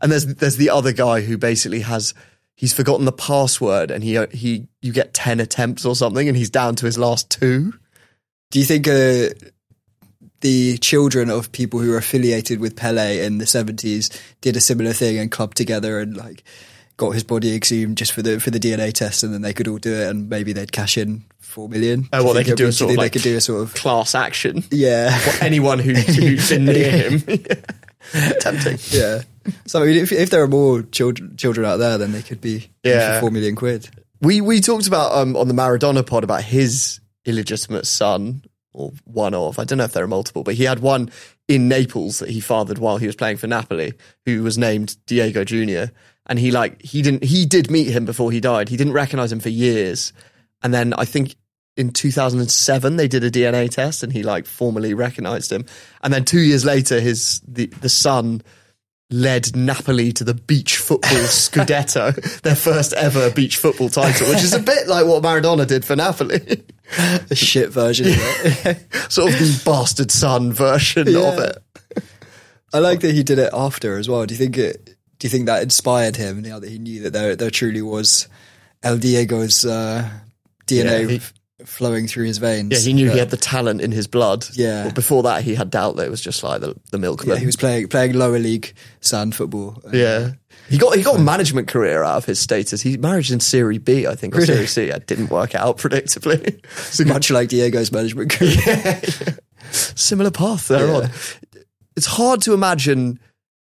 And 0.00 0.12
there's 0.12 0.26
there's 0.26 0.56
the 0.56 0.70
other 0.70 0.92
guy 0.92 1.22
who 1.22 1.38
basically 1.38 1.80
has 1.80 2.14
he's 2.54 2.72
forgotten 2.72 3.04
the 3.04 3.12
password, 3.12 3.90
and 3.90 4.04
he 4.04 4.22
he 4.32 4.68
you 4.82 4.92
get 4.92 5.14
ten 5.14 5.40
attempts 5.40 5.84
or 5.84 5.94
something, 5.94 6.28
and 6.28 6.36
he's 6.36 6.50
down 6.50 6.76
to 6.76 6.86
his 6.86 6.98
last 6.98 7.30
two. 7.30 7.72
Do 8.50 8.58
you 8.58 8.64
think 8.64 8.86
uh, 8.86 9.30
the 10.40 10.78
children 10.78 11.30
of 11.30 11.50
people 11.52 11.80
who 11.80 11.90
were 11.90 11.96
affiliated 11.98 12.60
with 12.60 12.76
Pele 12.76 13.24
in 13.24 13.38
the 13.38 13.44
70s 13.44 14.16
did 14.40 14.56
a 14.56 14.60
similar 14.60 14.92
thing 14.92 15.18
and 15.18 15.30
clubbed 15.30 15.56
together 15.56 15.98
and 15.98 16.16
like 16.16 16.44
got 16.96 17.10
his 17.10 17.24
body 17.24 17.54
exhumed 17.54 17.96
just 17.96 18.12
for 18.12 18.22
the 18.22 18.38
for 18.38 18.50
the 18.50 18.60
DNA 18.60 18.92
test 18.92 19.22
and 19.22 19.34
then 19.34 19.42
they 19.42 19.52
could 19.52 19.66
all 19.66 19.78
do 19.78 19.92
it 19.92 20.08
and 20.08 20.28
maybe 20.28 20.52
they'd 20.52 20.72
cash 20.72 20.96
in 20.96 21.24
4 21.40 21.68
million? 21.68 22.08
Oh, 22.12 22.22
well, 22.22 22.34
they 22.34 22.44
could 22.44 22.56
do 22.56 22.68
a 22.68 22.72
sort 22.72 22.92
of 22.92 22.96
like 22.96 23.12
they 23.12 23.18
could 23.18 23.24
do 23.24 23.36
a 23.36 23.40
sort 23.40 23.62
of 23.62 23.74
class 23.74 24.14
action. 24.14 24.62
yeah. 24.70 25.16
For 25.18 25.44
anyone 25.44 25.78
who, 25.78 25.92
who's 25.94 26.50
been 26.50 26.64
near 26.66 26.90
him. 26.90 27.20
Tempting. 28.40 28.78
yeah. 28.90 29.22
So 29.66 29.82
I 29.82 29.86
mean, 29.86 29.96
if, 29.96 30.12
if 30.12 30.30
there 30.30 30.42
are 30.42 30.48
more 30.48 30.82
children 30.82 31.36
children 31.36 31.66
out 31.66 31.76
there, 31.78 31.98
then 31.98 32.12
they 32.12 32.22
could 32.22 32.40
be 32.40 32.68
Yeah. 32.82 33.20
four 33.20 33.30
million 33.30 33.56
quid. 33.56 33.88
We 34.20 34.40
we 34.40 34.60
talked 34.60 34.86
about 34.86 35.12
um, 35.12 35.36
on 35.36 35.48
the 35.48 35.54
Maradona 35.54 36.06
pod 36.06 36.24
about 36.24 36.42
his 36.42 37.00
illegitimate 37.24 37.86
son 37.86 38.42
or 38.72 38.92
one 39.04 39.34
of 39.34 39.58
I 39.58 39.64
don't 39.64 39.78
know 39.78 39.84
if 39.84 39.92
there 39.92 40.04
are 40.04 40.08
multiple, 40.08 40.42
but 40.42 40.54
he 40.54 40.64
had 40.64 40.80
one 40.80 41.10
in 41.48 41.68
Naples 41.68 42.18
that 42.20 42.30
he 42.30 42.40
fathered 42.40 42.78
while 42.78 42.96
he 42.98 43.06
was 43.06 43.16
playing 43.16 43.36
for 43.38 43.46
Napoli, 43.46 43.92
who 44.24 44.42
was 44.42 44.56
named 44.58 44.96
Diego 45.06 45.44
Junior. 45.44 45.92
And 46.26 46.38
he 46.38 46.50
like 46.50 46.82
he 46.82 47.02
didn't 47.02 47.24
he 47.24 47.46
did 47.46 47.70
meet 47.70 47.88
him 47.88 48.04
before 48.04 48.32
he 48.32 48.40
died. 48.40 48.68
He 48.68 48.76
didn't 48.76 48.94
recognize 48.94 49.30
him 49.32 49.40
for 49.40 49.48
years, 49.48 50.12
and 50.62 50.72
then 50.74 50.92
I 50.94 51.04
think 51.04 51.36
in 51.76 51.90
2007 51.92 52.96
they 52.96 53.06
did 53.06 53.22
a 53.22 53.30
DNA 53.30 53.70
test 53.70 54.02
and 54.02 54.10
he 54.12 54.22
like 54.22 54.46
formally 54.46 54.94
recognized 54.94 55.52
him. 55.52 55.66
And 56.02 56.12
then 56.12 56.24
two 56.24 56.40
years 56.40 56.64
later, 56.64 57.00
his 57.00 57.40
the 57.46 57.66
the 57.66 57.88
son 57.88 58.42
led 59.10 59.54
Napoli 59.54 60.12
to 60.12 60.24
the 60.24 60.34
beach 60.34 60.78
football 60.78 61.10
Scudetto, 61.26 62.40
their 62.42 62.56
first 62.56 62.92
ever 62.94 63.30
beach 63.30 63.56
football 63.56 63.88
title, 63.88 64.28
which 64.28 64.42
is 64.42 64.52
a 64.52 64.58
bit 64.58 64.88
like 64.88 65.06
what 65.06 65.22
Maradona 65.22 65.66
did 65.66 65.84
for 65.84 65.96
Napoli. 65.96 66.40
The 67.28 67.34
shit 67.34 67.70
version 67.70 68.06
of 68.06 68.14
it. 68.16 68.78
sort 69.12 69.32
of 69.32 69.38
the 69.40 69.62
bastard 69.64 70.12
son 70.12 70.52
version 70.52 71.08
of 71.08 71.38
it. 71.40 71.58
I 72.72 72.78
like 72.78 73.00
that 73.00 73.12
he 73.12 73.24
did 73.24 73.40
it 73.40 73.50
after 73.52 73.98
as 73.98 74.08
well. 74.08 74.24
Do 74.24 74.34
you 74.34 74.38
think 74.38 74.56
it? 74.56 74.96
Do 75.18 75.26
you 75.26 75.28
think 75.28 75.46
that 75.46 75.64
inspired 75.64 76.14
him 76.14 76.42
now 76.42 76.60
that 76.60 76.70
he 76.70 76.78
knew 76.78 77.02
that 77.02 77.12
there 77.12 77.34
there 77.34 77.50
truly 77.50 77.82
was 77.82 78.28
El 78.84 78.98
Diego's 78.98 79.64
uh, 79.64 80.08
DNA 80.68 80.84
Yeah, 80.84 81.06
he- 81.08 81.20
flowing 81.66 82.06
through 82.06 82.24
his 82.24 82.38
veins? 82.38 82.72
Yeah, 82.72 82.78
he 82.78 82.92
knew 82.94 83.10
he 83.10 83.18
had 83.18 83.30
the 83.30 83.36
talent 83.36 83.80
in 83.80 83.92
his 83.92 84.06
blood. 84.06 84.46
Yeah. 84.52 84.84
But 84.84 84.94
before 84.94 85.22
that, 85.24 85.42
he 85.42 85.54
had 85.54 85.70
doubt 85.70 85.96
that 85.96 86.06
it 86.06 86.10
was 86.10 86.20
just 86.20 86.42
like 86.42 86.60
the, 86.60 86.74
the 86.90 86.98
milkman. 86.98 87.34
Yeah, 87.34 87.40
he 87.40 87.46
was 87.46 87.56
playing 87.56 87.88
playing 87.88 88.14
lower 88.14 88.38
league 88.38 88.72
sand 89.00 89.34
football. 89.34 89.82
Yeah. 89.92 90.04
Uh, 90.06 90.30
he 90.70 90.78
got 90.78 90.96
he 90.96 91.02
got 91.02 91.16
a 91.16 91.22
management 91.22 91.68
career 91.68 92.02
out 92.02 92.16
of 92.16 92.24
his 92.24 92.40
status. 92.40 92.80
He 92.82 92.96
married 92.96 93.30
in 93.30 93.40
Serie 93.40 93.78
B, 93.78 94.06
I 94.06 94.14
think, 94.14 94.34
or 94.34 94.38
Really? 94.38 94.54
Serie 94.54 94.66
C. 94.66 94.82
It 94.90 95.06
didn't 95.06 95.30
work 95.30 95.54
out 95.54 95.78
predictably. 95.78 96.64
So 96.70 97.04
much 97.04 97.30
like 97.30 97.48
Diego's 97.50 97.92
management 97.92 98.30
career. 98.30 98.56
yeah 98.66 99.00
similar 99.70 100.30
path 100.30 100.68
they're 100.68 100.86
Yeah. 100.86 100.94
on. 100.94 101.10
It's 101.96 102.06
hard 102.06 102.40
to 102.42 102.54
imagine, 102.54 103.18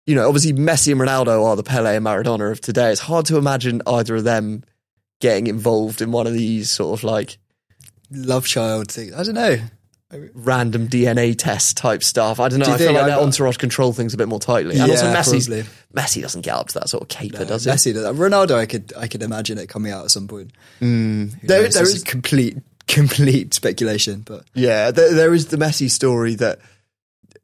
you 0.06 0.14
know, 0.14 0.26
obviously 0.28 0.52
Messi 0.52 0.92
and 0.92 1.00
Ronaldo 1.00 1.44
are 1.44 1.56
the 1.56 1.62
Pele 1.62 1.96
and 1.96 2.04
Maradona 2.04 2.50
of 2.52 2.60
today. 2.60 2.90
It's 2.90 3.00
hard 3.00 3.26
to 3.26 3.36
imagine 3.36 3.80
either 3.86 4.16
of 4.16 4.24
them 4.24 4.64
getting 5.20 5.46
involved 5.46 6.02
in 6.02 6.12
one 6.12 6.26
of 6.26 6.32
these 6.34 6.70
sort 6.70 6.98
of 6.98 7.04
like 7.04 7.38
Love 8.14 8.46
child 8.46 8.90
thing. 8.90 9.12
I 9.14 9.22
don't 9.22 9.34
know. 9.34 9.56
random 10.34 10.88
DNA 10.88 11.36
test 11.36 11.76
type 11.76 12.02
stuff. 12.02 12.38
I 12.38 12.48
don't 12.48 12.60
know. 12.60 12.66
Do 12.66 12.70
you 12.70 12.74
I 12.76 12.78
feel 12.78 12.92
like 12.92 13.02
I 13.02 13.06
their 13.08 13.18
entourage 13.18 13.56
control 13.56 13.92
things 13.92 14.14
a 14.14 14.16
bit 14.16 14.28
more 14.28 14.38
tightly. 14.38 14.78
And 14.78 14.90
also 14.90 15.06
Yeah, 15.06 15.14
Messi's, 15.16 15.48
probably. 15.48 15.64
Messi 15.94 16.22
doesn't 16.22 16.42
get 16.42 16.54
up 16.54 16.68
to 16.68 16.74
that 16.74 16.88
sort 16.88 17.02
of 17.02 17.08
caper, 17.08 17.44
does 17.44 17.64
he? 17.64 17.70
Messi, 17.70 17.92
does. 17.92 18.16
Ronaldo, 18.16 18.54
I 18.54 18.66
could 18.66 18.92
I 18.96 19.08
could 19.08 19.22
imagine 19.22 19.58
it 19.58 19.68
coming 19.68 19.90
out 19.92 20.04
at 20.04 20.10
some 20.10 20.28
point. 20.28 20.52
Mm. 20.80 21.40
There- 21.42 21.68
there 21.68 21.82
is- 21.82 22.02
complete 22.04 22.58
complete 22.86 23.54
speculation, 23.54 24.20
but 24.20 24.44
Yeah, 24.54 24.90
there, 24.92 25.12
there 25.14 25.34
is 25.34 25.46
the 25.46 25.56
Messi 25.56 25.90
story 25.90 26.34
that 26.36 26.60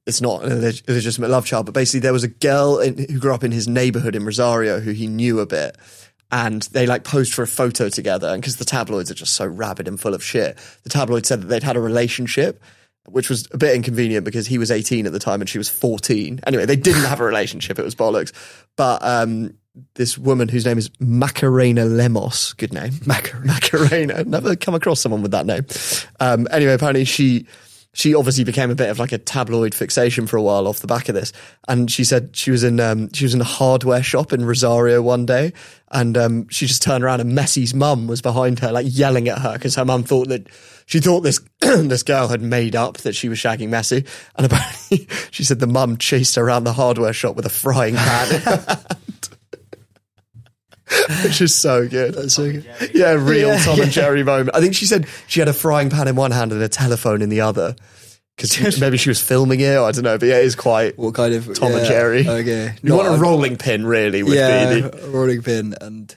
it's 0.07 0.21
not 0.21 0.45
an 0.45 0.51
illeg- 0.61 0.87
illegitimate 0.89 1.31
love 1.31 1.47
child, 1.47 1.67
but 1.67 1.73
basically 1.75 2.01
there 2.01 2.13
was 2.13 2.25
a 2.25 2.29
girl 2.29 2.79
in, 2.79 2.97
who 2.99 3.19
grew 3.19 3.35
up 3.35 3.43
in 3.45 3.51
his 3.53 3.67
neighborhood 3.67 4.15
in 4.15 4.25
Rosario 4.25 4.81
who 4.81 4.93
he 4.93 5.07
knew 5.09 5.41
a 5.41 5.47
bit. 5.47 5.77
And 6.33 6.63
they 6.73 6.87
like 6.87 7.05
posed 7.05 7.35
for 7.35 7.43
a 7.43 7.47
photo 7.47 7.89
together. 7.89 8.29
And 8.29 8.41
because 8.41 8.57
the 8.57 8.65
tabloids 8.65 9.11
are 9.11 9.15
just 9.15 9.35
so 9.35 9.47
rabid 9.47 9.89
and 9.89 10.01
full 10.01 10.15
of 10.15 10.23
shit, 10.23 10.59
the 10.85 10.91
tabloid 10.91 11.27
said 11.27 11.43
that 11.43 11.47
they'd 11.47 11.63
had 11.63 11.77
a 11.77 11.81
relationship, 11.81 12.63
which 13.09 13.29
was 13.29 13.49
a 13.53 13.59
bit 13.59 13.75
inconvenient 13.75 14.25
because 14.25 14.47
he 14.47 14.59
was 14.59 14.71
18 14.71 15.07
at 15.07 15.13
the 15.13 15.19
time 15.19 15.41
and 15.41 15.51
she 15.51 15.59
was 15.59 15.69
14. 15.69 16.41
Anyway, 16.47 16.67
they 16.67 16.77
didn't 16.77 17.05
have 17.05 17.21
a 17.21 17.25
relationship. 17.25 17.79
It 17.79 17.85
was 17.85 17.95
bollocks. 17.95 18.33
But 18.77 19.03
um, 19.03 19.55
this 19.95 20.17
woman 20.17 20.49
whose 20.49 20.67
name 20.67 20.79
is 20.79 20.91
Macarena 21.01 21.85
Lemos, 21.85 22.53
good 22.55 22.73
name. 22.73 22.93
Macarena. 23.07 23.47
Macarena. 23.47 24.25
Never 24.25 24.57
come 24.57 24.75
across 24.75 25.01
someone 25.01 25.23
with 25.23 25.33
that 25.33 25.47
name. 25.47 25.67
Um, 26.21 26.47
anyway, 26.51 26.75
apparently 26.75 27.05
she 27.05 27.47
she 27.93 28.15
obviously 28.15 28.45
became 28.45 28.71
a 28.71 28.75
bit 28.75 28.89
of 28.89 28.99
like 28.99 29.13
a 29.13 29.19
tabloid 29.19 29.75
fixation 29.75 30.27
for 30.27 30.37
a 30.37 30.43
while 30.43 30.69
off 30.69 30.79
the 30.79 30.87
back 30.87 31.09
of 31.09 31.15
this. 31.15 31.33
And 31.67 31.91
she 31.91 32.05
said 32.05 32.37
she 32.37 32.51
was 32.51 32.63
in 32.63 32.79
um, 32.79 33.13
she 33.13 33.25
was 33.25 33.35
in 33.35 33.41
a 33.41 33.45
hardware 33.45 34.03
shop 34.03 34.33
in 34.33 34.45
Rosario 34.45 35.03
one 35.03 35.27
day, 35.27 35.53
and 35.91 36.17
um, 36.17 36.49
she 36.49 36.67
just 36.67 36.83
turned 36.83 37.03
around 37.03 37.21
and 37.21 37.37
Messi's 37.37 37.75
mum 37.75 38.07
was 38.07 38.23
behind 38.23 38.61
her, 38.61 38.71
like 38.71 38.87
yelling 38.89 39.29
at 39.29 39.41
her 39.41 39.55
because 39.55 39.75
her 39.75 39.85
mum 39.85 40.05
thought 40.05 40.29
that 40.29 40.47
she 40.87 41.01
thought 41.01 41.21
this 41.21 41.41
this 41.61 42.03
girl 42.03 42.29
had 42.29 42.43
made 42.43 42.77
up 42.77 42.99
that 42.99 43.15
she 43.15 43.29
was 43.29 43.39
shagging 43.39 43.69
Messi, 43.69 44.07
and 44.37 44.47
apparently 44.47 45.09
she 45.31 45.43
said 45.43 45.59
the 45.59 45.67
mum 45.67 45.97
chased 45.97 46.37
her 46.37 46.43
around 46.43 46.65
the 46.65 46.73
hardware 46.73 47.13
shop 47.13 47.35
with 47.35 47.47
a 47.47 47.51
frying 47.51 47.97
pan. 47.97 48.79
in 51.11 51.17
her 51.17 51.21
hand. 51.23 51.29
Which 51.29 51.41
is 51.41 51.55
so 51.55 51.89
good. 51.89 52.15
that's 52.15 52.35
so 52.35 52.51
good. 52.51 52.65
Yeah, 52.95 53.13
real 53.13 53.49
Yeah, 53.49 53.59
Tom 53.65 53.81
and. 53.81 53.91
Jerry 53.91 54.23
moment. 54.23 54.51
I 54.55 54.61
think 54.61 54.75
she 54.75 54.87
said 54.87 55.07
she 55.27 55.41
had 55.41 55.49
a 55.49 55.53
frying 55.53 55.91
pan 55.91 56.09
in 56.09 56.17
one 56.17 56.31
hand 56.31 56.53
and 56.53 56.63
a 56.63 56.69
telephone 56.69 57.23
in 57.23 57.29
the 57.29 57.41
other. 57.43 57.77
Because 58.37 58.81
maybe 58.81 58.97
she 58.97 59.11
was 59.11 59.21
filming 59.21 59.61
it, 59.61 59.77
or 59.77 59.85
I 59.85 59.93
don't 59.93 60.05
know, 60.05 60.17
but 60.17 60.27
yeah, 60.29 60.39
it 60.39 60.45
is 60.47 60.55
quite 60.55 60.97
What 60.99 61.15
kind 61.15 61.35
of 61.35 61.53
Tom 61.59 61.73
and 61.73 61.87
Jerry. 61.87 62.27
Okay, 62.27 62.75
You 62.83 62.95
want 62.95 63.09
a 63.09 63.11
I'm- 63.13 63.21
rolling 63.21 63.57
pin, 63.59 63.85
really, 63.85 64.23
would 64.23 64.33
yeah, 64.35 64.75
be 64.75 64.81
the. 64.81 65.05
a 65.05 65.11
rolling 65.11 65.43
pin, 65.43 65.75
and 65.79 66.15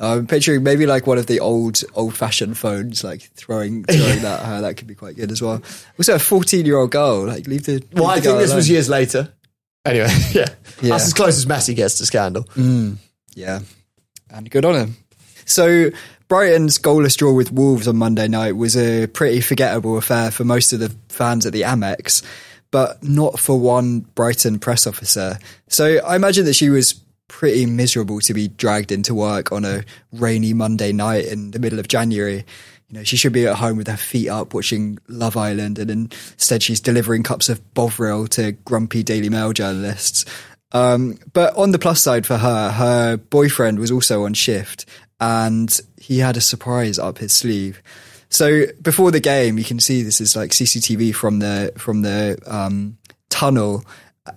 I'm 0.00 0.26
picturing 0.26 0.62
maybe 0.62 0.86
like 0.86 1.06
one 1.06 1.18
of 1.18 1.26
the 1.26 1.40
old 1.40 1.82
old 1.94 2.14
fashioned 2.16 2.56
phones, 2.56 3.04
like 3.04 3.20
throwing 3.34 3.84
throwing 3.88 4.22
that. 4.22 4.40
Uh, 4.40 4.60
that 4.62 4.76
could 4.78 4.86
be 4.86 4.94
quite 4.94 5.16
good 5.16 5.30
as 5.30 5.42
well. 5.42 5.60
Also, 5.98 6.14
a 6.14 6.18
14 6.18 6.64
year 6.64 6.78
old 6.78 6.90
girl, 6.90 7.26
like 7.26 7.46
leave 7.46 7.64
the. 7.66 7.84
Well, 7.92 8.04
leave 8.04 8.10
I 8.10 8.14
think 8.14 8.24
girl 8.24 8.38
this 8.38 8.54
was 8.54 8.70
years 8.70 8.88
later. 8.88 9.32
Anyway, 9.84 10.08
yeah. 10.32 10.46
Yeah. 10.80 10.90
That's 10.90 11.04
as 11.08 11.12
close 11.12 11.36
as 11.36 11.44
Messi 11.44 11.76
gets 11.76 11.98
to 11.98 12.06
scandal. 12.06 12.44
Mm, 12.54 12.96
yeah, 13.34 13.60
and 14.34 14.50
good 14.50 14.64
on 14.64 14.74
him. 14.74 14.96
So 15.46 15.90
Brighton's 16.28 16.78
goalless 16.78 17.16
draw 17.16 17.32
with 17.32 17.52
Wolves 17.52 17.86
on 17.86 17.96
Monday 17.96 18.28
night 18.28 18.56
was 18.56 18.76
a 18.76 19.06
pretty 19.06 19.40
forgettable 19.40 19.96
affair 19.96 20.30
for 20.30 20.44
most 20.44 20.72
of 20.72 20.80
the 20.80 20.94
fans 21.08 21.46
at 21.46 21.52
the 21.52 21.62
Amex, 21.62 22.22
but 22.70 23.02
not 23.02 23.38
for 23.38 23.58
one 23.58 24.00
Brighton 24.00 24.58
press 24.58 24.86
officer. 24.86 25.38
So 25.68 25.98
I 26.04 26.16
imagine 26.16 26.44
that 26.46 26.54
she 26.54 26.70
was 26.70 26.94
pretty 27.28 27.66
miserable 27.66 28.20
to 28.20 28.34
be 28.34 28.48
dragged 28.48 28.92
into 28.92 29.14
work 29.14 29.52
on 29.52 29.64
a 29.64 29.84
rainy 30.12 30.52
Monday 30.52 30.92
night 30.92 31.26
in 31.26 31.50
the 31.50 31.58
middle 31.58 31.78
of 31.78 31.88
January. 31.88 32.44
You 32.88 32.98
know, 32.98 33.04
she 33.04 33.16
should 33.16 33.32
be 33.32 33.46
at 33.46 33.56
home 33.56 33.76
with 33.76 33.88
her 33.88 33.96
feet 33.96 34.28
up 34.28 34.54
watching 34.54 34.98
Love 35.08 35.36
Island, 35.36 35.78
and 35.78 35.90
instead 35.90 36.62
she's 36.62 36.80
delivering 36.80 37.22
cups 37.22 37.48
of 37.48 37.74
Bovril 37.74 38.28
to 38.28 38.52
grumpy 38.52 39.02
Daily 39.02 39.28
Mail 39.28 39.52
journalists. 39.52 40.24
Um, 40.74 41.18
but 41.32 41.56
on 41.56 41.70
the 41.70 41.78
plus 41.78 42.02
side 42.02 42.26
for 42.26 42.36
her, 42.36 42.70
her 42.70 43.16
boyfriend 43.16 43.78
was 43.78 43.90
also 43.90 44.24
on 44.24 44.34
shift 44.34 44.84
and 45.20 45.80
he 46.00 46.18
had 46.18 46.36
a 46.36 46.40
surprise 46.40 46.98
up 46.98 47.18
his 47.18 47.32
sleeve. 47.32 47.80
So 48.28 48.64
before 48.82 49.10
the 49.12 49.20
game, 49.20 49.56
you 49.56 49.64
can 49.64 49.78
see 49.78 50.02
this 50.02 50.20
is 50.20 50.34
like 50.34 50.50
CCTV 50.50 51.14
from 51.14 51.38
the 51.38 51.72
from 51.78 52.02
the 52.02 52.36
um, 52.46 52.98
tunnel 53.30 53.84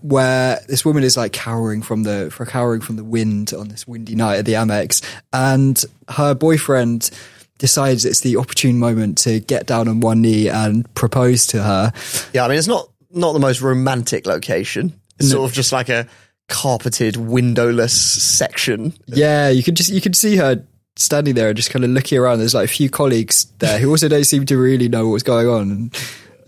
where 0.01 0.59
this 0.67 0.83
woman 0.85 1.03
is 1.03 1.17
like 1.17 1.33
cowering 1.33 1.81
from 1.81 2.03
the 2.03 2.29
for 2.31 2.45
cowering 2.45 2.81
from 2.81 2.97
the 2.97 3.03
wind 3.03 3.53
on 3.57 3.69
this 3.69 3.87
windy 3.87 4.15
night 4.15 4.37
at 4.37 4.45
the 4.45 4.53
Amex, 4.53 5.01
and 5.33 5.83
her 6.09 6.35
boyfriend 6.35 7.09
decides 7.57 8.05
it's 8.05 8.19
the 8.19 8.35
opportune 8.37 8.77
moment 8.77 9.17
to 9.19 9.39
get 9.39 9.65
down 9.65 9.87
on 9.87 9.99
one 10.01 10.21
knee 10.21 10.47
and 10.49 10.93
propose 10.93 11.47
to 11.47 11.63
her. 11.63 11.91
Yeah, 12.33 12.45
I 12.45 12.49
mean 12.49 12.57
it's 12.59 12.67
not 12.67 12.89
not 13.11 13.33
the 13.33 13.39
most 13.39 13.61
romantic 13.61 14.27
location. 14.27 14.99
It's 15.19 15.29
No. 15.31 15.37
sort 15.37 15.49
of 15.49 15.55
just 15.55 15.71
like 15.71 15.89
a 15.89 16.05
carpeted, 16.49 17.17
windowless 17.17 17.93
section. 17.93 18.93
Yeah, 19.05 19.49
you 19.49 19.63
could 19.63 19.75
just 19.75 19.91
you 19.91 20.01
could 20.01 20.15
see 20.15 20.37
her 20.37 20.63
standing 20.95 21.35
there 21.35 21.49
and 21.49 21.57
just 21.57 21.69
kind 21.69 21.85
of 21.85 21.91
looking 21.91 22.17
around. 22.17 22.39
There's 22.39 22.53
like 22.53 22.65
a 22.65 22.71
few 22.71 22.89
colleagues 22.89 23.45
there 23.59 23.79
who 23.79 23.89
also 23.89 24.07
don't 24.07 24.23
seem 24.23 24.45
to 24.47 24.57
really 24.57 24.89
know 24.89 25.07
what's 25.07 25.23
going 25.23 25.47
on. 25.47 25.91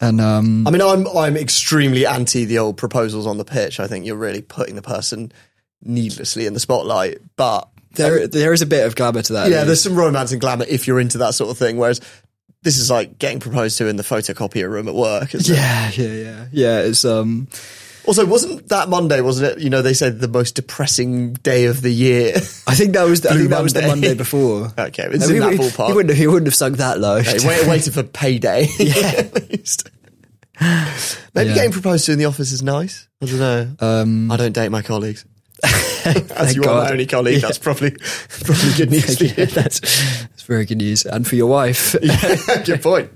And, 0.01 0.21
um, 0.21 0.65
I 0.65 0.71
mean, 0.71 0.81
I'm 0.81 1.07
I'm 1.09 1.35
extremely 1.35 2.05
anti 2.05 2.45
the 2.45 2.59
old 2.59 2.77
proposals 2.77 3.27
on 3.27 3.37
the 3.37 3.45
pitch. 3.45 3.79
I 3.79 3.87
think 3.87 4.05
you're 4.05 4.15
really 4.15 4.41
putting 4.41 4.75
the 4.75 4.81
person 4.81 5.31
needlessly 5.83 6.45
in 6.45 6.53
the 6.53 6.59
spotlight. 6.59 7.17
But 7.35 7.67
there 7.93 8.27
there 8.27 8.53
is 8.53 8.61
a 8.61 8.65
bit 8.65 8.85
of 8.85 8.95
glamour 8.95 9.21
to 9.23 9.33
that. 9.33 9.49
yeah, 9.49 9.65
there's 9.65 9.83
some 9.83 9.95
romance 9.95 10.31
and 10.31 10.39
glamour 10.39 10.65
if 10.69 10.87
you're 10.87 11.01
into 11.01 11.17
that 11.19 11.33
sort 11.33 11.49
of 11.49 11.57
thing. 11.57 11.77
Whereas 11.77 11.99
this 12.61 12.77
is 12.77 12.89
like 12.89 13.19
getting 13.19 13.39
proposed 13.39 13.77
to 13.79 13.87
in 13.87 13.97
the 13.97 14.03
photocopier 14.03 14.69
room 14.69 14.87
at 14.87 14.95
work. 14.95 15.33
Yeah, 15.33 15.91
yeah, 15.93 16.13
yeah, 16.13 16.45
yeah. 16.51 16.79
It's 16.79 17.03
um, 17.03 17.47
Also, 18.05 18.25
wasn't 18.25 18.67
that 18.69 18.89
Monday? 18.89 19.21
Wasn't 19.21 19.51
it? 19.57 19.61
You 19.63 19.69
know, 19.69 19.81
they 19.81 19.93
said 19.93 20.19
the 20.19 20.27
most 20.27 20.55
depressing 20.55 21.33
day 21.33 21.65
of 21.65 21.81
the 21.81 21.91
year. 21.91 22.35
I 22.65 22.73
think 22.75 22.93
that 22.93 23.03
was 23.03 23.21
the, 23.21 23.29
I 23.29 23.33
think 23.37 23.49
that 23.49 23.61
was 23.61 23.73
the 23.73 23.81
Monday. 23.81 24.07
Monday 24.09 24.13
before. 24.15 24.71
okay, 24.77 25.07
it's 25.11 25.29
I 25.29 25.33
in 25.33 25.39
that 25.41 25.53
ballpark. 25.53 25.87
He 25.87 25.93
wouldn't, 25.93 26.09
have, 26.09 26.17
he 26.17 26.27
wouldn't 26.27 26.47
have 26.47 26.55
sunk 26.55 26.77
that 26.77 26.99
low. 26.99 27.21
Hey, 27.21 27.37
wait, 27.45 27.67
waiting 27.67 27.93
for 27.93 28.03
payday. 28.03 28.67
Yeah. 28.79 28.95
At 29.17 29.49
least. 29.51 29.89
Maybe 31.33 31.49
Yeah. 31.49 31.55
getting 31.55 31.71
proposed 31.71 32.05
to 32.07 32.13
in 32.13 32.19
the 32.19 32.25
office 32.25 32.51
is 32.51 32.63
nice. 32.63 33.07
I 33.21 33.25
don't 33.25 33.39
know. 33.39 33.75
Um, 33.79 34.31
I 34.31 34.37
don't 34.37 34.53
date 34.53 34.69
my 34.69 34.81
colleagues. 34.81 35.25
As 35.63 36.55
you 36.55 36.63
are 36.63 36.83
my 36.85 36.91
only 36.91 37.05
colleague, 37.05 37.35
Yeah. 37.41 37.47
that's 37.47 37.57
probably 37.57 37.91
probably 37.91 38.73
good 38.77 38.91
news 38.91 39.17
for 39.17 39.25
yeah, 39.25 39.33
you. 39.37 39.45
that's, 39.47 39.79
that's 39.81 40.43
very 40.43 40.65
good 40.65 40.77
news, 40.77 41.05
and 41.05 41.27
for 41.27 41.35
your 41.35 41.47
wife. 41.47 41.95
good 42.65 42.81
point. 42.81 43.09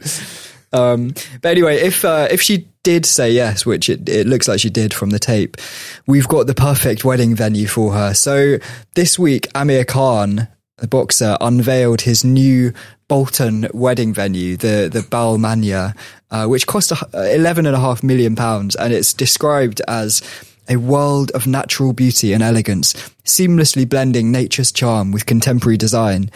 Um, 0.74 1.14
but 1.42 1.50
anyway, 1.52 1.78
if 1.78 2.04
uh, 2.04 2.28
if 2.30 2.42
she 2.42 2.68
did 2.84 3.06
say 3.06 3.32
yes, 3.32 3.66
which 3.66 3.90
it, 3.90 4.08
it 4.08 4.28
looks 4.28 4.48
like 4.48 4.60
she 4.60 4.70
did 4.70 4.94
from 4.94 5.10
the 5.10 5.20
tape, 5.20 5.58
we've 6.06 6.28
got 6.28 6.48
the 6.48 6.54
perfect 6.54 7.04
wedding 7.04 7.36
venue 7.36 7.68
for 7.68 7.94
her. 7.94 8.14
So 8.14 8.58
this 8.94 9.18
week, 9.18 9.48
Amir 9.56 9.86
Khan, 9.86 10.48
the 10.78 10.88
boxer, 10.88 11.38
unveiled 11.40 12.02
his 12.02 12.24
new 12.24 12.74
Bolton 13.08 13.68
wedding 13.74 14.14
venue, 14.14 14.58
the 14.58 14.90
the 14.92 15.02
Balmania, 15.02 15.96
uh, 16.32 16.46
which 16.48 16.66
cost 16.66 16.92
eleven 17.14 17.66
and 17.66 17.76
a 17.76 17.80
half 17.80 18.04
million 18.04 18.36
pounds, 18.36 18.76
and 18.76 18.92
it's 18.92 19.14
described 19.14 19.82
as 19.88 20.22
a 20.68 20.78
world 20.78 21.30
of 21.32 21.46
natural 21.46 21.94
beauty 21.94 22.34
and 22.34 22.42
elegance, 22.42 22.94
seamlessly 23.26 23.88
blending 23.88 24.32
nature's 24.32 24.72
charm 24.72 25.12
with 25.12 25.26
contemporary 25.26 25.78
design. 25.78 26.32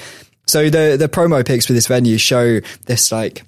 So 0.45 0.69
the 0.69 0.97
the 0.97 1.09
promo 1.09 1.45
pics 1.45 1.65
for 1.65 1.73
this 1.73 1.87
venue 1.87 2.17
show 2.17 2.59
this 2.85 3.11
like 3.11 3.43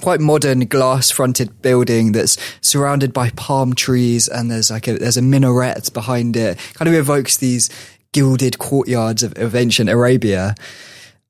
quite 0.00 0.20
modern 0.20 0.60
glass 0.66 1.10
fronted 1.10 1.62
building 1.62 2.12
that's 2.12 2.36
surrounded 2.60 3.12
by 3.12 3.30
palm 3.30 3.74
trees 3.74 4.28
and 4.28 4.50
there's 4.50 4.70
like 4.70 4.88
a 4.88 4.94
there's 4.98 5.16
a 5.16 5.22
minaret 5.22 5.92
behind 5.92 6.36
it. 6.36 6.58
Kind 6.74 6.88
of 6.88 6.94
evokes 6.94 7.36
these 7.36 7.70
gilded 8.12 8.58
courtyards 8.58 9.22
of, 9.22 9.36
of 9.38 9.54
ancient 9.54 9.90
arabia. 9.90 10.54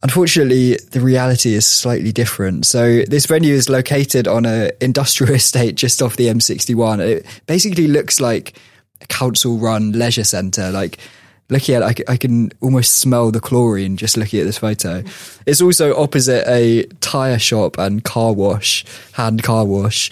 Unfortunately 0.02 0.76
the 0.90 1.00
reality 1.00 1.54
is 1.54 1.66
slightly 1.66 2.12
different. 2.12 2.66
So 2.66 3.02
this 3.02 3.26
venue 3.26 3.54
is 3.54 3.68
located 3.68 4.26
on 4.26 4.46
a 4.46 4.70
industrial 4.80 5.34
estate 5.34 5.74
just 5.74 6.00
off 6.02 6.16
the 6.16 6.28
m61 6.28 7.00
it 7.00 7.26
basically 7.46 7.86
looks 7.86 8.20
like 8.20 8.54
a 9.00 9.06
council 9.06 9.58
run 9.58 9.92
leisure 9.92 10.24
centre 10.24 10.70
like 10.70 10.98
looking 11.48 11.74
at 11.74 11.82
it, 11.82 12.06
I 12.08 12.12
I 12.12 12.16
can 12.16 12.52
almost 12.60 12.96
smell 12.96 13.30
the 13.30 13.40
chlorine 13.40 13.96
just 13.96 14.16
looking 14.16 14.40
at 14.40 14.46
this 14.46 14.58
photo. 14.58 15.02
It's 15.46 15.60
also 15.60 16.00
opposite 16.00 16.48
a 16.48 16.84
tire 17.00 17.38
shop 17.38 17.78
and 17.78 18.02
car 18.02 18.32
wash, 18.32 18.84
hand 19.12 19.42
car 19.42 19.64
wash. 19.64 20.10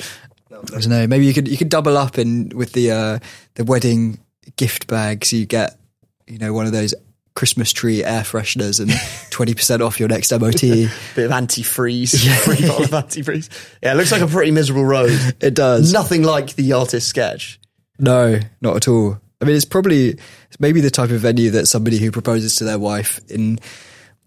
I 0.51 0.81
don't 0.81 0.89
know. 0.89 1.07
Maybe 1.07 1.27
you 1.27 1.35
could 1.35 1.49
you 1.49 1.57
could 1.57 1.69
double 1.69 1.97
up 1.97 2.19
in 2.19 2.51
with 2.55 2.73
the 2.73 2.91
uh, 2.91 3.19
the 3.55 3.65
wedding 3.65 4.19
gift 4.57 4.87
bags. 4.87 5.33
You 5.33 5.47
get 5.47 5.79
you 6.27 6.39
know 6.39 6.53
one 6.53 6.67
of 6.67 6.73
those 6.73 6.95
Christmas 7.35 7.73
tree 7.73 8.05
air 8.05 8.23
fresheners 8.23 8.81
and 8.81 8.91
twenty 9.31 9.55
percent 9.55 9.83
off 9.83 9.99
your 9.99 10.09
next 10.09 10.31
MOT. 10.31 10.61
Bit 10.61 10.91
of 11.17 11.31
antifreeze, 11.31 12.29
free 12.45 12.67
bottle 12.67 12.85
of 12.85 12.91
antifreeze. 12.91 13.49
Yeah, 13.83 13.93
it 13.93 13.97
looks 13.97 14.13
like 14.13 14.23
a 14.23 14.27
pretty 14.27 14.51
miserable 14.51 14.85
road. 14.85 15.19
It 15.41 15.55
does. 15.55 15.93
Nothing 15.93 16.23
like 16.23 16.55
the 16.55 16.75
artist's 16.75 17.09
sketch. 17.09 17.59
No, 17.99 18.39
not 18.61 18.77
at 18.77 18.89
all. 18.89 19.21
I 19.41 19.47
mean, 19.47 19.57
it's 19.57 19.65
probably 19.65 20.11
it's 20.11 20.61
maybe 20.61 20.81
the 20.81 20.91
type 20.91 21.11
of 21.11 21.21
venue 21.21 21.51
that 21.51 21.67
somebody 21.67 21.99
who 21.99 22.11
proposes 22.11 22.57
to 22.57 22.65
their 22.65 22.79
wife 22.79 23.21
in 23.29 23.59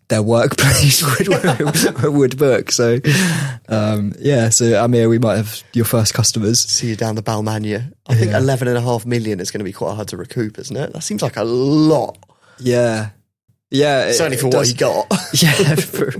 their 0.10 0.22
workplace 0.24 1.02
would, 2.04 2.14
would 2.14 2.38
book. 2.38 2.72
So, 2.72 3.00
um, 3.70 4.14
yeah. 4.20 4.50
So, 4.50 4.84
Amir, 4.84 5.10
we 5.10 5.20
might 5.20 5.38
have 5.38 5.64
your 5.74 5.86
first 5.86 6.14
customers. 6.14 6.60
See 6.60 6.88
you 6.90 6.96
down 6.96 7.16
the 7.16 7.24
Balmania. 7.24 7.94
I 8.08 8.16
think 8.16 8.32
Yeah. 8.32 8.38
eleven 8.40 8.68
and 8.68 8.78
a 8.78 8.82
half 8.82 9.06
million 9.06 9.40
is 9.40 9.52
going 9.52 9.60
to 9.60 9.64
be 9.66 9.72
quite 9.74 9.96
hard 9.96 10.08
to 10.10 10.18
recoup, 10.18 10.58
isn't 10.60 10.76
it? 10.76 10.94
That 10.94 11.02
seems 11.02 11.22
like 11.22 11.38
a 11.38 11.44
lot. 11.44 12.18
Yeah, 12.60 13.10
yeah. 13.72 14.06
it- 14.08 14.14
Certainly 14.16 14.38
for 14.38 14.48
it 14.48 14.54
what 14.56 14.68
he 14.68 14.74
got. 14.74 15.08
Yeah, 15.42 15.76
for 15.76 16.12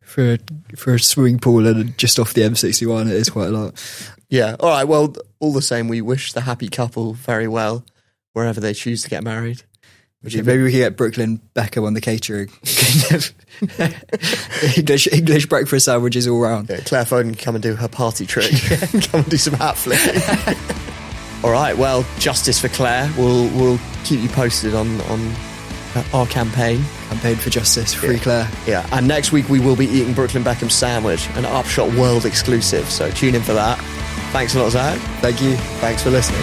for 0.00 0.38
for 0.76 0.94
a 0.94 0.98
swimming 1.00 1.38
pool 1.38 1.66
and 1.66 1.96
just 1.98 2.18
off 2.18 2.34
the 2.34 2.40
M61, 2.42 3.06
it 3.08 3.12
is 3.14 3.30
quite 3.30 3.48
a 3.48 3.50
lot. 3.52 3.74
Yeah. 4.30 4.56
All 4.60 4.70
right. 4.70 4.84
Well, 4.84 5.14
all 5.38 5.52
the 5.52 5.62
same, 5.62 5.86
we 5.88 6.00
wish 6.00 6.32
the 6.32 6.40
happy 6.42 6.68
couple 6.68 7.12
very 7.14 7.46
well 7.48 7.84
wherever 8.38 8.60
they 8.60 8.72
choose 8.72 9.02
to 9.02 9.10
get 9.10 9.22
married. 9.22 9.62
Which 10.22 10.34
Yeah, 10.34 10.42
maybe 10.42 10.64
we 10.64 10.70
can 10.72 10.80
get 10.80 10.96
Brooklyn 10.96 11.40
Beckham 11.54 11.86
on 11.86 11.94
the 11.94 12.00
catering. 12.00 12.48
English 14.76 15.08
English 15.12 15.46
breakfast 15.46 15.84
sandwiches 15.84 16.26
all 16.26 16.40
round. 16.40 16.68
Yeah, 16.68 16.80
Claire 16.80 17.04
Foden 17.04 17.22
can 17.26 17.34
come 17.36 17.54
and 17.54 17.62
do 17.62 17.76
her 17.76 17.86
party 17.88 18.26
trick. 18.26 18.50
come 19.10 19.20
and 19.20 19.30
do 19.30 19.36
some 19.36 19.54
hat 19.54 19.76
flipping. 19.76 20.20
All 21.44 21.50
right. 21.52 21.76
Well, 21.76 22.04
justice 22.18 22.60
for 22.60 22.68
Claire. 22.68 23.10
We'll 23.16 23.48
we'll 23.50 23.78
keep 24.04 24.20
you 24.20 24.28
posted 24.28 24.74
on 24.74 25.00
on 25.02 25.32
our 26.12 26.26
campaign. 26.26 26.82
Campaign 27.10 27.36
for 27.36 27.50
justice, 27.50 27.94
free 27.94 28.16
Yeah. 28.16 28.22
Claire. 28.22 28.50
Yeah. 28.66 28.88
And 28.92 29.06
next 29.06 29.30
week 29.32 29.48
we 29.48 29.60
will 29.60 29.76
be 29.76 29.86
eating 29.86 30.14
Brooklyn 30.14 30.42
Beckham's 30.42 30.74
sandwich, 30.74 31.28
an 31.36 31.44
Upshot 31.44 31.92
world 31.94 32.26
exclusive. 32.26 32.88
So 32.90 33.08
tune 33.10 33.34
in 33.36 33.42
for 33.42 33.54
that. 33.54 33.78
Thanks 34.32 34.54
a 34.56 34.62
lot, 34.62 34.72
Zach. 34.72 34.98
Thank 35.20 35.40
you. 35.40 35.56
Thanks 35.80 36.02
for 36.02 36.10
listening. 36.10 36.42